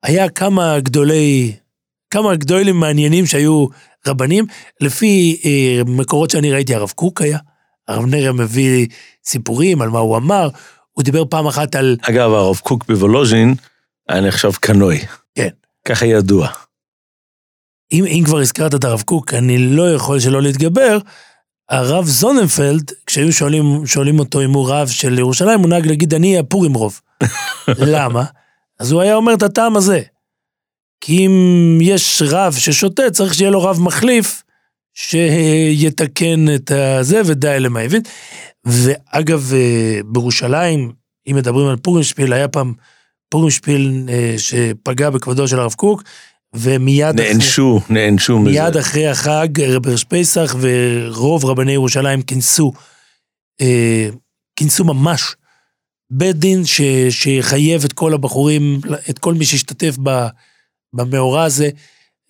היה 0.03 0.29
כמה 0.29 0.79
גדולי, 0.79 1.53
כמה 2.09 2.35
גדולים 2.35 2.79
מעניינים 2.79 3.25
שהיו 3.25 3.65
רבנים, 4.07 4.45
לפי 4.81 5.41
אה, 5.45 5.81
מקורות 5.85 6.29
שאני 6.29 6.51
ראיתי, 6.51 6.75
הרב 6.75 6.91
קוק 6.95 7.21
היה, 7.21 7.37
הרב 7.87 8.05
נריה 8.05 8.31
מביא 8.31 8.87
סיפורים 9.25 9.81
על 9.81 9.89
מה 9.89 9.99
הוא 9.99 10.17
אמר, 10.17 10.49
הוא 10.91 11.03
דיבר 11.03 11.25
פעם 11.25 11.47
אחת 11.47 11.75
על... 11.75 11.97
אגב, 12.01 12.31
הרב 12.31 12.57
קוק 12.63 12.85
בוולוז'ין 12.87 13.55
היה 14.09 14.21
נחשב 14.21 14.51
קנוי. 14.51 14.99
ככה 15.87 16.05
ידוע. 16.05 16.47
אם, 17.91 18.05
אם 18.05 18.23
כבר 18.25 18.39
הזכרת 18.39 18.75
את 18.75 18.83
הרב 18.83 19.01
קוק, 19.01 19.33
אני 19.33 19.57
לא 19.57 19.93
יכול 19.93 20.19
שלא 20.19 20.41
להתגבר 20.41 20.97
הרב 21.71 22.05
זוננפלד, 22.05 22.91
כשהיו 23.05 23.33
שואלים, 23.33 23.85
שואלים 23.85 24.19
אותו 24.19 24.41
אם 24.41 24.51
הוא 24.53 24.69
רב 24.69 24.87
של 24.87 25.19
ירושלים, 25.19 25.59
הוא 25.59 25.69
נהג 25.69 25.87
להגיד, 25.87 26.13
אני 26.13 26.39
הפורים 26.39 26.73
רוב. 26.73 27.01
למה? 27.93 28.23
אז 28.79 28.91
הוא 28.91 29.01
היה 29.01 29.15
אומר 29.15 29.33
את 29.33 29.43
הטעם 29.43 29.75
הזה. 29.75 30.01
כי 31.01 31.25
אם 31.25 31.77
יש 31.81 32.21
רב 32.25 32.53
ששותה, 32.53 33.11
צריך 33.11 33.33
שיהיה 33.33 33.51
לו 33.51 33.63
רב 33.63 33.79
מחליף, 33.79 34.43
שיתקן 34.93 36.55
את 36.55 36.71
הזה, 36.71 37.21
ודי 37.25 37.59
למה 37.59 37.79
הבין. 37.79 38.01
ואגב, 38.65 39.53
אה, 39.53 39.99
בירושלים, 40.05 40.91
אם 41.27 41.35
מדברים 41.35 41.67
על 41.67 41.77
פורים 41.77 42.03
שפיל, 42.03 42.33
היה 42.33 42.47
פעם 42.47 42.73
פורים 43.31 43.49
שפיל 43.49 44.09
אה, 44.09 44.35
שפגע 44.37 45.09
בכבודו 45.09 45.47
של 45.47 45.59
הרב 45.59 45.73
קוק, 45.73 46.03
ומיד 46.53 47.21
נענשו, 47.21 47.79
אחרי, 47.83 47.95
נענשו 47.95 48.39
מזה. 48.39 48.51
מיד 48.51 48.77
אחרי 48.77 49.07
החג, 49.07 49.61
רברש 49.61 50.03
פסח, 50.03 50.55
ורוב 50.59 51.45
רבני 51.45 51.71
ירושלים 51.71 52.21
כינסו, 52.21 52.71
אה, 53.61 54.09
כינסו 54.55 54.83
ממש 54.83 55.35
בית 56.11 56.35
דין 56.35 56.65
ש, 56.65 56.81
שיחייב 57.09 57.83
את 57.85 57.93
כל 57.93 58.13
הבחורים, 58.13 58.81
את 59.09 59.19
כל 59.19 59.33
מי 59.33 59.45
שהשתתף 59.45 59.95
במאורע 60.93 61.43
הזה, 61.43 61.69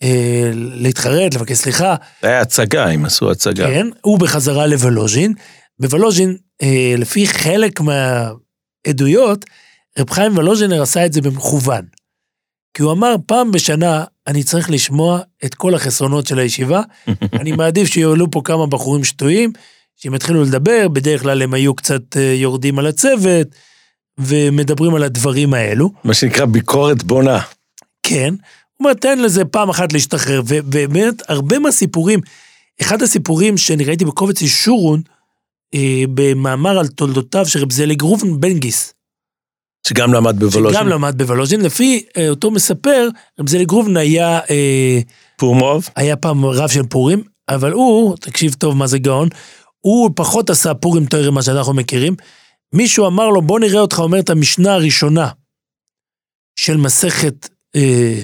אה, 0.03 0.51
להתחרט, 0.53 1.34
לבקש 1.36 1.57
סליחה. 1.57 1.95
זה 2.21 2.28
היה 2.28 2.41
הצגה, 2.41 2.86
הם 2.86 3.05
עשו 3.05 3.32
הצגה. 3.32 3.67
כן, 3.67 3.88
הוא 4.01 4.19
בחזרה 4.19 4.67
לוולוז'ין. 4.67 5.34
בוולוז'ין, 5.80 6.38
אה, 6.61 6.95
לפי 6.97 7.28
חלק 7.28 7.80
מהעדויות, 7.82 9.45
רב 9.99 10.09
חיים 10.09 10.33
וולוז'ינר 10.33 10.81
עשה 10.81 11.05
את 11.05 11.13
זה 11.13 11.21
במכוון. 11.21 11.85
כי 12.73 12.83
הוא 12.83 12.91
אמר, 12.91 13.15
פעם 13.25 13.51
בשנה 13.51 14.03
אני 14.27 14.43
צריך 14.43 14.69
לשמוע 14.69 15.19
את 15.45 15.55
כל 15.55 15.75
החסרונות 15.75 16.27
של 16.27 16.39
הישיבה, 16.39 16.81
אני 17.41 17.51
מעדיף 17.51 17.87
שיעלו 17.87 18.31
פה 18.31 18.41
כמה 18.43 18.67
בחורים 18.67 19.03
שטויים, 19.03 19.51
שהם 19.95 20.15
יתחילו 20.15 20.43
לדבר, 20.43 20.87
בדרך 20.87 21.21
כלל 21.21 21.41
הם 21.41 21.53
היו 21.53 21.73
קצת 21.73 22.17
אה, 22.17 22.21
יורדים 22.21 22.79
על 22.79 22.87
הצוות, 22.87 23.47
ומדברים 24.17 24.95
על 24.95 25.03
הדברים 25.03 25.53
האלו. 25.53 25.91
מה 26.03 26.13
שנקרא 26.13 26.45
ביקורת 26.45 27.03
בונה. 27.03 27.39
כן, 28.03 28.33
הוא 28.33 28.85
אומר, 28.85 28.93
תן 28.93 29.19
לזה 29.19 29.45
פעם 29.45 29.69
אחת 29.69 29.93
להשתחרר, 29.93 30.41
ובאמת, 30.47 31.29
הרבה 31.29 31.59
מהסיפורים, 31.59 32.19
אחד 32.81 33.01
הסיפורים 33.01 33.57
שאני 33.57 33.83
ראיתי 33.83 34.05
בקובץ 34.05 34.41
אישורון, 34.41 35.01
אה, 35.73 36.03
במאמר 36.13 36.79
על 36.79 36.87
תולדותיו 36.87 37.45
של 37.45 37.59
רב 37.59 37.71
זליג 37.71 38.03
ראובן 38.03 38.39
בנגיס, 38.39 38.93
שגם 39.88 40.13
למד 40.13 40.39
בוולוז'ין. 40.39 40.79
שגם 40.79 40.88
למד 40.88 41.17
בוולוז'ין, 41.17 41.61
לפי 41.61 42.05
אה, 42.17 42.29
אותו 42.29 42.51
מספר, 42.51 43.09
רב 43.39 43.49
זליג 43.49 43.71
ראובן 43.71 43.97
היה, 43.97 44.39
אה, 44.49 44.99
פורמוב. 45.38 45.89
היה 45.95 46.15
פעם 46.15 46.45
רב 46.45 46.69
של 46.69 46.84
פורים, 46.84 47.23
אבל 47.49 47.71
הוא, 47.71 48.17
תקשיב 48.17 48.53
טוב 48.53 48.77
מה 48.77 48.88
זה 48.88 48.99
גאון, 48.99 49.29
הוא 49.79 50.11
פחות 50.15 50.49
עשה 50.49 50.73
פורים 50.73 51.05
תוירים 51.05 51.34
מה 51.34 51.43
שאנחנו 51.43 51.73
מכירים. 51.73 52.15
מישהו 52.73 53.07
אמר 53.07 53.29
לו, 53.29 53.41
בוא 53.41 53.59
נראה 53.59 53.79
אותך 53.79 53.99
אומר 53.99 54.19
את 54.19 54.29
המשנה 54.29 54.73
הראשונה 54.73 55.29
של 56.55 56.77
מסכת 56.77 57.49
אה, 57.75 58.21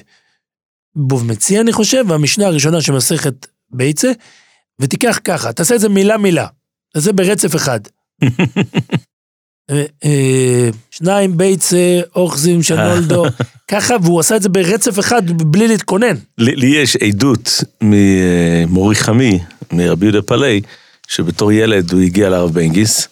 בוב 0.95 1.25
מציע, 1.25 1.61
אני 1.61 1.73
חושב, 1.73 2.05
והמשנה 2.07 2.45
הראשונה 2.45 2.81
של 2.81 2.93
מסכת 2.93 3.47
ביצה, 3.69 4.11
ותיקח 4.81 5.19
ככה, 5.23 5.53
תעשה 5.53 5.75
את 5.75 5.79
זה 5.79 5.89
מילה 5.89 6.17
מילה, 6.17 6.47
תעשה 6.93 7.13
ברצף 7.13 7.55
אחד. 7.55 7.79
אה, 9.71 9.83
אה, 10.05 10.69
שניים 10.91 11.37
ביצה, 11.37 11.99
אוחזים 12.15 12.63
של 12.63 12.75
נולדו, 12.75 13.25
ככה, 13.71 13.95
והוא 14.03 14.19
עשה 14.19 14.35
את 14.35 14.41
זה 14.41 14.49
ברצף 14.49 14.99
אחד 14.99 15.31
בלי 15.31 15.67
להתכונן. 15.67 16.15
לי 16.37 16.67
יש 16.67 16.95
עדות 16.95 17.63
ממורי 17.81 18.95
חמי, 18.95 19.39
מרבי 19.71 20.05
יהודה 20.05 20.21
פלאי, 20.21 20.61
שבתור 21.07 21.51
ילד 21.51 21.91
הוא 21.91 22.01
הגיע 22.01 22.29
לרב 22.29 22.53
בנגיס, 22.53 23.07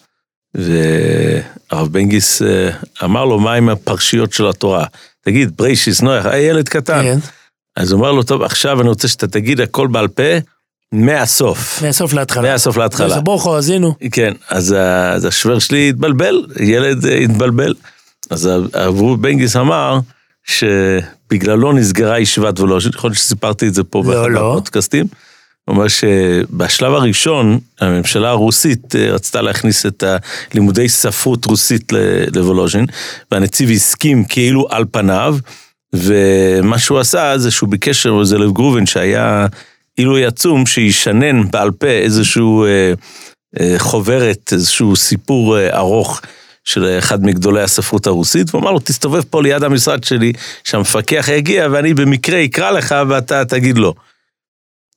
והרב 0.54 1.92
בנגיס 1.92 2.42
אה, 2.42 2.70
אמר 3.04 3.24
לו 3.24 3.40
מה 3.40 3.54
עם 3.54 3.68
הפרשיות 3.68 4.32
של 4.32 4.46
התורה. 4.46 4.84
תגיד, 5.24 5.56
בראשית 5.56 6.02
נח, 6.02 6.26
היה 6.26 6.48
ילד 6.48 6.68
קטן. 6.68 7.02
כן, 7.02 7.18
אז 7.76 7.92
הוא 7.92 7.98
אומר 7.98 8.12
לו, 8.12 8.22
טוב, 8.22 8.42
עכשיו 8.42 8.80
אני 8.80 8.88
רוצה 8.88 9.08
שאתה 9.08 9.26
תגיד 9.26 9.60
הכל 9.60 9.86
בעל 9.86 10.08
פה, 10.08 10.22
מהסוף. 11.04 11.82
מהסוף 11.82 12.12
להתחלה. 12.12 12.52
מהסוף 12.52 12.76
להתחלה. 12.76 13.16
אז 13.16 13.22
ברכה, 13.22 13.56
האזינו. 13.56 13.94
כן, 14.12 14.32
אז, 14.50 14.74
אז 15.14 15.24
השווער 15.24 15.58
שלי 15.58 15.88
התבלבל, 15.88 16.46
ילד 16.60 17.06
אה, 17.06 17.18
התבלבל. 17.18 17.74
אז 18.30 18.50
הרב 18.74 19.22
בנגיס 19.22 19.56
אמר 19.56 19.98
שבגללו 20.44 21.72
נסגרה 21.72 22.18
ישיבת 22.18 22.60
וולוז'ין, 22.60 22.92
יכול 22.94 23.10
להיות 23.10 23.18
שסיפרתי 23.18 23.68
את 23.68 23.74
זה 23.74 23.84
פה 23.84 24.02
לא, 24.06 24.30
לא. 24.30 24.50
הפודקאסטים. 24.50 25.06
הוא 25.64 25.76
אומר 25.76 25.88
שבשלב 25.88 26.92
הראשון 26.92 27.58
הממשלה 27.80 28.28
הרוסית 28.28 28.96
אה, 28.96 29.12
רצתה 29.12 29.42
להכניס 29.42 29.86
את 29.86 30.04
לימודי 30.54 30.88
ספרות 30.88 31.44
רוסית 31.44 31.92
לוולוז'ין, 32.34 32.86
והנציב 33.30 33.70
הסכים 33.70 34.24
כאילו 34.24 34.66
על 34.70 34.84
פניו, 34.90 35.36
ומה 35.92 36.78
שהוא 36.78 36.98
עשה 36.98 37.38
זה 37.38 37.50
שהוא 37.50 37.68
ביקש 37.68 38.06
לזלב 38.06 38.52
גרובן 38.52 38.86
שהיה 38.86 39.46
עילוי 39.96 40.26
עצום 40.26 40.66
שישנן 40.66 41.50
בעל 41.50 41.70
פה 41.70 41.86
איזשהו 41.86 42.64
אה, 42.64 42.92
אה, 43.60 43.74
חוברת, 43.78 44.52
איזשהו 44.52 44.96
סיפור 44.96 45.58
אה, 45.58 45.76
ארוך 45.76 46.20
של 46.64 46.96
אחד 46.98 47.24
מגדולי 47.24 47.62
הספרות 47.62 48.06
הרוסית, 48.06 48.46
והוא 48.50 48.62
אמר 48.62 48.72
לו, 48.72 48.78
תסתובב 48.78 49.22
פה 49.22 49.42
ליד 49.42 49.62
המשרד 49.62 50.04
שלי, 50.04 50.32
שהמפקח 50.64 51.28
יגיע 51.28 51.68
ואני 51.70 51.94
במקרה 51.94 52.44
אקרא 52.44 52.70
לך 52.70 52.94
ואתה 53.08 53.44
תגיד 53.44 53.78
לו. 53.78 53.94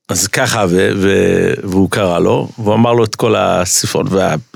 אז 0.10 0.28
ככה, 0.28 0.66
ו- 0.70 0.91
ו- 0.95 1.54
והוא 1.64 1.89
קרא 1.91 2.20
לו, 2.20 2.50
והוא 2.58 2.74
אמר 2.74 2.93
לו 2.93 3.04
את 3.04 3.16
כל 3.16 3.36
הספרות, 3.36 4.08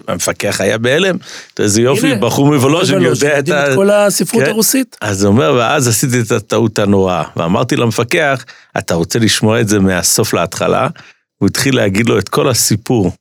והמפקח 0.08 0.62
היה 0.62 0.78
בהלם, 0.78 1.16
איזה 1.60 1.82
יופי, 1.82 2.16
בחור 2.16 2.48
מוולוז'ין 2.48 3.02
יודע 3.02 3.40
את 3.40 3.50
ה... 3.50 3.70
את 3.70 3.76
כל 3.76 3.90
הספרות 3.90 4.44
כן. 4.44 4.50
הרוסית. 4.50 4.98
אז 5.02 5.24
הוא 5.24 5.34
אומר, 5.34 5.54
ואז 5.58 5.88
עשיתי 5.88 6.22
את 6.22 6.32
הטעות 6.32 6.80
הנוראה, 6.80 7.24
ואמרתי 7.36 7.76
למפקח, 7.76 8.46
אתה 8.78 8.94
רוצה 8.94 9.20
לשמוע 9.20 9.62
את 9.62 9.68
זה 9.68 9.80
מהסוף 9.80 10.34
להתחלה? 10.34 10.88
הוא 11.38 11.48
התחיל 11.48 11.76
להגיד 11.76 12.10
לו 12.10 12.20
את 12.20 12.30
כל 12.30 12.50
הסיפור 12.50 13.12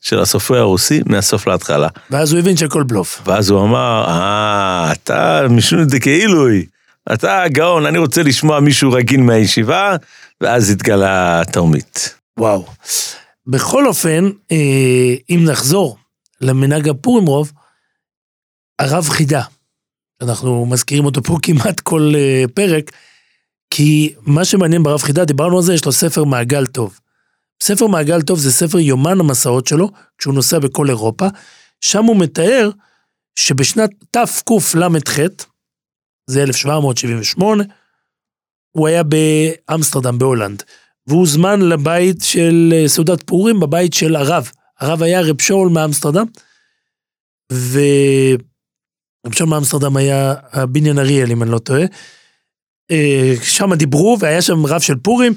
של 0.00 0.20
הסופר 0.20 0.58
הרוסי 0.58 1.00
מהסוף 1.06 1.46
להתחלה. 1.46 1.88
ואז 2.10 2.32
הוא 2.32 2.40
הבין 2.40 2.56
שהכל 2.56 2.82
בלוף. 2.82 3.22
ואז 3.26 3.50
הוא 3.50 3.64
אמר, 3.64 4.04
אה, 4.08 4.92
אתה 4.92 5.42
משונה 5.50 5.84
דכאילוי, 5.84 6.66
אתה 7.12 7.44
גאון, 7.48 7.86
אני 7.86 7.98
רוצה 7.98 8.22
לשמוע 8.22 8.60
מישהו 8.60 8.92
רגיל 8.92 9.20
מהישיבה, 9.20 9.96
ואז 10.40 10.70
התגלה 10.70 11.40
התרמית. 11.40 12.14
וואו. 12.38 12.66
בכל 13.46 13.86
אופן, 13.86 14.30
אה, 14.52 15.14
אם 15.30 15.40
נחזור 15.44 15.96
למנהג 16.44 16.88
הפורים 16.88 17.26
רוב, 17.26 17.52
הרב 18.78 19.08
חידה, 19.08 19.42
אנחנו 20.22 20.66
מזכירים 20.66 21.04
אותו 21.04 21.22
פה 21.22 21.36
כמעט 21.42 21.80
כל 21.80 22.12
אה, 22.14 22.44
פרק, 22.54 22.90
כי 23.70 24.14
מה 24.20 24.44
שמעניין 24.44 24.82
ברב 24.82 25.02
חידה, 25.02 25.24
דיברנו 25.24 25.56
על 25.56 25.62
זה, 25.62 25.74
יש 25.74 25.84
לו 25.84 25.92
ספר 25.92 26.24
מעגל 26.24 26.66
טוב. 26.66 27.00
ספר 27.62 27.86
מעגל 27.86 28.22
טוב 28.22 28.38
זה 28.38 28.52
ספר 28.52 28.78
יומן 28.78 29.20
המסעות 29.20 29.66
שלו, 29.66 29.90
כשהוא 30.18 30.34
נוסע 30.34 30.58
בכל 30.58 30.88
אירופה, 30.88 31.26
שם 31.80 32.04
הוא 32.04 32.16
מתאר 32.16 32.70
שבשנת 33.36 33.90
תקל"ח, 34.10 35.18
זה 36.26 36.42
1778, 36.42 37.64
הוא 38.70 38.88
היה 38.88 39.02
באמסטרדם 39.02 40.18
בהולנד, 40.18 40.62
והוא 41.06 41.20
הוזמן 41.20 41.60
לבית 41.60 42.22
של 42.22 42.72
אה, 42.76 42.88
סעודת 42.88 43.22
פורים, 43.22 43.60
בבית 43.60 43.94
של 43.94 44.16
הרב. 44.16 44.50
הרב 44.80 45.02
היה 45.02 45.20
רב 45.20 45.40
שאול 45.40 45.68
מאמסטרדם, 45.68 46.26
ורב 47.52 49.32
שאול 49.32 49.48
מאמסטרדם 49.48 49.96
היה 49.96 50.34
הבניין 50.52 50.98
אריאל, 50.98 51.30
אם 51.30 51.42
אני 51.42 51.50
לא 51.50 51.58
טועה. 51.58 51.84
אה, 52.90 53.34
שם 53.42 53.74
דיברו, 53.74 54.16
והיה 54.20 54.42
שם 54.42 54.66
רב 54.66 54.80
של 54.80 54.94
פורים, 54.96 55.34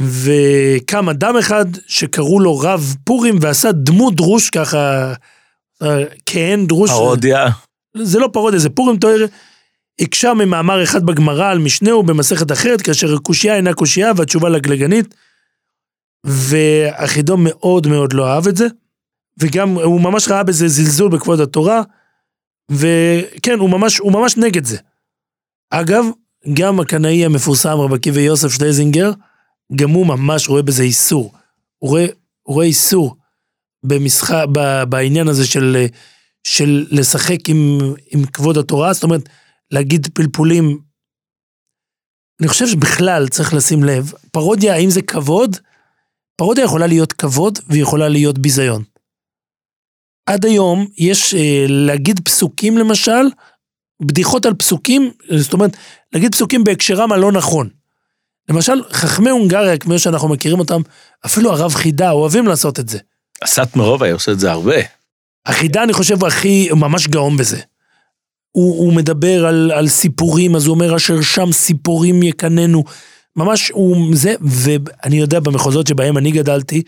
וקם 0.00 1.08
אדם 1.08 1.36
אחד 1.36 1.64
שקראו 1.86 2.40
לו 2.40 2.58
רב 2.58 2.94
פורים, 3.04 3.38
ועשה 3.40 3.72
דמות 3.72 4.14
דרוש 4.14 4.50
ככה, 4.50 5.12
אה, 5.82 6.04
כהן 6.26 6.66
דרוש. 6.66 6.90
פרודיה, 6.90 7.46
זה 7.96 8.18
לא 8.18 8.28
פרודיה, 8.32 8.60
זה 8.60 8.70
פורים 8.70 8.98
תואר. 8.98 9.24
הקשה 10.00 10.34
ממאמר 10.34 10.82
אחד 10.82 11.06
בגמרא 11.06 11.50
על 11.50 11.58
משנהו 11.58 12.02
במסכת 12.02 12.52
אחרת, 12.52 12.82
כאשר 12.82 13.14
הקושייה 13.14 13.56
אינה 13.56 13.74
קושייה 13.74 14.12
והתשובה 14.16 14.48
לגלגנית. 14.48 15.14
ואחידו 16.28 17.36
מאוד 17.38 17.86
מאוד 17.86 18.12
לא 18.12 18.28
אהב 18.28 18.46
את 18.46 18.56
זה, 18.56 18.66
וגם 19.38 19.68
הוא 19.68 20.00
ממש 20.00 20.28
ראה 20.28 20.42
בזה 20.42 20.68
זלזול 20.68 21.10
בכבוד 21.10 21.40
התורה, 21.40 21.82
וכן, 22.70 23.58
הוא 23.58 23.70
ממש, 23.70 23.98
הוא 23.98 24.12
ממש 24.12 24.36
נגד 24.36 24.64
זה. 24.64 24.76
אגב, 25.70 26.04
גם 26.54 26.80
הקנאי 26.80 27.24
המפורסם 27.24 27.68
רב 27.78 27.92
עקיבא 27.94 28.20
יוסף 28.20 28.48
שלזינגר, 28.48 29.10
גם 29.76 29.90
הוא 29.90 30.06
ממש 30.06 30.48
רואה 30.48 30.62
בזה 30.62 30.82
איסור. 30.82 31.32
הוא 31.78 31.90
רואה, 31.90 32.06
הוא 32.42 32.54
רואה 32.54 32.66
איסור 32.66 33.16
במשחק, 33.86 34.44
ב- 34.52 34.82
בעניין 34.88 35.28
הזה 35.28 35.46
של, 35.46 35.86
של 36.44 36.86
לשחק 36.90 37.48
עם, 37.48 37.78
עם 38.10 38.26
כבוד 38.26 38.58
התורה, 38.58 38.92
זאת 38.92 39.02
אומרת, 39.02 39.28
להגיד 39.70 40.06
פלפולים. 40.14 40.78
אני 42.40 42.48
חושב 42.48 42.66
שבכלל 42.66 43.28
צריך 43.28 43.54
לשים 43.54 43.84
לב, 43.84 44.12
פרודיה, 44.32 44.74
האם 44.74 44.90
זה 44.90 45.02
כבוד? 45.02 45.56
פרודיה 46.38 46.64
יכולה 46.64 46.86
להיות 46.86 47.12
כבוד 47.12 47.58
ויכולה 47.68 48.08
להיות 48.08 48.38
ביזיון. 48.38 48.82
עד 50.26 50.44
היום 50.44 50.86
יש 50.98 51.34
אה, 51.34 51.64
להגיד 51.68 52.20
פסוקים 52.24 52.78
למשל, 52.78 53.26
בדיחות 54.02 54.46
על 54.46 54.54
פסוקים, 54.54 55.10
זאת 55.36 55.52
אומרת, 55.52 55.76
להגיד 56.12 56.34
פסוקים 56.34 56.64
בהקשרם 56.64 57.12
הלא 57.12 57.32
נכון. 57.32 57.68
למשל, 58.48 58.82
חכמי 58.90 59.30
הונגריה, 59.30 59.78
כמו 59.78 59.98
שאנחנו 59.98 60.28
מכירים 60.28 60.58
אותם, 60.58 60.80
אפילו 61.26 61.52
הרב 61.52 61.74
חידה, 61.74 62.10
אוהבים 62.10 62.46
לעשות 62.46 62.80
את 62.80 62.88
זה. 62.88 62.98
הסאטמרוב 63.42 64.02
היה 64.02 64.14
עושה 64.14 64.32
את 64.32 64.40
זה 64.40 64.50
הרבה. 64.50 64.76
החידה, 65.46 65.82
אני 65.82 65.92
חושב, 65.92 66.24
הכי, 66.24 66.68
ממש 66.72 67.08
גאון 67.08 67.36
בזה. 67.36 67.60
הוא, 68.50 68.78
הוא 68.78 68.92
מדבר 68.92 69.46
על, 69.46 69.72
על 69.74 69.88
סיפורים, 69.88 70.56
אז 70.56 70.66
הוא 70.66 70.74
אומר, 70.74 70.96
אשר 70.96 71.22
שם 71.22 71.52
סיפורים 71.52 72.22
יקננו. 72.22 72.84
ממש, 73.36 73.70
הוא 73.70 74.16
זה, 74.16 74.34
ואני 74.40 75.16
יודע, 75.16 75.40
במחוזות 75.40 75.86
שבהם 75.86 76.18
אני 76.18 76.30
גדלתי, 76.30 76.82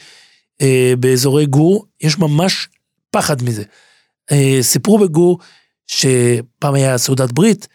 אה, 0.61 0.93
באזורי 0.99 1.47
גור, 1.47 1.87
יש 2.01 2.19
ממש 2.19 2.69
פחד 3.11 3.43
מזה. 3.43 3.63
אה, 4.33 4.59
סיפרו 4.63 4.99
בגור 4.99 5.39
שפעם 5.87 6.75
היה 6.75 6.99
סעודת 6.99 7.33
ברית, 7.33 7.69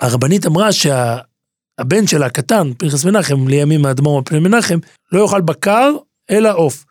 והרבנית 0.00 0.46
אמרה 0.46 0.72
שהבן 0.72 2.06
שלה 2.06 2.26
הקטן, 2.26 2.72
פנחס 2.78 3.04
מנחם, 3.04 3.48
לימים 3.48 3.86
האדמו"ר 3.86 4.18
על 4.18 4.24
פני 4.24 4.38
מנחם, 4.38 4.78
לא 5.12 5.22
יאכל 5.22 5.40
בקר, 5.40 5.90
אלא 6.30 6.50
עוף. 6.54 6.84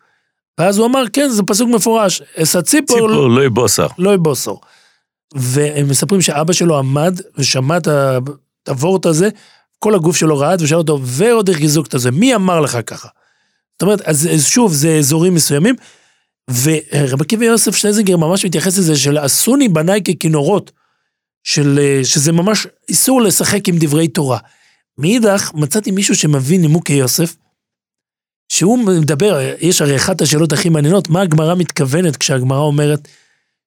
ואז 0.58 0.78
הוא 0.78 0.86
אמר, 0.86 1.04
כן, 1.12 1.28
זה 1.28 1.42
פסוק 1.42 1.70
מפורש, 1.70 2.22
אשא 2.42 2.60
ציפור, 2.60 2.96
ציפור 2.96 3.28
לא 3.28 3.44
יבוסר. 3.44 3.86
לא 3.98 4.14
יבוסור. 4.14 4.60
והם 5.34 5.88
מספרים 5.88 6.22
שאבא 6.22 6.52
שלו 6.52 6.78
עמד 6.78 7.20
ושמע 7.38 7.76
את 7.76 7.88
הוורט 8.68 9.06
הזה, 9.06 9.28
כל 9.78 9.94
הגוף 9.94 10.16
שלו 10.16 10.38
רעד, 10.38 10.62
ושאל 10.62 10.78
אותו, 10.78 11.00
ועוד 11.02 11.48
הרגיזוקת 11.48 11.94
הזה, 11.94 12.10
מי 12.10 12.34
אמר 12.34 12.60
לך 12.60 12.78
ככה? 12.86 13.08
זאת 13.72 13.82
אומרת, 13.82 14.00
אז 14.00 14.28
אז 14.34 14.46
שוב, 14.46 14.72
זה 14.72 14.96
אזורים 14.98 15.34
מסוימים, 15.34 15.74
ורבי 16.50 17.24
עקיבא 17.24 17.44
יוסף 17.44 17.76
שלזינגר 17.76 18.16
ממש 18.16 18.44
מתייחס 18.44 18.78
לזה 18.78 18.96
של 18.96 19.18
עשוני 19.18 19.68
בניי 19.68 20.02
ככינורות. 20.02 20.72
של, 21.44 21.78
אה, 21.78 22.00
שזה 22.04 22.32
ממש 22.32 22.66
איסור 22.88 23.22
לשחק 23.22 23.68
עם 23.68 23.76
דברי 23.78 24.08
תורה. 24.08 24.38
מאידך, 24.98 25.50
מצאתי 25.54 25.90
מישהו 25.90 26.16
שמבין 26.16 26.60
נימוקי 26.60 26.92
יוסף, 26.92 27.36
שהוא 28.48 28.78
מדבר, 28.78 29.38
יש 29.60 29.82
הרי 29.82 29.96
אחת 29.96 30.20
השאלות 30.20 30.52
הכי 30.52 30.68
מעניינות, 30.68 31.08
מה 31.08 31.20
הגמרא 31.20 31.54
מתכוונת 31.54 32.16
כשהגמרא 32.16 32.58
אומרת 32.58 33.08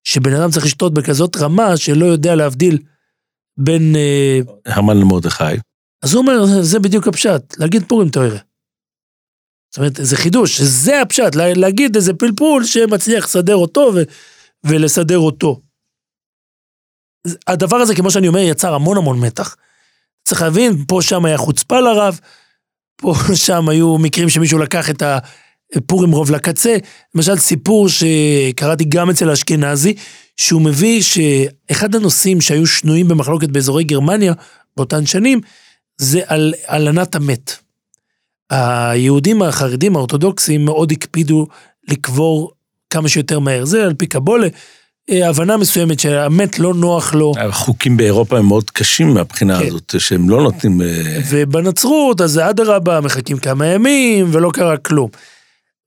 שבן 0.03 0.33
אדם 0.33 0.51
צריך 0.51 0.65
לשתות 0.65 0.93
בכזאת 0.93 1.37
רמה 1.37 1.77
שלא 1.77 2.05
יודע 2.05 2.35
להבדיל 2.35 2.77
בין... 3.57 3.95
אה, 3.95 4.39
המן 4.65 4.97
למרדכי. 4.97 5.43
אז 6.03 6.13
הוא 6.13 6.21
אומר, 6.21 6.61
זה 6.61 6.79
בדיוק 6.79 7.07
הפשט, 7.07 7.57
להגיד 7.57 7.83
פורים 7.87 8.09
תוארה. 8.09 8.37
זאת 9.69 9.77
אומרת, 9.77 9.99
זה 10.01 10.17
חידוש, 10.17 10.61
זה 10.61 11.01
הפשט, 11.01 11.35
לה, 11.35 11.53
להגיד 11.53 11.95
איזה 11.95 12.13
פלפול 12.13 12.63
שמצליח 12.65 13.25
לסדר 13.25 13.55
אותו 13.55 13.91
ו, 13.95 14.01
ולסדר 14.63 15.17
אותו. 15.17 15.61
הדבר 17.47 17.77
הזה, 17.77 17.95
כמו 17.95 18.11
שאני 18.11 18.27
אומר, 18.27 18.39
יצר 18.39 18.73
המון 18.73 18.97
המון 18.97 19.19
מתח. 19.19 19.55
צריך 20.23 20.41
להבין, 20.41 20.85
פה 20.87 20.99
שם 21.01 21.25
היה 21.25 21.37
חוצפה 21.37 21.79
לרב, 21.79 22.19
פה 22.95 23.13
שם 23.45 23.69
היו 23.69 23.97
מקרים 23.97 24.29
שמישהו 24.29 24.59
לקח 24.59 24.89
את 24.89 25.03
הפורים 25.75 26.11
רוב 26.11 26.31
לקצה. 26.31 26.77
למשל, 27.15 27.37
סיפור 27.37 27.87
שקראתי 27.89 28.83
גם 28.83 29.09
אצל 29.09 29.29
האשכנזי, 29.29 29.93
שהוא 30.37 30.61
מביא 30.61 31.01
שאחד 31.01 31.95
הנושאים 31.95 32.41
שהיו 32.41 32.67
שנויים 32.67 33.07
במחלוקת 33.07 33.49
באזורי 33.49 33.83
גרמניה 33.83 34.33
באותן 34.77 35.05
שנים, 35.05 35.41
זה 35.97 36.21
על 36.25 36.53
הלנת 36.67 37.15
המת. 37.15 37.55
היהודים 38.49 39.41
החרדים 39.41 39.95
האורתודוקסים 39.95 40.65
מאוד 40.65 40.91
הקפידו 40.91 41.47
לקבור 41.87 42.51
כמה 42.89 43.09
שיותר 43.09 43.39
מהר. 43.39 43.65
זה 43.65 43.83
על 43.83 43.93
פי 43.93 44.05
קבולה, 44.05 44.47
אה, 45.09 45.29
הבנה 45.29 45.57
מסוימת 45.57 45.99
שהמת 45.99 46.59
לא 46.59 46.73
נוח 46.73 47.13
לו. 47.13 47.33
החוקים 47.37 47.97
באירופה 47.97 48.37
הם 48.37 48.45
מאוד 48.45 48.69
קשים 48.69 49.13
מהבחינה 49.13 49.59
כן. 49.59 49.67
הזאת, 49.67 49.95
שהם 49.97 50.29
לא 50.29 50.41
נותנים... 50.43 50.81
אה, 50.81 51.19
ובנצרות, 51.29 52.21
אז 52.21 52.39
אדרבה, 52.39 53.01
מחכים 53.01 53.37
כמה 53.37 53.65
ימים 53.65 54.29
ולא 54.31 54.51
קרה 54.53 54.77
כלום. 54.77 55.09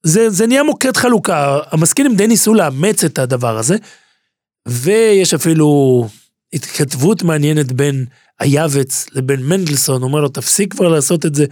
זה, 0.02 0.30
זה 0.30 0.46
נהיה 0.46 0.62
מוקד 0.62 0.96
חלוקה, 0.96 1.58
המשכילים 1.70 2.16
די 2.16 2.26
ניסו 2.26 2.54
לאמץ 2.54 3.04
את 3.04 3.18
הדבר 3.18 3.58
הזה, 3.58 3.76
ויש 4.68 5.34
אפילו 5.34 6.08
התכתבות 6.52 7.22
מעניינת 7.22 7.72
בין 7.72 8.04
היעבץ 8.40 9.06
לבין 9.12 9.40
מנדלסון, 9.42 10.02
אומר 10.02 10.20
לו, 10.20 10.28
תפסיק 10.28 10.74
כבר 10.74 10.88
לעשות 10.88 11.26
את 11.26 11.34
זה, 11.34 11.44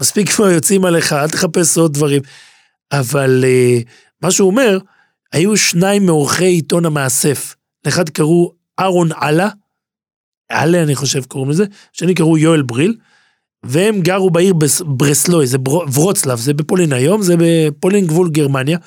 מספיק 0.00 0.28
כבר 0.28 0.50
יוצאים 0.50 0.84
עליך, 0.84 1.12
אל 1.12 1.28
תחפש 1.28 1.78
עוד 1.78 1.94
דברים. 1.94 2.22
אבל 2.92 3.44
uh, 3.44 3.88
מה 4.22 4.30
שהוא 4.30 4.50
אומר, 4.50 4.78
היו 5.32 5.56
שניים 5.56 6.06
מעורכי 6.06 6.44
עיתון 6.44 6.86
המאסף. 6.86 7.54
לאחד 7.86 8.08
קראו 8.08 8.52
אהרון 8.80 9.08
עלה, 9.14 9.48
עלה 10.48 10.82
אני 10.82 10.94
חושב 10.94 11.24
קוראים 11.24 11.50
לזה, 11.50 11.64
שני 11.92 12.14
קראו 12.14 12.38
יואל 12.38 12.62
בריל, 12.62 12.96
והם 13.66 14.00
גרו 14.00 14.30
בעיר 14.30 14.54
ברסלוי, 14.84 15.46
זה 15.46 15.58
ורוצלב, 15.94 16.38
זה 16.38 16.54
בפולין 16.54 16.92
היום, 16.92 17.22
זה 17.22 17.34
בפולין 17.38 18.06
גבול 18.06 18.30
גרמניה. 18.30 18.78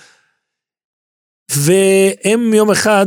והם 1.51 2.53
יום 2.53 2.71
אחד 2.71 3.05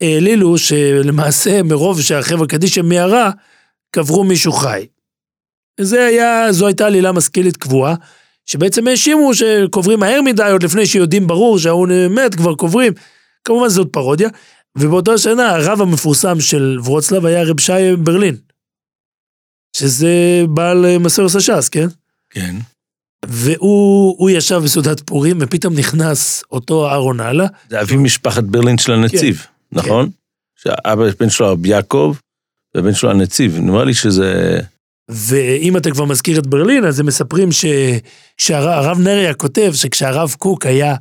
העלילו 0.00 0.58
שלמעשה 0.58 1.62
מרוב 1.62 2.00
שהחבר'ה 2.00 2.46
קדישא 2.46 2.80
מיהרה, 2.80 3.30
קברו 3.90 4.24
מישהו 4.24 4.52
חי. 4.52 4.86
זה 5.80 6.04
היה, 6.04 6.52
זו 6.52 6.66
הייתה 6.66 6.86
עלילה 6.86 7.12
משכילית 7.12 7.56
קבועה, 7.56 7.94
שבעצם 8.46 8.88
האשימו 8.88 9.34
שקוברים 9.34 10.00
מהר 10.00 10.22
מדי, 10.22 10.50
עוד 10.52 10.62
לפני 10.62 10.86
שיודעים 10.86 11.26
ברור 11.26 11.58
שההוא 11.58 11.88
מת, 12.10 12.34
כבר 12.34 12.54
קוברים. 12.54 12.92
כמובן 13.44 13.68
זאת 13.68 13.88
פרודיה. 13.92 14.28
ובאותה 14.78 15.18
שנה 15.18 15.50
הרב 15.50 15.80
המפורסם 15.80 16.40
של 16.40 16.78
ורוצלב 16.84 17.26
היה 17.26 17.42
רב 17.42 17.60
שי 17.60 17.96
ברלין. 17.98 18.36
שזה 19.78 20.42
בעל 20.48 20.98
מסורת 20.98 21.34
הש"ס, 21.34 21.68
כן? 21.68 21.86
כן. 22.30 22.56
והוא 23.24 24.30
ישב 24.30 24.60
בסעודת 24.64 25.00
פורים, 25.00 25.38
ופתאום 25.40 25.74
נכנס 25.74 26.44
אותו 26.50 26.88
אהרון 26.88 27.20
הלאה. 27.20 27.46
זה 27.68 27.80
אבי 27.80 27.96
משפחת 27.96 28.42
ברלין 28.44 28.78
של 28.78 28.92
הנציב, 28.92 29.36
כן, 29.36 29.78
נכון? 29.78 30.06
כן. 30.06 30.10
שהאבא, 30.56 31.04
בן 31.20 31.30
שלו 31.30 31.52
רבי 31.52 31.68
יעקב, 31.68 32.14
ובן 32.76 32.94
שלו 32.94 33.10
הנציב. 33.10 33.58
נראה 33.60 33.84
לי 33.84 33.94
שזה... 33.94 34.60
ואם 35.08 35.76
אתה 35.76 35.90
כבר 35.90 36.04
מזכיר 36.04 36.38
את 36.38 36.46
ברלין, 36.46 36.84
אז 36.84 37.00
הם 37.00 37.06
מספרים 37.06 37.48
שהרב 38.38 38.98
נריה 38.98 39.34
כותב 39.34 39.72
שכשהרב 39.74 40.34
קוק 40.38 40.66
היה 40.66 40.94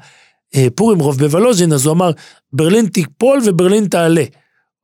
אה, 0.55 0.67
פורים 0.76 0.99
רוב 0.99 1.17
בוולוז'ין, 1.17 1.73
אז 1.73 1.86
הוא 1.86 1.93
אמר, 1.93 2.11
ברלין 2.53 2.86
תיפול 2.86 3.39
וברלין 3.45 3.88
תעלה. 3.88 4.23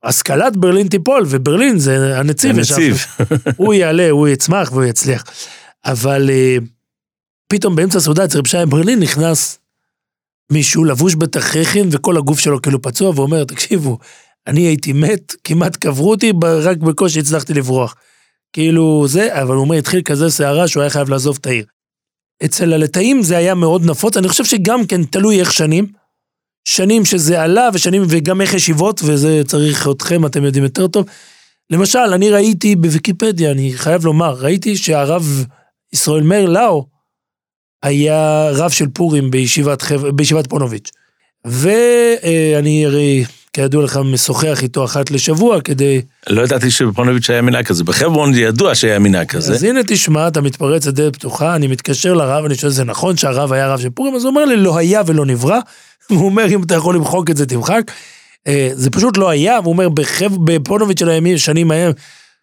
השכלת 0.03 0.57
ברלין 0.57 0.87
תיפול, 0.87 1.23
וברלין 1.27 1.79
זה 1.79 2.19
הנציב. 2.19 2.55
הנציב. 2.55 3.05
הוא 3.57 3.73
יעלה, 3.73 4.09
הוא 4.09 4.27
יצמח 4.27 4.71
והוא 4.71 4.83
יצליח. 4.83 5.23
אבל 5.85 6.29
אה, 6.29 6.57
פתאום 7.47 7.75
באמצע 7.75 7.97
הסעודה 7.97 8.25
אצל 8.25 8.37
רב 8.37 8.47
שי 8.47 8.57
ברלין 8.69 8.99
נכנס 8.99 9.59
מישהו 10.51 10.83
לבוש 10.83 11.15
בתככין 11.15 11.89
וכל 11.91 12.17
הגוף 12.17 12.39
שלו 12.39 12.61
כאילו 12.61 12.81
פצוע, 12.81 13.11
ואומר, 13.15 13.43
תקשיבו, 13.43 13.97
אני 14.47 14.61
הייתי 14.61 14.93
מת, 14.93 15.35
כמעט 15.43 15.75
קברו 15.75 16.11
אותי, 16.11 16.31
רק 16.61 16.77
בקושי 16.77 17.19
הצלחתי 17.19 17.53
לברוח. 17.53 17.95
כאילו 18.53 19.05
זה, 19.07 19.41
אבל 19.41 19.55
הוא 19.55 19.63
אומר, 19.63 19.75
התחיל 19.75 20.01
כזה 20.01 20.29
סערה 20.29 20.67
שהוא 20.67 20.81
היה 20.81 20.89
חייב 20.89 21.09
לעזוב 21.09 21.37
את 21.41 21.45
העיר. 21.45 21.65
אצל 22.45 22.73
הלטאים 22.73 23.21
זה 23.21 23.37
היה 23.37 23.55
מאוד 23.55 23.85
נפוץ, 23.85 24.17
אני 24.17 24.27
חושב 24.27 24.45
שגם 24.45 24.85
כן 24.85 25.03
תלוי 25.03 25.39
איך 25.39 25.53
שנים. 25.53 26.00
שנים 26.65 27.05
שזה 27.05 27.41
עלה 27.41 27.69
ושנים 27.73 28.03
וגם 28.09 28.41
איך 28.41 28.53
ישיבות, 28.53 29.01
וזה 29.03 29.41
צריך 29.47 29.87
אתכם, 29.91 30.25
אתם 30.25 30.43
יודעים 30.43 30.63
יותר 30.63 30.87
טוב. 30.87 31.05
למשל, 31.69 31.99
אני 31.99 32.29
ראיתי 32.29 32.75
בוויקיפדיה, 32.75 33.51
אני 33.51 33.73
חייב 33.73 34.05
לומר, 34.05 34.33
ראיתי 34.39 34.77
שהרב 34.77 35.45
ישראל 35.93 36.23
מאיר 36.23 36.49
לאו 36.49 36.85
היה 37.83 38.49
רב 38.53 38.71
של 38.71 38.87
פורים 38.87 39.31
בישיבת, 39.31 39.83
בישיבת 40.15 40.47
פונוביץ'. 40.47 40.91
ואני 41.45 42.85
הרי 42.85 43.23
כידוע 43.53 43.83
לך, 43.83 43.97
משוחח 43.97 44.59
איתו 44.61 44.85
אחת 44.85 45.11
לשבוע 45.11 45.61
כדי... 45.61 46.01
לא 46.29 46.41
ידעתי 46.41 46.71
שבפונוביץ' 46.71 47.29
היה 47.29 47.41
מנהג 47.41 47.65
כזה, 47.65 47.83
בחברון 47.83 48.33
ידוע 48.33 48.75
שהיה 48.75 48.99
מנהג 48.99 49.27
כזה. 49.27 49.53
אז 49.53 49.63
הנה 49.63 49.79
תשמע, 49.87 50.27
אתה 50.27 50.41
מתפרץ 50.41 50.85
לדלת 50.85 51.13
פתוחה, 51.13 51.55
אני 51.55 51.67
מתקשר 51.67 52.13
לרב, 52.13 52.45
אני 52.45 52.55
שואל, 52.55 52.71
זה 52.71 52.83
נכון 52.83 53.17
שהרב 53.17 53.53
היה 53.53 53.73
רב 53.73 53.79
של 53.79 53.89
פורים? 53.89 54.15
אז 54.15 54.23
הוא 54.23 54.29
אומר 54.29 54.45
לי, 54.45 54.57
לא 54.57 54.77
היה 54.77 55.01
ולא 55.05 55.25
נברא. 55.25 55.59
הוא 56.15 56.25
אומר, 56.25 56.45
אם 56.49 56.63
אתה 56.63 56.75
יכול 56.75 56.95
למחוק 56.95 57.29
את 57.29 57.37
זה, 57.37 57.45
תמחק. 57.45 57.91
אה, 58.47 58.69
זה 58.73 58.89
פשוט 58.89 59.17
לא 59.17 59.29
היה, 59.29 59.59
והוא 59.63 59.73
אומר, 59.73 59.87
בפונוביץ' 60.45 60.99
של 60.99 61.09
הימים, 61.09 61.37
שנים 61.37 61.71
ההם, 61.71 61.91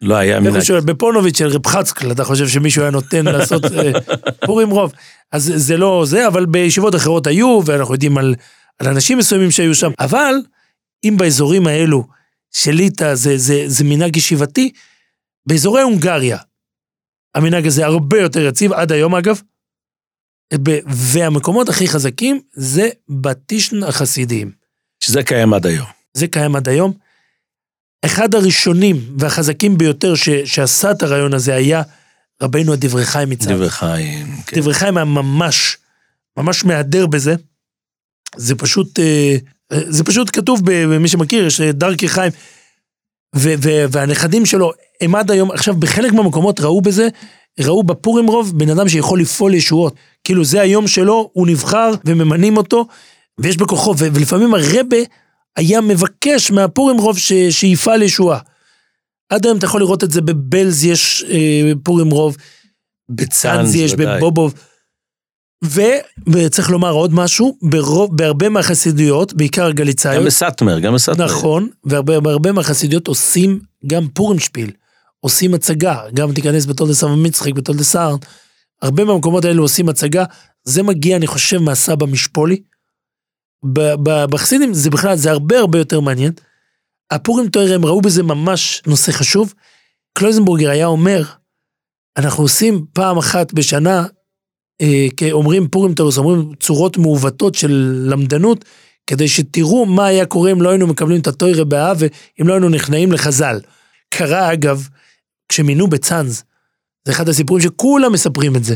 לא 0.01 0.15
היה 0.15 0.39
מנהג. 0.39 0.61
בפונוביץ' 0.85 1.37
של 1.37 1.47
רב 1.47 1.67
חצקל, 1.67 2.11
אתה 2.11 2.23
חושב 2.23 2.47
שמישהו 2.47 2.81
היה 2.81 2.91
נותן 2.91 3.25
לעשות 3.25 3.65
אה, 3.65 3.91
פורים 4.45 4.69
רוב. 4.69 4.93
אז 5.31 5.53
זה 5.55 5.77
לא 5.77 6.03
זה, 6.07 6.27
אבל 6.27 6.45
בישיבות 6.45 6.95
אחרות 6.95 7.27
היו, 7.27 7.59
ואנחנו 7.65 7.93
יודעים 7.93 8.17
על, 8.17 8.35
על 8.79 8.87
אנשים 8.87 9.17
מסוימים 9.17 9.51
שהיו 9.51 9.75
שם. 9.75 9.91
אבל 9.99 10.33
אם 11.03 11.15
באזורים 11.17 11.67
האלו 11.67 12.03
של 12.51 12.71
ליטא 12.71 13.15
זה, 13.15 13.37
זה, 13.37 13.63
זה 13.67 13.83
מנהג 13.83 14.17
ישיבתי, 14.17 14.71
באזורי 15.45 15.81
הונגריה 15.81 16.37
המנהג 17.35 17.67
הזה 17.67 17.85
הרבה 17.85 18.19
יותר 18.19 18.45
יציב, 18.45 18.73
עד 18.73 18.91
היום 18.91 19.15
אגב, 19.15 19.41
והמקומות 20.87 21.69
הכי 21.69 21.87
חזקים 21.87 22.41
זה 22.53 22.89
בתישן 23.09 23.83
החסידיים. 23.83 24.51
שזה 24.99 25.23
קיים 25.23 25.53
עד 25.53 25.65
היום. 25.65 25.87
זה 26.13 26.27
קיים 26.27 26.55
עד 26.55 26.69
היום. 26.69 26.93
אחד 28.05 28.35
הראשונים 28.35 29.15
והחזקים 29.17 29.77
ביותר 29.77 30.15
ש, 30.15 30.29
שעשה 30.29 30.91
את 30.91 31.03
הרעיון 31.03 31.33
הזה 31.33 31.55
היה 31.55 31.81
רבנו 32.41 32.73
הדברי 32.73 33.05
חיים 33.05 33.29
מצד. 33.29 33.51
דברי 33.51 33.69
חיים, 33.69 34.27
כן. 34.47 34.59
דברי 34.59 34.73
חיים 34.73 34.97
היה 34.97 35.05
ממש, 35.05 35.77
ממש 36.37 36.65
מהדר 36.65 37.07
בזה. 37.07 37.35
זה 38.35 38.55
פשוט 38.55 38.99
אה, 38.99 39.35
זה 39.71 40.03
פשוט 40.03 40.29
כתוב 40.33 40.61
במי 40.65 41.07
שמכיר, 41.07 41.45
יש 41.45 41.61
דרכי 41.61 42.09
חיים. 42.09 42.31
ו- 43.35 43.53
ו- 43.63 43.85
והנכדים 43.91 44.45
שלו, 44.45 44.71
הם 45.01 45.15
עד 45.15 45.31
היום, 45.31 45.51
עכשיו 45.51 45.75
בחלק 45.75 46.11
מהמקומות 46.11 46.59
ראו 46.59 46.81
בזה, 46.81 47.07
ראו 47.59 47.83
בפורים 47.83 48.27
רוב 48.27 48.59
בן 48.59 48.69
אדם 48.69 48.89
שיכול 48.89 49.21
לפעול 49.21 49.53
ישועות. 49.53 49.95
כאילו 50.23 50.45
זה 50.45 50.61
היום 50.61 50.87
שלו, 50.87 51.29
הוא 51.33 51.47
נבחר 51.47 51.91
וממנים 52.05 52.57
אותו, 52.57 52.85
ויש 53.39 53.57
בכוחו, 53.57 53.95
ולפעמים 53.97 54.53
הרבה 54.53 54.97
היה 55.57 55.81
מבקש 55.81 56.51
מהפורים 56.51 56.97
רוב 56.97 57.17
ש- 57.17 57.33
שיפעל 57.49 58.01
ישועה. 58.01 58.39
עד 59.29 59.45
היום 59.45 59.57
אתה 59.57 59.65
יכול 59.65 59.81
לראות 59.81 60.03
את 60.03 60.11
זה 60.11 60.21
בבלז 60.21 60.85
יש 60.85 61.25
אה, 61.29 61.71
פורים 61.83 62.09
רוב, 62.09 62.37
בצאנז 63.09 63.75
יש, 63.75 63.93
בבובוב. 63.93 64.53
ו, 65.65 65.81
וצריך 66.27 66.69
לומר 66.69 66.91
עוד 66.91 67.13
משהו, 67.13 67.57
ברוב, 67.61 68.17
בהרבה 68.17 68.49
מהחסידויות, 68.49 69.33
בעיקר 69.33 69.71
גליצאיות. 69.71 70.19
גם 70.21 70.25
בסאטמר, 70.25 70.79
גם 70.79 70.93
בסאטמר. 70.93 71.25
נכון, 71.25 71.69
והרבה 71.85 72.51
מהחסידויות 72.51 73.07
עושים 73.07 73.59
גם 73.87 74.07
פורים 74.13 74.39
שפיל, 74.39 74.71
עושים 75.19 75.53
הצגה, 75.53 76.01
גם 76.13 76.33
תיכנס 76.33 76.65
בתולדה 76.65 76.93
סבא 76.93 77.15
מצחיק, 77.15 77.55
בתולדה 77.55 77.83
סער, 77.83 78.15
הרבה 78.81 79.03
מהמקומות 79.03 79.45
האלו 79.45 79.63
עושים 79.63 79.89
הצגה, 79.89 80.23
זה 80.63 80.83
מגיע, 80.83 81.17
אני 81.17 81.27
חושב, 81.27 81.57
מהסבא 81.57 82.05
משפולי. 82.05 82.61
בחסידים 84.03 84.73
זה 84.73 84.89
בכלל, 84.89 85.15
זה 85.15 85.31
הרבה 85.31 85.59
הרבה 85.59 85.77
יותר 85.77 85.99
מעניין. 85.99 86.31
הפורים 87.11 87.49
טוירה, 87.49 87.75
הם 87.75 87.85
ראו 87.85 88.01
בזה 88.01 88.23
ממש 88.23 88.81
נושא 88.87 89.11
חשוב. 89.11 89.53
קלויזנבורגר 90.13 90.69
היה 90.69 90.85
אומר, 90.85 91.23
אנחנו 92.17 92.43
עושים 92.43 92.85
פעם 92.93 93.17
אחת 93.17 93.53
בשנה, 93.53 94.05
אה, 94.81 95.07
אומרים 95.31 95.67
פורים 95.67 95.93
טוירוס, 95.93 96.17
אומרים 96.17 96.51
צורות 96.59 96.97
מעוותות 96.97 97.55
של 97.55 98.05
למדנות, 98.09 98.65
כדי 99.07 99.27
שתראו 99.27 99.85
מה 99.85 100.05
היה 100.05 100.25
קורה 100.25 100.51
אם 100.51 100.61
לא 100.61 100.69
היינו 100.69 100.87
מקבלים 100.87 101.21
את 101.21 101.27
הטוירה 101.27 101.63
באהבה, 101.63 102.07
אם 102.41 102.47
לא 102.47 102.53
היינו 102.53 102.69
נכנעים 102.69 103.11
לחז"ל. 103.11 103.59
קרה 104.09 104.53
אגב, 104.53 104.87
כשמינו 105.49 105.87
בצאנז, 105.87 106.43
זה 107.05 107.11
אחד 107.11 107.29
הסיפורים 107.29 107.63
שכולם 107.63 108.11
מספרים 108.11 108.55
את 108.55 108.63
זה. 108.63 108.75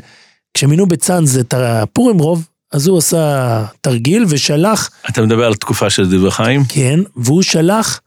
כשמינו 0.53 0.85
בצאנז 0.85 1.37
את 1.37 1.53
הפורים 1.53 2.17
רוב, 2.17 2.47
אז 2.71 2.87
הוא 2.87 2.97
עשה 2.97 3.65
תרגיל 3.81 4.25
ושלח... 4.29 4.89
אתה 5.09 5.21
מדבר 5.21 5.45
על 5.45 5.55
תקופה 5.55 5.89
של 5.89 6.09
דברי 6.11 6.31
חיים? 6.31 6.61
כן, 6.69 6.99
והוא 7.15 7.41
שלח 7.41 8.01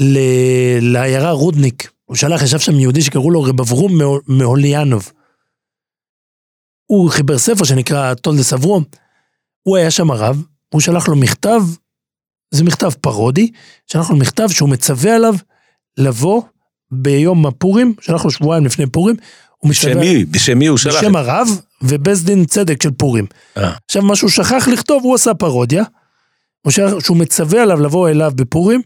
ל... 0.00 0.18
לעיירה 0.80 1.30
רודניק. 1.30 1.90
הוא 2.04 2.16
שלח, 2.16 2.42
ישב 2.42 2.58
שם 2.58 2.80
יהודי 2.80 3.02
שקראו 3.02 3.30
לו 3.30 3.42
רב 3.42 3.60
אברום 3.60 3.98
מאוליאנוב. 4.28 5.12
הוא 6.86 7.10
חיבר 7.10 7.38
ספר 7.38 7.64
שנקרא 7.64 8.14
תולדס 8.14 8.52
אברום. 8.52 8.84
הוא 9.62 9.76
היה 9.76 9.90
שם 9.90 10.10
הרב, 10.10 10.42
הוא 10.68 10.80
שלח 10.80 11.08
לו 11.08 11.16
מכתב, 11.16 11.62
זה 12.50 12.64
מכתב 12.64 12.90
פרודי, 13.00 13.50
שלח 13.86 14.10
לו 14.10 14.16
מכתב 14.16 14.48
שהוא 14.48 14.68
מצווה 14.68 15.16
עליו 15.16 15.34
לבוא 15.96 16.42
ביום 16.92 17.46
הפורים, 17.46 17.94
שלח 18.00 18.24
לו 18.24 18.30
שבועיים 18.30 18.66
לפני 18.66 18.86
פורים, 18.86 19.16
בשם 19.64 19.98
מי? 19.98 20.24
בשם 20.24 20.58
מי 20.58 20.66
הוא 20.66 20.78
שלח? 20.78 20.96
בשם 20.96 21.16
הרב 21.16 21.48
ובית 21.82 22.18
דין 22.18 22.44
צדק 22.44 22.82
של 22.82 22.90
פורים. 22.90 23.26
אה. 23.56 23.72
עכשיו, 23.86 24.02
מה 24.02 24.16
שהוא 24.16 24.30
שכח 24.30 24.68
לכתוב, 24.72 25.02
הוא 25.04 25.14
עשה 25.14 25.34
פרודיה. 25.34 25.84
שהוא 27.00 27.16
מצווה 27.16 27.62
עליו 27.62 27.80
לבוא 27.80 28.08
אליו 28.08 28.32
בפורים, 28.34 28.80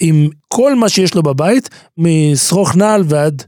עם 0.00 0.28
כל 0.48 0.74
מה 0.74 0.88
שיש 0.88 1.14
לו 1.14 1.22
בבית, 1.22 1.68
משרוך 1.98 2.76
נעל 2.76 3.04
ועד... 3.08 3.42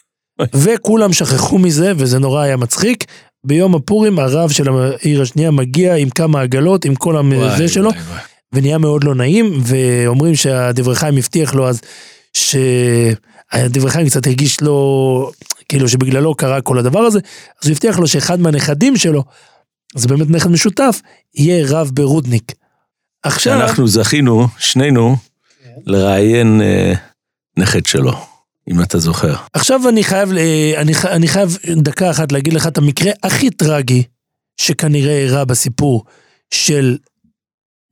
וכולם 0.54 1.12
שכחו 1.12 1.58
מזה, 1.58 1.92
וזה 1.96 2.18
נורא 2.18 2.42
היה 2.42 2.56
מצחיק. 2.56 3.04
ביום 3.44 3.74
הפורים 3.74 4.18
הרב 4.18 4.50
של 4.50 4.68
העיר 4.68 5.22
השנייה 5.22 5.50
מגיע 5.50 5.94
עם 5.94 6.10
כמה 6.10 6.40
עגלות, 6.40 6.84
עם 6.84 6.94
כל 6.94 7.16
הזה 7.42 7.68
שלו, 7.68 7.90
וואי. 7.90 8.20
ונהיה 8.52 8.78
מאוד 8.78 9.04
לא 9.04 9.14
נעים, 9.14 9.60
ואומרים 9.62 10.34
שהדברי 10.34 10.94
חיים 10.94 11.16
הבטיח 11.16 11.54
לו 11.54 11.68
אז 11.68 11.80
שהדברי 12.32 13.90
חיים 13.90 14.08
קצת 14.08 14.26
הרגיש 14.26 14.60
לו 14.60 15.30
כאילו 15.68 15.88
שבגללו 15.88 16.34
קרה 16.34 16.60
כל 16.60 16.78
הדבר 16.78 16.98
הזה, 16.98 17.18
אז 17.62 17.68
הוא 17.68 17.72
הבטיח 17.72 17.98
לו 17.98 18.06
שאחד 18.06 18.40
מהנכדים 18.40 18.96
שלו, 18.96 19.24
זה 19.96 20.08
באמת 20.08 20.30
נכד 20.30 20.50
משותף, 20.50 21.00
יהיה 21.34 21.66
רב 21.68 21.90
ברודניק. 21.94 22.52
עכשיו... 23.22 23.60
אנחנו 23.60 23.88
זכינו, 23.88 24.48
שנינו, 24.58 25.16
כן. 25.64 25.70
לראיין 25.86 26.60
אה, 26.62 26.92
נכד 27.56 27.86
שלו, 27.86 28.12
אם 28.70 28.82
אתה 28.82 28.98
זוכר. 28.98 29.34
עכשיו 29.52 29.88
אני 29.88 30.04
חייב, 30.04 30.32
אה, 30.32 30.72
אני, 30.76 30.92
אני 31.04 31.28
חייב 31.28 31.58
דקה 31.76 32.10
אחת 32.10 32.32
להגיד 32.32 32.52
לך 32.52 32.66
את 32.66 32.78
המקרה 32.78 33.12
הכי 33.22 33.50
טרגי 33.50 34.02
שכנראה 34.60 35.18
אירע 35.18 35.44
בסיפור 35.44 36.04
של 36.54 36.96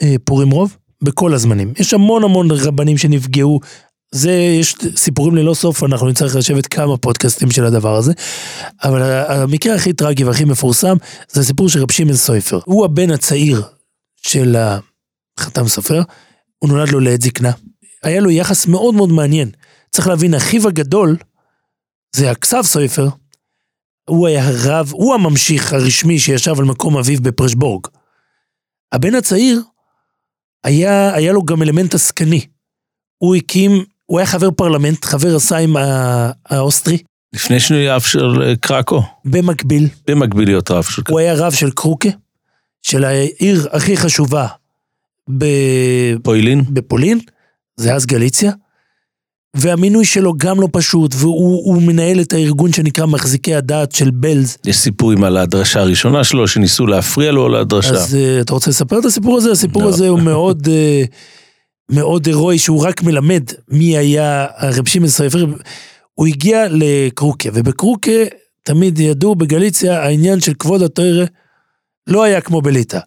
אה, 0.03 0.15
פורים 0.25 0.51
רוב, 0.51 0.77
בכל 1.03 1.35
הזמנים. 1.35 1.73
יש 1.79 1.95
המון 1.95 2.25
המון 2.25 2.49
רבנים 2.51 2.99
שנפגעו 2.99 3.61
זה, 4.11 4.33
יש 4.33 4.77
סיפורים 4.97 5.37
ללא 5.37 5.55
סוף, 5.55 5.85
אנחנו 5.85 6.09
נצטרך 6.09 6.37
לשבת 6.37 6.67
כמה 6.67 6.97
פודקאסטים 6.97 7.51
של 7.51 7.65
הדבר 7.65 7.97
הזה. 7.97 8.13
אבל 8.85 9.03
המקרה 9.03 9.75
הכי 9.75 9.93
טרגי 9.93 10.25
והכי 10.25 10.45
מפורסם, 10.45 10.97
זה 11.29 11.41
הסיפור 11.41 11.69
של 11.69 11.83
רב 11.83 11.93
שמעון 11.93 12.17
סויפר. 12.17 12.61
הוא 12.65 12.85
הבן 12.85 13.11
הצעיר 13.11 13.63
של 14.17 14.57
החתם 15.39 15.69
סופר, 15.69 16.03
הוא 16.59 16.71
נולד 16.71 16.89
לו 16.89 17.01
לעת 17.01 17.23
זקנה. 17.23 17.53
היה 18.03 18.21
לו 18.21 18.31
יחס 18.31 18.67
מאוד 18.67 18.95
מאוד 18.95 19.13
מעניין. 19.13 19.51
צריך 19.91 20.09
להבין, 20.09 20.35
אחיו 20.35 20.69
הגדול, 20.69 21.17
זה 22.17 22.31
הכתב 22.31 22.63
סופר, 22.63 23.09
הוא 24.09 24.27
היה 24.27 24.49
הרב, 24.49 24.91
הוא 24.93 25.15
הממשיך 25.15 25.73
הרשמי 25.73 26.19
שישב 26.19 26.59
על 26.59 26.65
מקום 26.65 26.97
אביו 26.97 27.23
בפרשבורג. 27.23 27.87
הבן 28.93 29.15
הצעיר, 29.15 29.63
היה, 30.65 31.15
היה 31.15 31.33
לו 31.33 31.43
גם 31.43 31.63
אלמנט 31.63 31.95
עסקני. 31.95 32.47
הוא 33.19 33.37
הקים 33.37 33.85
הוא 34.07 34.19
היה 34.19 34.27
חבר 34.27 34.51
פרלמנט, 34.51 35.05
חבר 35.05 35.37
הסיים 35.37 35.77
האוסטרי. 36.47 36.99
לפני 37.35 37.61
שהוא 37.61 37.77
היה 37.77 37.95
רב 37.95 38.01
של 38.01 38.43
אה, 38.43 38.57
קרקו. 38.57 39.03
במקביל. 39.25 39.89
במקביל 40.09 40.49
להיות 40.49 40.71
רב 40.71 40.85
של 40.85 41.03
קרקו. 41.03 41.13
הוא 41.13 41.21
היה 41.21 41.35
רב 41.35 41.53
של 41.53 41.71
קרוקה, 41.71 42.09
של 42.83 43.05
העיר 43.05 43.69
הכי 43.73 43.97
חשובה 43.97 44.47
ב... 45.39 45.45
פולין. 46.23 46.65
בפולין, 46.69 47.19
זה 47.77 47.95
אז 47.95 48.07
גליציה. 48.07 48.53
והמינוי 49.57 50.05
שלו 50.05 50.35
גם 50.37 50.61
לא 50.61 50.69
פשוט, 50.73 51.15
והוא 51.19 51.83
מנהל 51.83 52.21
את 52.21 52.33
הארגון 52.33 52.73
שנקרא 52.73 53.07
מחזיקי 53.07 53.55
הדעת 53.55 53.93
של 53.93 54.11
בלז. 54.11 54.57
יש 54.65 54.77
סיפורים 54.77 55.25
על 55.25 55.37
הדרשה 55.37 55.81
הראשונה 55.81 56.25
שלו, 56.25 56.49
שניסו 56.49 56.87
להפריע 56.87 57.33
לו 57.33 57.49
לדרשה. 57.49 57.91
אז 57.91 58.15
uh, 58.15 58.43
אתה 58.43 58.53
רוצה 58.53 58.71
לספר 58.71 58.99
את 58.99 59.05
הסיפור 59.05 59.37
הזה? 59.37 59.53
הסיפור 59.53 59.83
לא. 59.83 59.89
הזה 59.89 60.09
הוא 60.09 60.21
מאוד... 60.21 60.67
Uh, 60.67 61.07
מאוד 61.91 62.27
הירואי 62.27 62.59
שהוא 62.59 62.87
רק 62.87 63.03
מלמד 63.03 63.43
מי 63.69 63.97
היה 63.99 64.47
הרב 64.57 64.89
שמעון 64.89 65.09
סופר. 65.11 65.47
הוא 66.15 66.27
הגיע 66.27 66.67
לקרוקה, 66.71 67.49
ובקרוקה 67.55 68.11
תמיד 68.63 68.99
ידעו 68.99 69.35
בגליציה 69.35 70.03
העניין 70.03 70.41
של 70.41 70.55
כבוד 70.55 70.83
התואר 70.83 71.25
לא 72.07 72.23
היה 72.23 72.41
כמו 72.41 72.63
בליטא. 72.63 72.99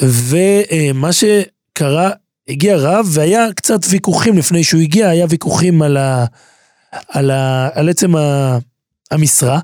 ומה 0.00 1.10
שקרה, 1.12 2.10
הגיע 2.48 2.76
רב 2.76 3.06
והיה 3.10 3.52
קצת 3.52 3.80
ויכוחים 3.90 4.38
לפני 4.38 4.64
שהוא 4.64 4.80
הגיע, 4.80 5.08
היה 5.08 5.26
ויכוחים 5.28 5.82
על, 5.82 5.96
ה, 5.96 6.24
על, 7.08 7.30
ה, 7.30 7.68
על 7.74 7.88
עצם 7.88 8.16
ה, 8.16 8.58
המשרה. 9.10 9.60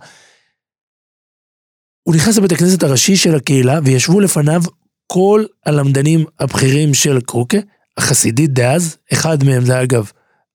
הוא 2.02 2.14
נכנס 2.14 2.38
לבית 2.38 2.52
הכנסת 2.52 2.82
הראשי 2.82 3.16
של 3.16 3.34
הקהילה 3.34 3.78
וישבו 3.84 4.20
לפניו 4.20 4.62
כל 5.06 5.44
הלמדנים 5.66 6.24
הבכירים 6.38 6.94
של 6.94 7.20
קרוקה, 7.20 7.58
החסידית 7.96 8.52
דאז, 8.52 8.96
אחד 9.12 9.44
מהם 9.44 9.64
זה 9.64 9.82
אגב 9.82 10.10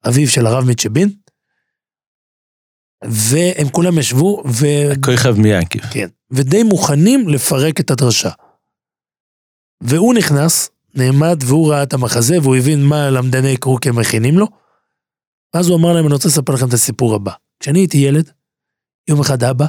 אביו 0.08 0.28
של 0.28 0.46
הרב 0.46 0.64
מצ'בין, 0.64 1.10
והם 3.04 3.70
כולם 3.70 4.00
ישבו 4.00 4.44
ו... 4.48 4.66
הכוכב 4.92 5.36
מיאנקיב. 5.38 5.82
כן, 5.82 6.08
ודי 6.32 6.64
מוכנים 6.64 7.30
לפרק 7.30 7.80
את 7.80 7.92
הדרשה. 7.92 8.30
והוא 9.82 10.14
נכנס, 10.14 10.70
נעמד 10.96 11.44
והוא 11.46 11.72
ראה 11.72 11.84
את 11.84 11.94
המחזה 11.94 12.40
והוא 12.42 12.56
הבין 12.56 12.84
מה 12.84 13.10
למדני 13.10 13.58
קרוקה 13.58 13.92
מכינים 13.92 14.38
לו. 14.38 14.48
ואז 15.54 15.68
הוא 15.68 15.78
אמר 15.78 15.94
להם, 15.94 16.06
אני 16.06 16.14
רוצה 16.14 16.28
לספר 16.28 16.54
לכם 16.54 16.68
את 16.68 16.74
הסיפור 16.74 17.16
הבא. 17.16 17.32
כשאני 17.60 17.80
הייתי 17.80 17.98
ילד, 17.98 18.32
יום 19.08 19.20
אחד 19.20 19.44
אבא, 19.44 19.66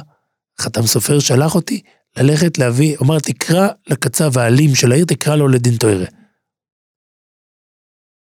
חתם 0.61 0.81
סופר, 0.81 1.19
שלח 1.19 1.55
אותי 1.55 1.81
ללכת 2.17 2.57
להביא, 2.57 2.97
אמר, 3.01 3.19
תקרא 3.19 3.67
לקצב 3.87 4.37
האלים 4.37 4.75
של 4.75 4.91
העיר, 4.91 5.05
תקרא 5.05 5.35
לו 5.35 5.47
לדין 5.47 5.77
תוירה. 5.77 6.05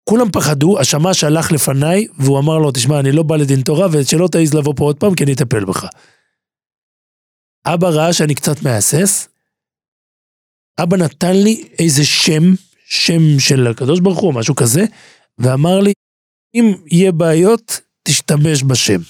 כולם 0.09 0.31
פחדו, 0.31 0.79
השמש 0.79 1.23
הלך 1.23 1.51
לפניי, 1.51 2.07
והוא 2.19 2.39
אמר 2.39 2.57
לו, 2.57 2.71
תשמע, 2.71 2.99
אני 2.99 3.11
לא 3.11 3.23
בא 3.23 3.35
לדין 3.35 3.61
תורה, 3.61 3.87
ושלא 3.91 4.27
תעז 4.31 4.53
לבוא 4.53 4.73
פה 4.77 4.83
עוד 4.83 4.99
פעם, 4.99 5.15
כי 5.15 5.23
אני 5.23 5.33
אטפל 5.33 5.65
בך. 5.65 5.85
אבא 7.65 7.87
ראה 7.87 8.13
שאני 8.13 8.35
קצת 8.35 8.61
מהסס, 8.63 9.27
אבא 10.83 10.97
נתן 10.97 11.35
לי 11.43 11.69
איזה 11.79 12.05
שם, 12.05 12.43
שם 12.85 13.39
של 13.39 13.67
הקדוש 13.67 13.99
ברוך 13.99 14.19
הוא, 14.19 14.33
משהו 14.33 14.55
כזה, 14.55 14.81
ואמר 15.37 15.79
לי, 15.79 15.93
אם 16.53 16.73
יהיה 16.91 17.11
בעיות, 17.11 17.81
תשתמש 18.03 18.63
בשם. 18.63 19.01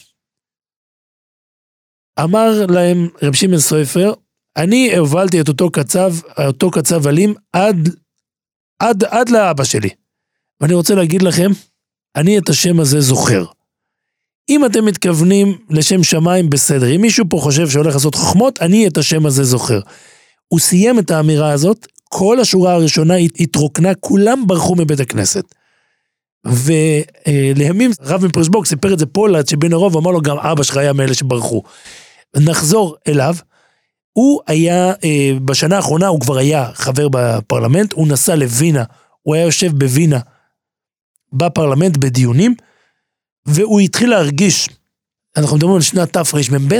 אמר 2.24 2.66
להם 2.70 3.08
רב 3.24 3.34
שמעון 3.34 3.60
סופר, 3.60 4.14
אני 4.58 4.98
הובלתי 4.98 5.42
את 5.42 5.48
אותו 5.48 5.72
קצב, 5.72 6.12
אותו 6.48 6.72
קצב 6.72 7.08
אלים 7.08 7.34
עד, 7.54 7.90
עד, 8.80 9.04
עד 9.04 9.30
לאבא 9.30 9.64
שלי. 9.64 9.90
ואני 10.62 10.74
רוצה 10.74 10.96
להגיד 10.96 11.22
לכם, 11.22 11.52
אני 12.16 12.38
את 12.38 12.50
השם 12.50 12.80
הזה 12.80 13.02
זוכר. 13.02 13.46
אם 14.50 14.66
אתם 14.66 14.86
מתכוונים 14.86 15.58
לשם 15.70 16.04
שמיים, 16.04 16.50
בסדר. 16.50 16.96
אם 16.96 17.02
מישהו 17.02 17.26
פה 17.30 17.38
חושב 17.42 17.70
שהולך 17.70 17.94
לעשות 17.94 18.16
חוכמות, 18.16 18.62
אני 18.62 18.88
את 18.88 18.98
השם 18.98 19.26
הזה 19.26 19.44
זוכר. 19.44 19.80
הוא 20.48 20.60
סיים 20.60 21.00
את 21.00 21.12
האמירה 21.12 21.52
הזאת, 21.52 21.88
כל 22.10 22.40
השורה 22.40 22.74
הראשונה 22.74 23.14
התרוקנה, 23.16 23.96
כולם 23.96 24.48
ברחו 24.48 24.76
מבית 24.76 25.00
הכנסת. 25.00 25.46
ולימים 26.46 27.92
רב 28.02 28.26
מפרשבורג 28.26 28.66
סיפר 28.66 28.94
את 28.94 29.00
זה 29.00 29.06
פולארד 29.06 29.48
שבן 29.48 29.74
הרוב 29.74 29.98
אמר 29.98 30.12
לו 30.12 30.22
גם 30.22 30.38
אבא 30.38 30.64
שלך 30.64 30.78
היה 30.78 30.94
מאלה 30.94 31.14
שברחו. 31.14 31.64
נחזור 32.36 32.96
אליו, 33.08 33.36
הוא 34.14 34.42
היה, 34.48 34.94
אה, 35.04 35.32
בשנה 35.46 35.76
האחרונה 35.76 36.08
הוא 36.08 36.22
כבר 36.22 36.38
היה 36.38 36.70
חבר 36.74 37.08
בפרלמנט, 37.12 37.94
הוא 37.94 38.08
נסע 38.08 38.36
לווינה, 38.36 38.84
הוא 39.22 39.36
היה 39.36 39.44
יושב 39.44 39.80
בווינה 39.80 40.20
בפרלמנט 41.34 41.98
בדיונים, 41.98 42.56
והוא 43.46 43.80
התחיל 43.80 44.10
להרגיש, 44.10 44.70
אנחנו 45.38 45.58
מדברים 45.58 45.76
על 45.76 45.82
שנת 45.82 46.18
תרמ"ב, 46.18 46.80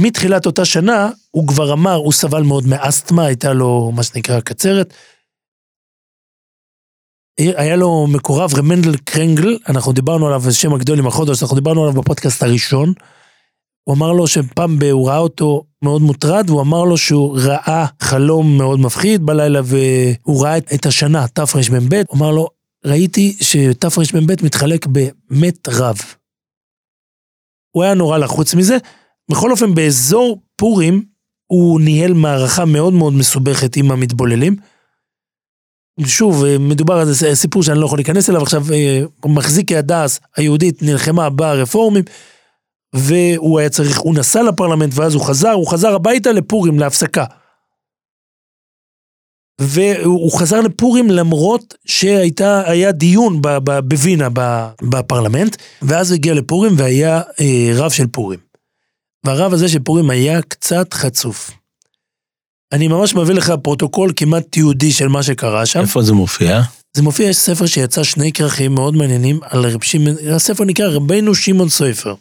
מתחילת 0.00 0.46
אותה 0.46 0.64
שנה, 0.64 1.10
הוא 1.30 1.48
כבר 1.48 1.72
אמר, 1.72 1.94
הוא 1.94 2.12
סבל 2.12 2.42
מאוד 2.42 2.66
מאסתמה, 2.66 3.24
הייתה 3.24 3.52
לו 3.52 3.92
מה 3.94 4.02
שנקרא 4.02 4.40
קצרת. 4.40 4.94
היה 7.38 7.76
לו 7.76 8.06
מקורב 8.06 8.54
רמנדל 8.54 8.96
קרנגל, 8.96 9.58
אנחנו 9.68 9.92
דיברנו 9.92 10.26
עליו, 10.26 10.40
זה 10.40 10.54
שם 10.54 10.74
הגדול 10.74 10.98
עם 10.98 11.06
החודש, 11.06 11.42
אנחנו 11.42 11.56
דיברנו 11.56 11.82
עליו 11.82 12.02
בפודקאסט 12.02 12.42
הראשון. 12.42 12.92
הוא 13.84 13.96
אמר 13.96 14.12
לו 14.12 14.26
שפעם 14.26 14.78
ב- 14.78 14.84
הוא 14.84 15.08
ראה 15.08 15.18
אותו 15.18 15.64
מאוד 15.82 16.02
מוטרד, 16.02 16.50
והוא 16.50 16.60
אמר 16.60 16.84
לו 16.84 16.96
שהוא 16.96 17.38
ראה 17.38 17.86
חלום 18.00 18.58
מאוד 18.58 18.80
מפחיד 18.80 19.26
בלילה, 19.26 19.60
והוא 19.64 20.44
ראה 20.44 20.56
את, 20.56 20.86
השנה, 20.86 21.28
תרמ"ב, 21.28 21.94
הוא 22.08 22.18
אמר 22.18 22.30
לו, 22.30 22.48
ראיתי 22.84 23.36
שתרמ"ב 23.40 24.44
מתחלק 24.44 24.86
במת 24.86 25.68
רב. 25.68 25.98
הוא 27.70 27.82
היה 27.82 27.94
נורא 27.94 28.18
לחוץ 28.18 28.54
מזה. 28.54 28.76
בכל 29.30 29.50
אופן, 29.50 29.74
באזור 29.74 30.42
פורים, 30.56 31.04
הוא 31.46 31.80
ניהל 31.80 32.12
מערכה 32.12 32.64
מאוד 32.64 32.92
מאוד 32.92 33.12
מסובכת 33.12 33.76
עם 33.76 33.90
המתבוללים. 33.90 34.56
שוב, 36.06 36.44
אה, 36.44 36.58
מדובר 36.58 36.94
על 36.94 37.14
סיפור 37.34 37.62
שאני 37.62 37.78
לא 37.78 37.84
יכול 37.84 37.98
להיכנס 37.98 38.30
אליו 38.30 38.42
עכשיו, 38.42 38.72
אה, 38.72 39.02
מחזיקי 39.26 39.76
הדס 39.76 40.20
היהודית 40.36 40.82
נלחמה 40.82 41.30
ברפורמים, 41.30 42.04
והוא 42.94 43.58
היה 43.58 43.68
צריך, 43.68 43.98
הוא 43.98 44.14
נסע 44.14 44.42
לפרלמנט 44.42 44.92
ואז 44.94 45.14
הוא 45.14 45.22
חזר, 45.22 45.52
הוא 45.52 45.66
חזר 45.66 45.94
הביתה 45.94 46.32
לפורים, 46.32 46.78
להפסקה. 46.78 47.24
והוא 49.60 50.38
חזר 50.38 50.60
לפורים 50.60 51.10
למרות 51.10 51.74
שהיה 51.86 52.92
דיון 52.92 53.42
בווינה 53.64 54.28
בפרלמנט, 54.82 55.56
ואז 55.82 56.10
הוא 56.10 56.14
הגיע 56.14 56.34
לפורים 56.34 56.74
והיה 56.76 57.20
אה, 57.40 57.70
רב 57.74 57.90
של 57.90 58.06
פורים. 58.06 58.38
והרב 59.24 59.52
הזה 59.52 59.68
של 59.68 59.78
פורים 59.78 60.10
היה 60.10 60.42
קצת 60.42 60.94
חצוף. 60.94 61.50
אני 62.72 62.88
ממש 62.88 63.14
מביא 63.14 63.34
לך 63.34 63.52
פרוטוקול 63.62 64.12
כמעט 64.16 64.44
תיעודי 64.50 64.92
של 64.92 65.08
מה 65.08 65.22
שקרה 65.22 65.66
שם. 65.66 65.80
איפה 65.80 66.02
זה 66.02 66.12
מופיע? 66.12 66.60
זה 66.94 67.02
מופיע, 67.02 67.28
יש 67.28 67.36
ספר 67.36 67.66
שיצא 67.66 68.02
שני 68.02 68.32
כרכים 68.32 68.74
מאוד 68.74 68.96
מעניינים 68.96 69.40
על 69.42 69.66
רב 69.66 69.84
שמעון, 69.84 70.16
הספר 70.34 70.64
נקרא 70.64 70.88
רבנו 70.88 71.34
שמעון 71.34 71.68
סופר. 71.68 72.14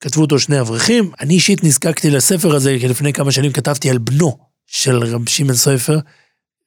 כתבו 0.00 0.22
אותו 0.22 0.38
שני 0.38 0.60
אברכים, 0.60 1.10
אני 1.20 1.34
אישית 1.34 1.64
נזקקתי 1.64 2.10
לספר 2.10 2.54
הזה, 2.54 2.76
כי 2.80 2.88
לפני 2.88 3.12
כמה 3.12 3.32
שנים 3.32 3.52
כתבתי 3.52 3.90
על 3.90 3.98
בנו 3.98 4.38
של 4.66 5.02
רב 5.02 5.28
שמעון 5.28 5.56
סופר, 5.56 5.98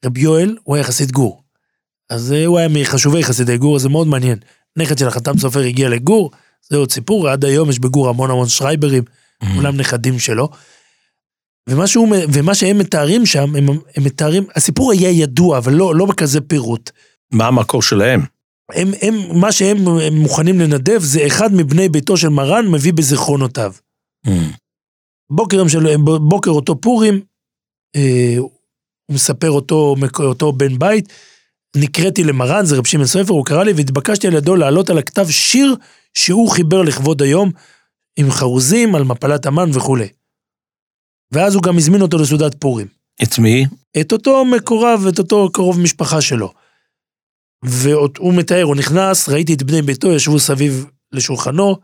רב 0.05 0.17
יואל, 0.17 0.57
הוא 0.63 0.75
היה 0.75 0.83
חסיד 0.83 1.11
גור. 1.11 1.43
אז 2.09 2.31
הוא 2.31 2.57
היה 2.57 2.67
מחשובי 2.67 3.23
חסידי 3.23 3.57
גור, 3.57 3.79
זה 3.79 3.89
מאוד 3.89 4.07
מעניין. 4.07 4.37
נכד 4.77 4.97
של 4.97 5.07
החתם 5.07 5.37
סופר 5.37 5.59
הגיע 5.59 5.89
לגור, 5.89 6.31
זה 6.69 6.77
עוד 6.77 6.91
סיפור, 6.91 7.29
עד 7.29 7.45
היום 7.45 7.69
יש 7.69 7.79
בגור 7.79 8.09
המון 8.09 8.31
המון 8.31 8.47
שרייברים, 8.47 9.03
כולם 9.55 9.77
נכדים 9.77 10.19
שלו. 10.19 10.49
ומה, 11.69 11.87
שהוא, 11.87 12.15
ומה 12.33 12.55
שהם 12.55 12.77
מתארים 12.77 13.25
שם, 13.25 13.55
הם, 13.55 13.69
הם 13.69 14.03
מתארים, 14.03 14.45
הסיפור 14.55 14.91
היה 14.91 15.09
ידוע, 15.09 15.57
אבל 15.57 15.73
לא, 15.73 15.95
לא 15.95 16.05
בכזה 16.05 16.41
פירוט. 16.41 16.91
מה 17.31 17.47
המקור 17.47 17.81
שלהם? 17.81 18.21
הם, 18.71 18.91
הם, 19.01 19.39
מה 19.39 19.51
שהם 19.51 19.87
הם 19.87 20.13
מוכנים 20.13 20.59
לנדב 20.59 20.99
זה 21.01 21.27
אחד 21.27 21.53
מבני 21.53 21.89
ביתו 21.89 22.17
של 22.17 22.29
מרן 22.29 22.67
מביא 22.71 22.93
בזיכרונותיו. 22.93 23.73
בוקר, 25.29 25.67
של, 25.67 25.95
בוקר 26.29 26.51
אותו 26.51 26.81
פורים, 26.81 27.21
אה, 27.95 28.37
מספר 29.11 29.51
אותו, 29.51 29.95
אותו 30.19 30.51
בן 30.51 30.79
בית, 30.79 31.13
נקראתי 31.75 32.23
למרן, 32.23 32.65
זה 32.65 32.77
רב 32.77 32.87
שמעון 32.87 33.07
סופר, 33.07 33.33
הוא 33.33 33.45
קרא 33.45 33.63
לי 33.63 33.73
והתבקשתי 33.73 34.27
על 34.27 34.33
ידו 34.33 34.55
לעלות 34.55 34.89
על 34.89 34.97
הכתב 34.97 35.29
שיר 35.29 35.75
שהוא 36.13 36.49
חיבר 36.49 36.81
לכבוד 36.81 37.21
היום, 37.21 37.51
עם 38.19 38.31
חרוזים 38.31 38.95
על 38.95 39.03
מפלת 39.03 39.45
המן 39.45 39.69
וכולי. 39.73 40.07
ואז 41.31 41.55
הוא 41.55 41.63
גם 41.63 41.77
הזמין 41.77 42.01
אותו 42.01 42.17
לסעודת 42.17 42.55
פורים. 42.59 42.87
את 43.23 43.39
מי? 43.39 43.65
את 44.01 44.11
אותו 44.11 44.45
מקורב, 44.45 45.05
את 45.09 45.19
אותו 45.19 45.49
קרוב 45.53 45.79
משפחה 45.79 46.21
שלו. 46.21 46.53
והוא 47.65 48.33
מתאר, 48.33 48.63
הוא 48.63 48.75
נכנס, 48.75 49.29
ראיתי 49.29 49.53
את 49.53 49.63
בני 49.63 49.81
ביתו, 49.81 50.11
ישבו 50.11 50.39
סביב 50.39 50.85
לשולחנו, 51.11 51.77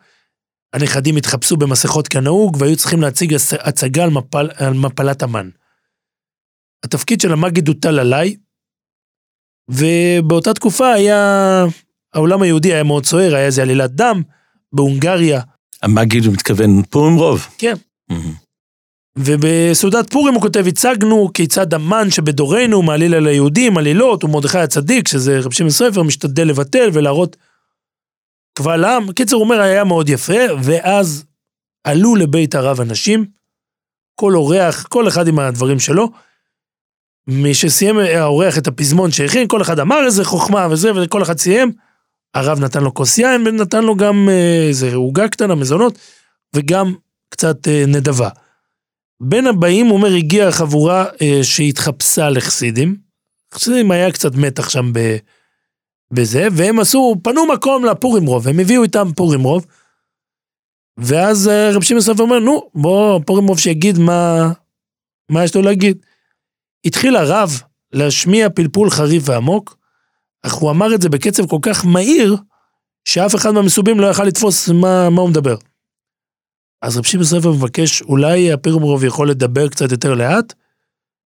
הנכדים 0.74 1.16
התחפשו 1.16 1.58
במסכות 1.58 2.08
כנהוג, 2.08 2.58
והיו 2.60 2.78
צריכים 2.78 3.02
להציג 3.02 3.36
הצגה 3.60 4.04
על, 4.04 4.10
מפל, 4.10 4.50
על 4.56 4.74
מפלת 4.74 5.24
המן. 5.24 5.50
התפקיד 6.84 7.22
של 7.22 7.34
המגיד 7.34 7.68
הוטל 7.68 8.00
עליי, 8.00 8.36
ובאותה 9.70 10.54
תקופה 10.54 10.94
היה, 10.94 11.66
העולם 12.14 12.42
היהודי 12.42 12.74
היה 12.74 12.84
מאוד 12.84 13.06
סוער, 13.06 13.36
היה 13.36 13.46
איזה 13.46 13.62
עלילת 13.62 13.92
דם, 13.92 14.22
בהונגריה. 14.74 15.42
המגיד 15.82 16.26
הוא 16.26 16.34
מתכוון 16.34 16.84
פורים 16.84 17.16
רוב? 17.16 17.48
כן. 17.58 17.74
ובסעודת 19.18 20.12
פורים 20.12 20.34
הוא 20.34 20.42
כותב, 20.42 20.64
הצגנו 20.68 21.30
כיצד 21.34 21.74
המן 21.74 22.10
שבדורנו 22.10 22.82
מעליל 22.82 23.16
על 23.16 23.28
היהודים, 23.28 23.78
עלילות, 23.78 24.24
ומרדכי 24.24 24.58
הצדיק, 24.58 25.08
שזה 25.08 25.40
רב 25.40 25.52
שמעון 25.52 25.72
סופר, 25.72 26.04
משתדל 26.04 26.48
לבטל 26.48 26.90
ולהראות 26.94 27.38
קבל 28.54 28.86
עם. 28.86 29.12
קיצר, 29.12 29.36
הוא 29.36 29.44
אומר, 29.44 29.62
היה 29.62 29.84
מאוד 29.84 30.10
יפה, 30.10 30.40
ואז 30.64 31.26
עלו 31.84 32.16
לבית 32.16 32.56
הרב 32.56 32.82
אנשים, 32.82 33.26
כל 34.16 34.36
אורח, 34.36 34.84
כל 34.84 35.08
אחד 35.08 35.28
עם 35.28 35.40
הדברים 35.40 35.80
שלו. 35.80 36.10
משסיים 37.28 37.98
האורח 37.98 38.58
את 38.58 38.68
הפזמון 38.68 39.12
שהכין, 39.12 39.48
כל 39.48 39.62
אחד 39.62 39.80
אמר 39.80 40.06
איזה 40.06 40.26
חוכמה 40.26 40.68
וזה, 40.72 40.92
וכל 40.96 41.24
אחד 41.24 41.38
סיים. 41.38 41.72
הרב 42.34 42.60
נתן 42.60 42.84
לו 42.84 42.94
כוס 42.94 43.18
יין, 43.18 43.48
ונתן 43.48 43.84
לו 43.84 43.96
גם 43.96 44.30
איזה 44.68 44.96
עוגה 44.96 45.28
קטנה, 45.28 45.56
מזונות, 45.56 46.00
וגם 46.56 46.94
קצת 47.30 47.68
נדבה. 47.88 48.30
בין 49.24 49.48
הבאים, 49.48 49.86
הוא 49.86 49.98
אומר, 49.98 50.16
הגיעה 50.16 50.52
חבורה 50.52 51.06
אה, 51.22 51.40
שהתחפשה 51.44 52.30
לחסידים. 52.30 52.96
חסידים 53.54 53.92
היה 53.92 54.12
קצת 54.12 54.36
מתח 54.36 54.70
שם 54.70 54.94
ב, 54.94 55.18
בזה, 56.14 56.48
והם 56.52 56.80
עשו, 56.80 57.16
פנו 57.24 57.46
מקום 57.46 57.86
לפורים 57.86 58.26
רוב, 58.26 58.48
הם 58.48 58.60
הביאו 58.60 58.84
איתם 58.84 59.08
פורים 59.16 59.44
רוב. 59.44 59.66
ואז 60.98 61.48
אה, 61.48 61.72
רב 61.74 61.84
שמעון 61.84 62.02
סופר 62.02 62.24
אומר, 62.24 62.40
נו, 62.40 62.70
בוא, 62.76 63.20
פורים 63.26 63.48
רוב 63.48 63.60
שיגיד 63.60 64.00
מה, 64.00 64.52
מה 65.30 65.44
יש 65.44 65.56
לו 65.56 65.62
להגיד. 65.62 66.06
התחיל 66.86 67.16
הרב 67.16 67.62
להשמיע 67.94 68.50
פלפול 68.50 68.90
חריף 68.90 69.24
ועמוק, 69.26 69.78
אך 70.44 70.54
הוא 70.54 70.72
אמר 70.72 70.96
את 70.96 71.02
זה 71.02 71.10
בקצב 71.10 71.48
כל 71.48 71.60
כך 71.62 71.86
מהיר, 71.86 72.38
שאף 73.06 73.36
אחד 73.36 73.52
מהמסובים 73.52 74.00
לא 74.00 74.08
יכל 74.08 74.24
לתפוס 74.24 74.70
מה, 74.70 75.10
מה 75.10 75.22
הוא 75.22 75.30
מדבר. 75.30 75.56
אז 76.82 76.98
רב 76.98 77.04
שמעון 77.04 77.26
סופר 77.26 77.52
מבקש, 77.52 78.02
אולי 78.02 78.52
הפירומרוב 78.52 79.04
יכול 79.04 79.30
לדבר 79.30 79.70
קצת 79.70 79.92
יותר 79.92 80.14
לאט, 80.14 80.54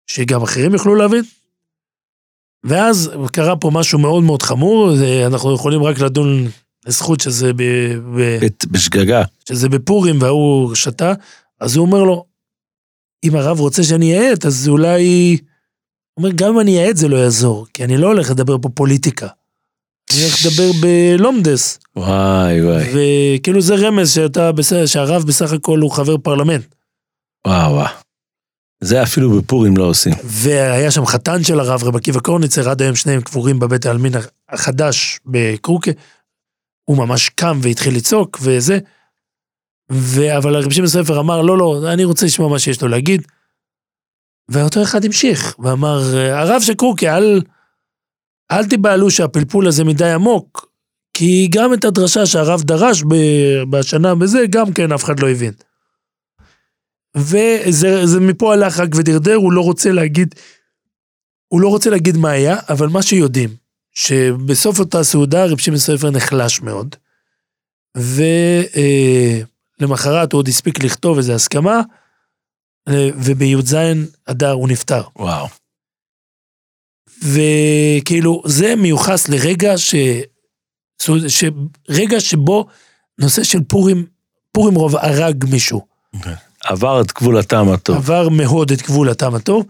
שגם 0.08 0.44
אחרים 0.44 0.74
יוכלו 0.74 0.96
להבין? 0.96 1.24
ואז 2.64 3.12
קרה 3.32 3.56
פה 3.56 3.72
משהו 3.74 4.00
מאוד 4.00 4.24
מאוד 4.24 4.42
חמור, 4.42 4.92
אנחנו 5.26 5.56
יכולים 5.56 5.84
רק 5.84 6.00
לדון 6.00 6.48
לזכות 6.86 7.20
שזה 7.20 7.54
ב... 7.54 7.64
ב 8.16 8.48
בשגגה. 8.72 9.24
שזה 9.50 9.70
בפורים 9.70 10.22
וההוא 10.22 10.76
שתה, 10.76 11.14
אז 11.60 11.76
הוא 11.76 11.86
אומר 11.86 12.04
לו, 12.04 12.26
אם 13.26 13.36
הרב 13.36 13.60
רוצה 13.60 13.84
שאני 13.84 14.20
אעט, 14.20 14.46
אז 14.46 14.68
אולי... 14.68 15.38
אומר, 16.18 16.32
גם 16.32 16.54
אם 16.54 16.60
אני 16.60 16.88
אעט 16.88 16.96
זה 16.96 17.08
לא 17.08 17.18
יעזור, 17.18 17.68
כי 17.74 17.84
אני 17.84 17.98
לא 17.98 18.08
הולך 18.08 18.30
לדבר 18.30 18.58
פה 18.62 18.70
פוליטיקה. 18.70 19.28
אני 20.14 20.22
הולך 20.22 20.36
לדבר 20.46 20.72
בלומדס. 20.82 21.80
וואי 21.96 22.62
וואי. 22.62 22.84
וכאילו 23.38 23.62
זה 23.62 23.76
רמז 23.76 24.12
שאתה, 24.12 24.52
שהרב 24.86 25.24
בסך 25.24 25.54
הכל 25.54 25.80
הוא 25.80 25.92
חבר 25.92 26.18
פרלמנט. 26.18 26.76
וואו 27.48 27.72
וואו. 27.74 27.88
זה 28.84 29.04
אפילו 29.04 29.42
בפורים 29.42 29.78
לא 29.78 29.84
עושים. 29.84 30.14
והיה 30.24 30.92
שם 30.92 31.06
חתן 31.06 31.44
של 31.44 31.60
הרב, 31.60 31.84
רב 31.84 31.96
עקיבא 31.96 32.20
קורניצר, 32.20 32.70
עד 32.70 32.82
היום 32.82 32.96
שניהם 32.96 33.22
קבורים 33.22 33.60
בבית 33.60 33.86
העלמין 33.86 34.14
החדש 34.50 35.20
בקרוקה. 35.26 35.92
הוא 36.86 36.98
ממש 36.98 37.30
קם 37.30 37.60
והתחיל 37.62 37.96
לצעוק 37.96 38.40
וזה. 38.42 38.80
ו... 39.92 40.38
אבל 40.38 40.56
הרב 40.56 40.72
שמעון 40.72 40.88
ספר 40.90 41.20
אמר, 41.20 41.42
לא, 41.42 41.58
לא, 41.58 41.94
אני 41.94 42.04
רוצה 42.04 42.26
לשמוע 42.26 42.50
מה 42.50 42.60
שיש 42.60 42.82
לו 42.82 42.88
להגיד. 42.88 43.22
ואותו 44.50 44.84
אחד 44.84 45.06
המשיך, 45.06 45.56
ואמר, 45.60 46.00
הרב 46.18 46.62
של 46.62 46.74
קרוקה, 46.74 47.18
אל, 47.18 47.42
אל 48.52 48.66
תיבהלו 48.66 49.12
שהפלפול 49.12 49.68
הזה 49.68 49.84
מדי 49.84 50.12
עמוק, 50.12 50.72
כי 51.14 51.48
גם 51.52 51.74
את 51.74 51.86
הדרשה 51.86 52.26
שהרב 52.26 52.62
דרש 52.62 53.04
בשנה 53.70 54.16
בזה, 54.16 54.40
גם 54.50 54.74
כן 54.74 54.92
אף 54.92 55.04
אחד 55.04 55.20
לא 55.20 55.30
הבין. 55.30 55.54
וזה 57.18 58.20
מפה 58.20 58.54
הלך 58.54 58.80
רק 58.80 58.90
ודרדר, 58.96 59.36
הוא 59.36 59.54
לא 59.54 59.62
רוצה 59.62 59.92
להגיד, 59.92 60.36
הוא 61.48 61.62
לא 61.62 61.68
רוצה 61.68 61.90
להגיד 61.90 62.18
מה 62.18 62.30
היה, 62.30 62.58
אבל 62.70 62.88
מה 62.88 63.04
שיודעים, 63.04 63.50
שבסוף 63.92 64.80
אותה 64.80 65.04
סעודה 65.04 65.46
רב 65.46 65.58
שמעון 65.58 65.80
סופר 65.80 66.12
נחלש 66.12 66.62
מאוד, 66.62 66.96
ולמחרת 69.80 70.32
הוא 70.32 70.40
עוד 70.40 70.48
הספיק 70.48 70.84
לכתוב 70.84 71.18
איזו 71.18 71.34
הסכמה, 71.34 71.82
ובי"ז 72.90 73.78
אדר 74.26 74.52
הוא 74.52 74.70
נפטר. 74.70 75.04
וואו. 75.16 75.48
וכאילו, 77.24 78.42
זה 78.46 78.76
מיוחס 78.76 79.30
לרגע 79.30 79.78
ש... 79.78 79.96
ש... 81.28 81.44
רגע 81.90 82.20
שבו 82.20 82.66
נושא 83.20 83.44
של 83.44 83.64
פורים, 83.68 84.06
פורים 84.52 84.76
רוב 84.76 84.96
הרג 84.96 85.46
מישהו. 85.52 85.86
עבר 86.64 87.02
את 87.02 87.14
גבול 87.14 87.38
הטעם 87.38 87.70
הטוב. 87.70 87.96
עבר 87.98 88.30
מאוד 88.30 88.72
את 88.72 88.82
גבול 88.82 89.10
הטעם 89.10 89.36
הטוב. 89.36 89.66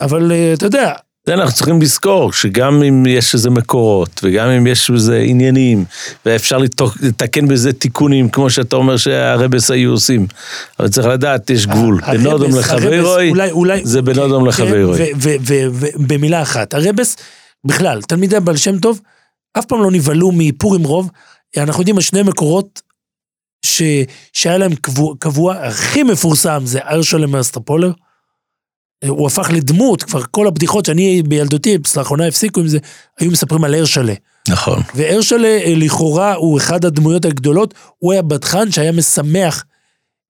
אבל 0.00 0.32
אתה 0.54 0.66
יודע, 0.66 0.92
זה 1.26 1.34
אנחנו 1.34 1.52
צריכים 1.52 1.82
לזכור, 1.82 2.32
שגם 2.32 2.82
אם 2.82 3.06
יש 3.06 3.34
איזה 3.34 3.50
מקורות, 3.50 4.20
וגם 4.22 4.48
אם 4.48 4.66
יש 4.66 4.90
איזה 4.90 5.18
עניינים, 5.18 5.84
ואפשר 6.26 6.58
לתקן 7.00 7.48
בזה 7.48 7.72
תיקונים, 7.72 8.28
כמו 8.28 8.50
שאתה 8.50 8.76
אומר 8.76 8.96
שהרבס 8.96 9.70
היו 9.70 9.90
עושים, 9.90 10.26
אבל 10.80 10.88
צריך 10.88 11.06
לדעת, 11.06 11.50
יש 11.50 11.66
גבול. 11.66 12.00
בין 12.10 12.26
אודום 12.26 12.52
הרבס, 12.54 12.64
לחברוי, 12.70 13.32
זה 13.84 14.02
בין 14.02 14.14
כן, 14.14 14.20
אודום 14.20 14.42
כן, 14.42 14.48
לחברוי. 14.48 15.02
ו- 15.02 15.16
ו- 15.16 15.36
ו- 15.40 15.66
ו- 15.72 16.06
במילה 16.06 16.42
אחת, 16.42 16.74
הרבס, 16.74 17.16
בכלל, 17.64 18.02
תלמידי 18.02 18.36
הבעל 18.36 18.56
שם 18.56 18.78
טוב, 18.78 19.00
אף 19.58 19.64
פעם 19.64 19.82
לא 19.82 19.90
נבהלו 19.90 20.32
מפורים 20.34 20.84
רוב. 20.84 21.10
אנחנו 21.56 21.80
יודעים 21.80 21.96
על 21.96 22.02
שני 22.02 22.22
מקורות 22.22 22.82
ש... 23.66 23.82
שהיה 24.32 24.58
להם 24.58 24.74
קבוע, 24.74 25.14
קבוע, 25.18 25.54
הכי 25.54 26.02
מפורסם 26.02 26.62
זה 26.64 26.78
הרשל'ה 26.78 27.30
מאוסטרופולר. 27.30 27.92
הוא 29.08 29.26
הפך 29.26 29.50
לדמות, 29.52 30.02
כבר 30.02 30.22
כל 30.30 30.46
הבדיחות 30.46 30.84
שאני 30.84 31.22
בילדותי, 31.22 31.78
לאחרונה 31.96 32.26
הפסיקו 32.26 32.60
עם 32.60 32.68
זה, 32.68 32.78
היו 33.20 33.30
מספרים 33.30 33.64
על 33.64 33.74
הרשל'ה. 33.74 34.14
נכון. 34.48 34.82
והרשל'ה 34.94 35.48
אה, 35.48 35.72
לכאורה 35.76 36.34
הוא 36.34 36.58
אחד 36.58 36.84
הדמויות 36.84 37.24
הגדולות, 37.24 37.74
הוא 37.98 38.12
היה 38.12 38.22
בדחן 38.22 38.70
שהיה 38.70 38.92
משמח 38.92 39.64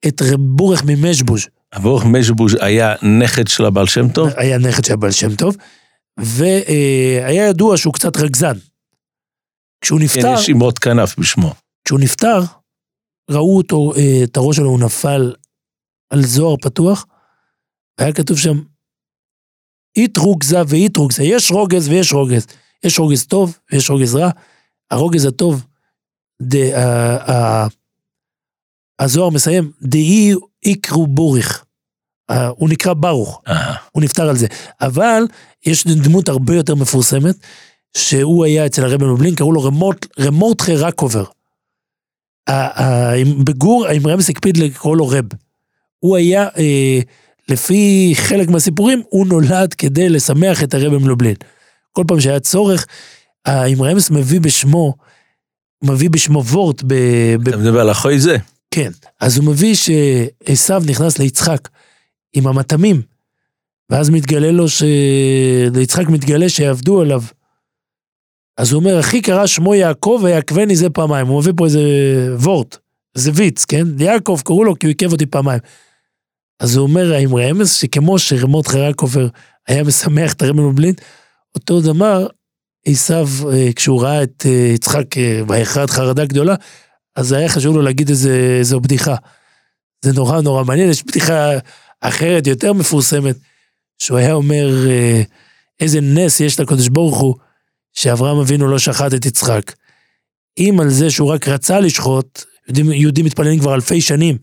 את 0.06 0.22
רב 0.22 0.40
ברוך 0.40 0.82
ממז'יבוז'. 0.86 1.46
רב 1.76 1.84
ברוך 1.84 2.04
ממז'יבוז' 2.04 2.54
היה 2.60 2.94
נכד 3.02 3.48
של 3.48 3.64
הבעל 3.64 3.86
שם 3.86 4.08
טוב? 4.08 4.30
היה 4.36 4.58
נכד 4.58 4.84
של 4.84 4.92
הבעל 4.92 5.10
שם 5.10 5.34
טוב, 5.34 5.56
והיה 6.16 7.48
ידוע 7.48 7.76
שהוא 7.76 7.94
קצת 7.94 8.16
רגזן. 8.16 8.56
כשהוא 9.80 9.98
כן, 9.98 10.04
נפטר, 10.04 10.34
יש 10.34 10.50
אמרות 10.50 10.78
כנף 10.78 11.18
בשמו. 11.18 11.54
כשהוא 11.84 12.00
נפטר, 12.00 12.40
ראו 13.30 13.56
אותו, 13.56 13.92
אה, 13.96 14.20
את 14.24 14.36
הראש 14.36 14.56
שלו, 14.56 14.68
הוא 14.68 14.80
נפל 14.80 15.32
על 16.10 16.22
זוהר 16.22 16.56
פתוח, 16.56 17.06
והיה 17.98 18.12
כתוב 18.12 18.38
שם, 18.38 18.62
אית 19.96 20.16
רוגזה 20.16 20.56
ואית 20.68 20.96
רוגזה, 20.96 21.22
יש 21.22 21.50
רוגז 21.50 21.88
ויש 21.88 22.12
רוגז. 22.12 22.46
יש 22.84 22.98
רוגז 22.98 23.26
טוב 23.26 23.58
ויש 23.72 23.90
רוגז 23.90 24.14
רע. 24.14 24.30
הרוגז 24.90 25.24
הטוב, 25.24 25.64
דה, 26.42 26.78
ה- 26.78 27.32
ה- 27.32 27.66
הזוהר 28.98 29.30
מסיים, 29.30 29.72
דאי 29.82 30.34
איקרו 30.64 31.06
בוריך. 31.06 31.64
אה, 32.30 32.46
הוא 32.48 32.68
נקרא 32.68 32.94
ברוך. 32.94 33.42
אה, 33.48 33.74
הוא 33.92 34.02
נפטר 34.02 34.28
על 34.28 34.36
זה. 34.36 34.46
אבל 34.80 35.22
יש 35.66 35.86
דמות 35.86 36.28
הרבה 36.28 36.54
יותר 36.54 36.74
מפורסמת, 36.74 37.36
שהוא 37.96 38.44
היה 38.44 38.66
אצל 38.66 38.84
הרבי 38.84 39.04
מבלין, 39.04 39.34
קראו 39.34 39.52
לו 39.52 39.62
רמורט, 39.62 40.06
רמורטחה 40.20 40.72
רקובר. 40.72 41.24
עם- 43.20 43.44
בגור, 43.44 43.86
האם 43.86 44.06
רמס 44.06 44.30
הקפיד 44.30 44.56
לקרוא 44.56 44.96
לו 44.96 45.08
רב. 45.08 45.24
הוא 45.98 46.16
היה, 46.16 46.48
אה, 46.56 46.98
לפי 47.48 48.12
חלק 48.16 48.48
מהסיפורים, 48.48 49.02
הוא 49.08 49.26
נולד 49.26 49.74
כדי 49.74 50.08
לשמח 50.08 50.62
את 50.62 50.74
הרבי 50.74 50.98
מלובלין. 50.98 51.34
כל 51.92 52.04
פעם 52.08 52.20
שהיה 52.20 52.40
צורך, 52.40 52.86
האם 53.44 53.82
רמס 53.82 54.10
מביא 54.10 54.40
בשמו, 54.40 54.94
מביא 55.82 56.10
בשמו 56.10 56.44
וורט, 56.44 56.82
ב, 56.82 56.94
ב, 57.42 57.48
אתה 57.48 57.56
מדבר 57.56 57.80
על 57.80 57.90
אחוי 57.90 58.18
זה? 58.18 58.36
כן. 58.70 58.90
אז 59.20 59.36
הוא 59.36 59.46
מביא 59.46 59.74
שעשו 59.74 60.78
נכנס 60.86 61.18
ליצחק 61.18 61.68
עם 62.32 62.46
המטעמים, 62.46 63.02
ואז 63.90 64.10
מתגלה 64.10 64.50
לו 64.50 64.68
ש... 64.68 64.82
ליצחק 65.74 66.08
מתגלה 66.08 66.48
שיעבדו 66.48 67.00
עליו. 67.00 67.22
אז 68.56 68.72
הוא 68.72 68.80
אומר, 68.80 69.00
אחי 69.00 69.22
קרא 69.22 69.46
שמו 69.46 69.74
יעקב 69.74 70.20
ויעקבני 70.22 70.76
זה 70.76 70.90
פעמיים. 70.90 71.26
הוא 71.26 71.40
מביא 71.40 71.52
פה 71.56 71.64
איזה 71.64 71.80
וורט, 72.38 72.76
איזה 73.16 73.30
ויץ, 73.34 73.64
כן? 73.64 73.86
יעקב 73.98 74.40
קראו 74.44 74.64
לו 74.64 74.78
כי 74.78 74.86
הוא 74.86 74.90
עיכב 74.90 75.12
אותי 75.12 75.26
פעמיים. 75.26 75.60
אז 76.60 76.76
הוא 76.76 76.86
אומר, 76.88 77.12
האם 77.12 77.36
רמז 77.36 77.72
שכמו 77.72 78.18
שרמות 78.18 78.66
חרקובר 78.66 79.28
היה 79.68 79.84
משמח 79.84 80.32
את 80.32 80.42
הרבי 80.42 80.62
מבלין, 80.62 80.94
אותו 81.54 81.80
דבר, 81.80 82.26
עשיו, 82.86 83.28
אה, 83.52 83.72
כשהוא 83.76 84.02
ראה 84.02 84.22
את 84.22 84.46
אה, 84.46 84.72
יצחק 84.74 85.18
אה, 85.18 85.40
ויחרד 85.48 85.90
חרדה 85.90 86.24
גדולה, 86.24 86.54
אז 87.16 87.32
היה 87.32 87.48
חשוב 87.48 87.76
לו 87.76 87.82
להגיד 87.82 88.08
איזה, 88.08 88.56
איזו 88.58 88.80
בדיחה. 88.80 89.14
זה 90.04 90.12
נורא 90.12 90.40
נורא 90.40 90.64
מעניין, 90.64 90.90
יש 90.90 91.04
בדיחה 91.04 91.50
אחרת, 92.00 92.46
יותר 92.46 92.72
מפורסמת, 92.72 93.36
שהוא 93.98 94.18
היה 94.18 94.32
אומר, 94.32 94.86
אה, 94.88 95.22
איזה 95.80 96.00
נס 96.00 96.40
יש 96.40 96.60
לקדוש 96.60 96.88
ברוך 96.88 97.18
הוא, 97.18 97.34
שאברהם 97.92 98.38
אבינו 98.38 98.68
לא 98.68 98.78
שחט 98.78 99.14
את 99.14 99.26
יצחק. 99.26 99.72
אם 100.58 100.80
על 100.80 100.90
זה 100.90 101.10
שהוא 101.10 101.28
רק 101.28 101.48
רצה 101.48 101.80
לשחוט, 101.80 102.44
יהודים, 102.68 102.92
יהודים 102.92 103.24
מתפללים 103.24 103.60
כבר 103.60 103.74
אלפי 103.74 104.00
שנים. 104.00 104.38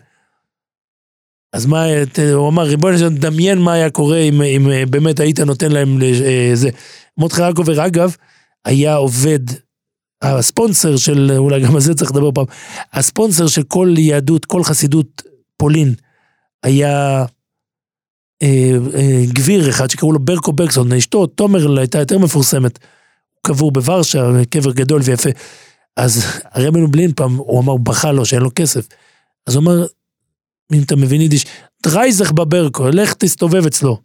אז 1.53 1.65
מה, 1.65 1.85
ת- 2.13 2.19
הוא 2.19 2.49
אמר, 2.49 2.63
ריבונו 2.63 2.97
של 2.97 3.03
עולם, 3.03 3.15
דמיין 3.15 3.59
מה 3.59 3.73
היה 3.73 3.89
קורה 3.89 4.17
אם, 4.17 4.41
אם 4.41 4.71
אה, 4.71 4.85
באמת 4.85 5.19
היית 5.19 5.39
נותן 5.39 5.71
להם 5.71 6.01
אה, 6.03 6.51
זה. 6.53 6.69
מרדכי 7.17 7.41
רקובר, 7.41 7.85
אגב, 7.85 8.15
היה 8.65 8.95
עובד 8.95 9.39
הספונסר 10.21 10.97
של, 10.97 11.31
אולי 11.37 11.61
גם 11.61 11.75
על 11.75 11.81
זה 11.81 11.93
צריך 11.93 12.11
לדבר 12.11 12.31
פעם, 12.31 12.45
הספונסר 12.93 13.47
של 13.47 13.63
כל 13.63 13.93
יהדות, 13.97 14.45
כל 14.45 14.63
חסידות 14.63 15.21
פולין, 15.57 15.93
היה 16.63 17.25
אה, 18.41 18.71
אה, 18.95 19.21
גביר 19.33 19.69
אחד 19.69 19.89
שקראו 19.89 20.11
לו 20.11 20.19
ברקו 20.19 20.51
ברקסון, 20.53 20.93
אשתו, 20.93 21.27
תומר 21.27 21.79
הייתה 21.79 21.99
יותר 21.99 22.17
מפורסמת, 22.19 22.79
הוא 23.33 23.41
קבור 23.53 23.71
בוורשה, 23.71 24.31
קבר 24.49 24.71
גדול 24.71 25.01
ויפה. 25.03 25.29
אז 25.97 26.25
הרבי 26.51 26.79
נובלין 26.79 27.11
פעם, 27.15 27.35
הוא 27.35 27.59
אמר, 27.59 27.77
בכה 27.77 28.11
לו 28.11 28.25
שאין 28.25 28.41
לו 28.41 28.49
כסף. 28.55 28.87
אז 29.47 29.55
הוא 29.55 29.63
אמר, 29.63 29.85
אם 30.74 30.84
אתה 30.84 30.95
מבין 30.95 31.22
יידיש, 31.22 31.45
דרייזך 31.84 32.32
בברקו, 32.32 32.89
לך 32.89 33.13
תסתובב 33.13 33.65
אצלו. 33.65 33.97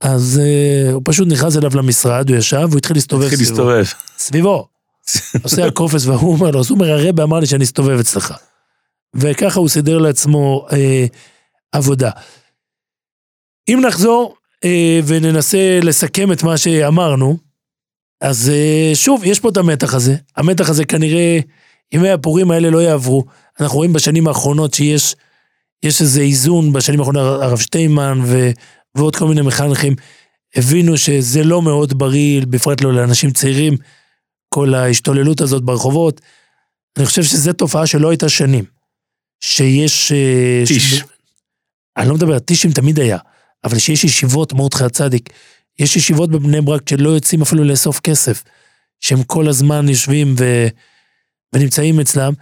אז 0.00 0.40
אה, 0.42 0.92
הוא 0.92 1.02
פשוט 1.04 1.28
נכנס 1.28 1.56
אליו 1.56 1.70
למשרד, 1.76 2.28
הוא 2.30 2.38
ישב, 2.38 2.68
הוא 2.70 2.78
התחיל 2.78 2.96
להסתובב 2.96 3.24
התחיל 3.24 3.44
סביבו. 3.44 3.70
להסתובב. 3.70 4.02
סביבו. 4.18 4.68
עושה 5.42 5.66
הקופס 5.66 6.06
והוא 6.06 6.32
אומר 6.32 6.50
לו, 6.50 6.60
אז 6.60 6.70
הוא 6.70 6.78
אומר, 6.78 6.90
הרבי 6.90 7.22
אמר 7.22 7.40
לי 7.40 7.46
שאני 7.46 7.64
אסתובב 7.64 7.98
אצלך. 7.98 8.34
וככה 9.14 9.60
הוא 9.60 9.68
סידר 9.68 9.98
לעצמו 9.98 10.66
אה, 10.72 11.06
עבודה. 11.72 12.10
אם 13.68 13.80
נחזור 13.86 14.36
אה, 14.64 15.00
וננסה 15.06 15.80
לסכם 15.82 16.32
את 16.32 16.42
מה 16.42 16.58
שאמרנו, 16.58 17.38
אז 18.20 18.50
אה, 18.50 18.90
שוב, 18.94 19.24
יש 19.24 19.40
פה 19.40 19.48
את 19.48 19.56
המתח 19.56 19.94
הזה. 19.94 20.16
המתח 20.36 20.68
הזה 20.68 20.84
כנראה, 20.84 21.38
ימי 21.92 22.10
הפורים 22.10 22.50
האלה 22.50 22.70
לא 22.70 22.78
יעברו. 22.78 23.24
אנחנו 23.60 23.76
רואים 23.76 23.92
בשנים 23.92 24.28
האחרונות 24.28 24.74
שיש 24.74 25.16
יש 25.82 26.00
איזה 26.00 26.20
איזון, 26.20 26.72
בשנים 26.72 27.00
האחרונות 27.00 27.42
הרב 27.42 27.58
שטיינמן 27.58 28.20
ו, 28.24 28.50
ועוד 28.94 29.16
כל 29.16 29.28
מיני 29.28 29.42
מחנכים 29.42 29.94
הבינו 30.56 30.96
שזה 30.96 31.44
לא 31.44 31.62
מאוד 31.62 31.98
בריא, 31.98 32.42
בפרט 32.48 32.80
לא 32.80 32.92
לאנשים 32.92 33.30
צעירים, 33.30 33.76
כל 34.48 34.74
ההשתוללות 34.74 35.40
הזאת 35.40 35.62
ברחובות. 35.62 36.20
אני 36.98 37.06
חושב 37.06 37.22
שזו 37.22 37.52
תופעה 37.52 37.86
שלא 37.86 38.10
הייתה 38.10 38.28
שנים. 38.28 38.64
שיש... 39.40 40.12
אה, 40.12 40.62
טיש. 40.66 40.94
ש... 40.94 41.02
אני 41.96 42.08
לא 42.08 42.14
מדבר, 42.14 42.38
טישים 42.38 42.72
תמיד 42.72 43.00
היה, 43.00 43.18
אבל 43.64 43.78
שיש 43.78 44.04
ישיבות, 44.04 44.52
מרדכי 44.52 44.84
הצדיק, 44.84 45.30
יש 45.78 45.96
ישיבות 45.96 46.30
בבני 46.30 46.60
ברק 46.60 46.88
שלא 46.88 47.08
יוצאים 47.08 47.42
אפילו 47.42 47.64
לאסוף 47.64 48.00
כסף, 48.00 48.42
שהם 49.00 49.22
כל 49.22 49.48
הזמן 49.48 49.88
יושבים 49.88 50.34
ו... 50.38 50.66
ונמצאים 51.54 52.00
אצלם. 52.00 52.32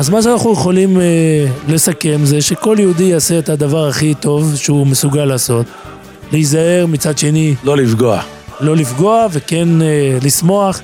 אז 0.00 0.08
מה 0.08 0.22
שאנחנו 0.22 0.52
יכולים 0.52 1.00
אה, 1.00 1.04
לסכם 1.68 2.20
זה 2.24 2.42
שכל 2.42 2.76
יהודי 2.80 3.04
יעשה 3.04 3.38
את 3.38 3.48
הדבר 3.48 3.88
הכי 3.88 4.14
טוב 4.14 4.56
שהוא 4.56 4.86
מסוגל 4.86 5.24
לעשות. 5.24 5.66
להיזהר, 6.32 6.86
מצד 6.88 7.18
שני, 7.18 7.54
לא 7.64 7.76
לפגוע. 7.76 8.20
לא 8.60 8.76
לפגוע 8.76 9.26
וכן 9.30 9.82
אה, 9.82 10.18
לשמוח. 10.22 10.80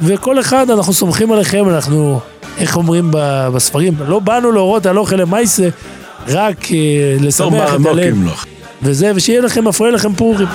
וכל 0.00 0.40
אחד, 0.40 0.70
אנחנו 0.70 0.92
סומכים 0.92 1.32
עליכם, 1.32 1.68
אנחנו, 1.68 2.20
איך 2.58 2.76
אומרים 2.76 3.10
ב- 3.10 3.48
בספרים, 3.54 3.94
לא 4.08 4.18
באנו 4.18 4.52
להורות 4.52 4.86
על 4.86 4.98
אוכל 4.98 5.16
למעשה, 5.16 5.68
רק 6.28 6.72
אה, 6.72 6.76
לא 7.20 7.26
לשמח 7.26 7.46
את 7.48 7.62
הלב. 7.62 7.80
מרמוקים 7.80 8.22
לו. 8.24 8.32
וזה, 8.82 9.12
ושיהיה 9.14 9.40
לכם, 9.40 9.64
מפריע 9.64 9.92
לכם 9.92 10.14
פורים. 10.14 10.48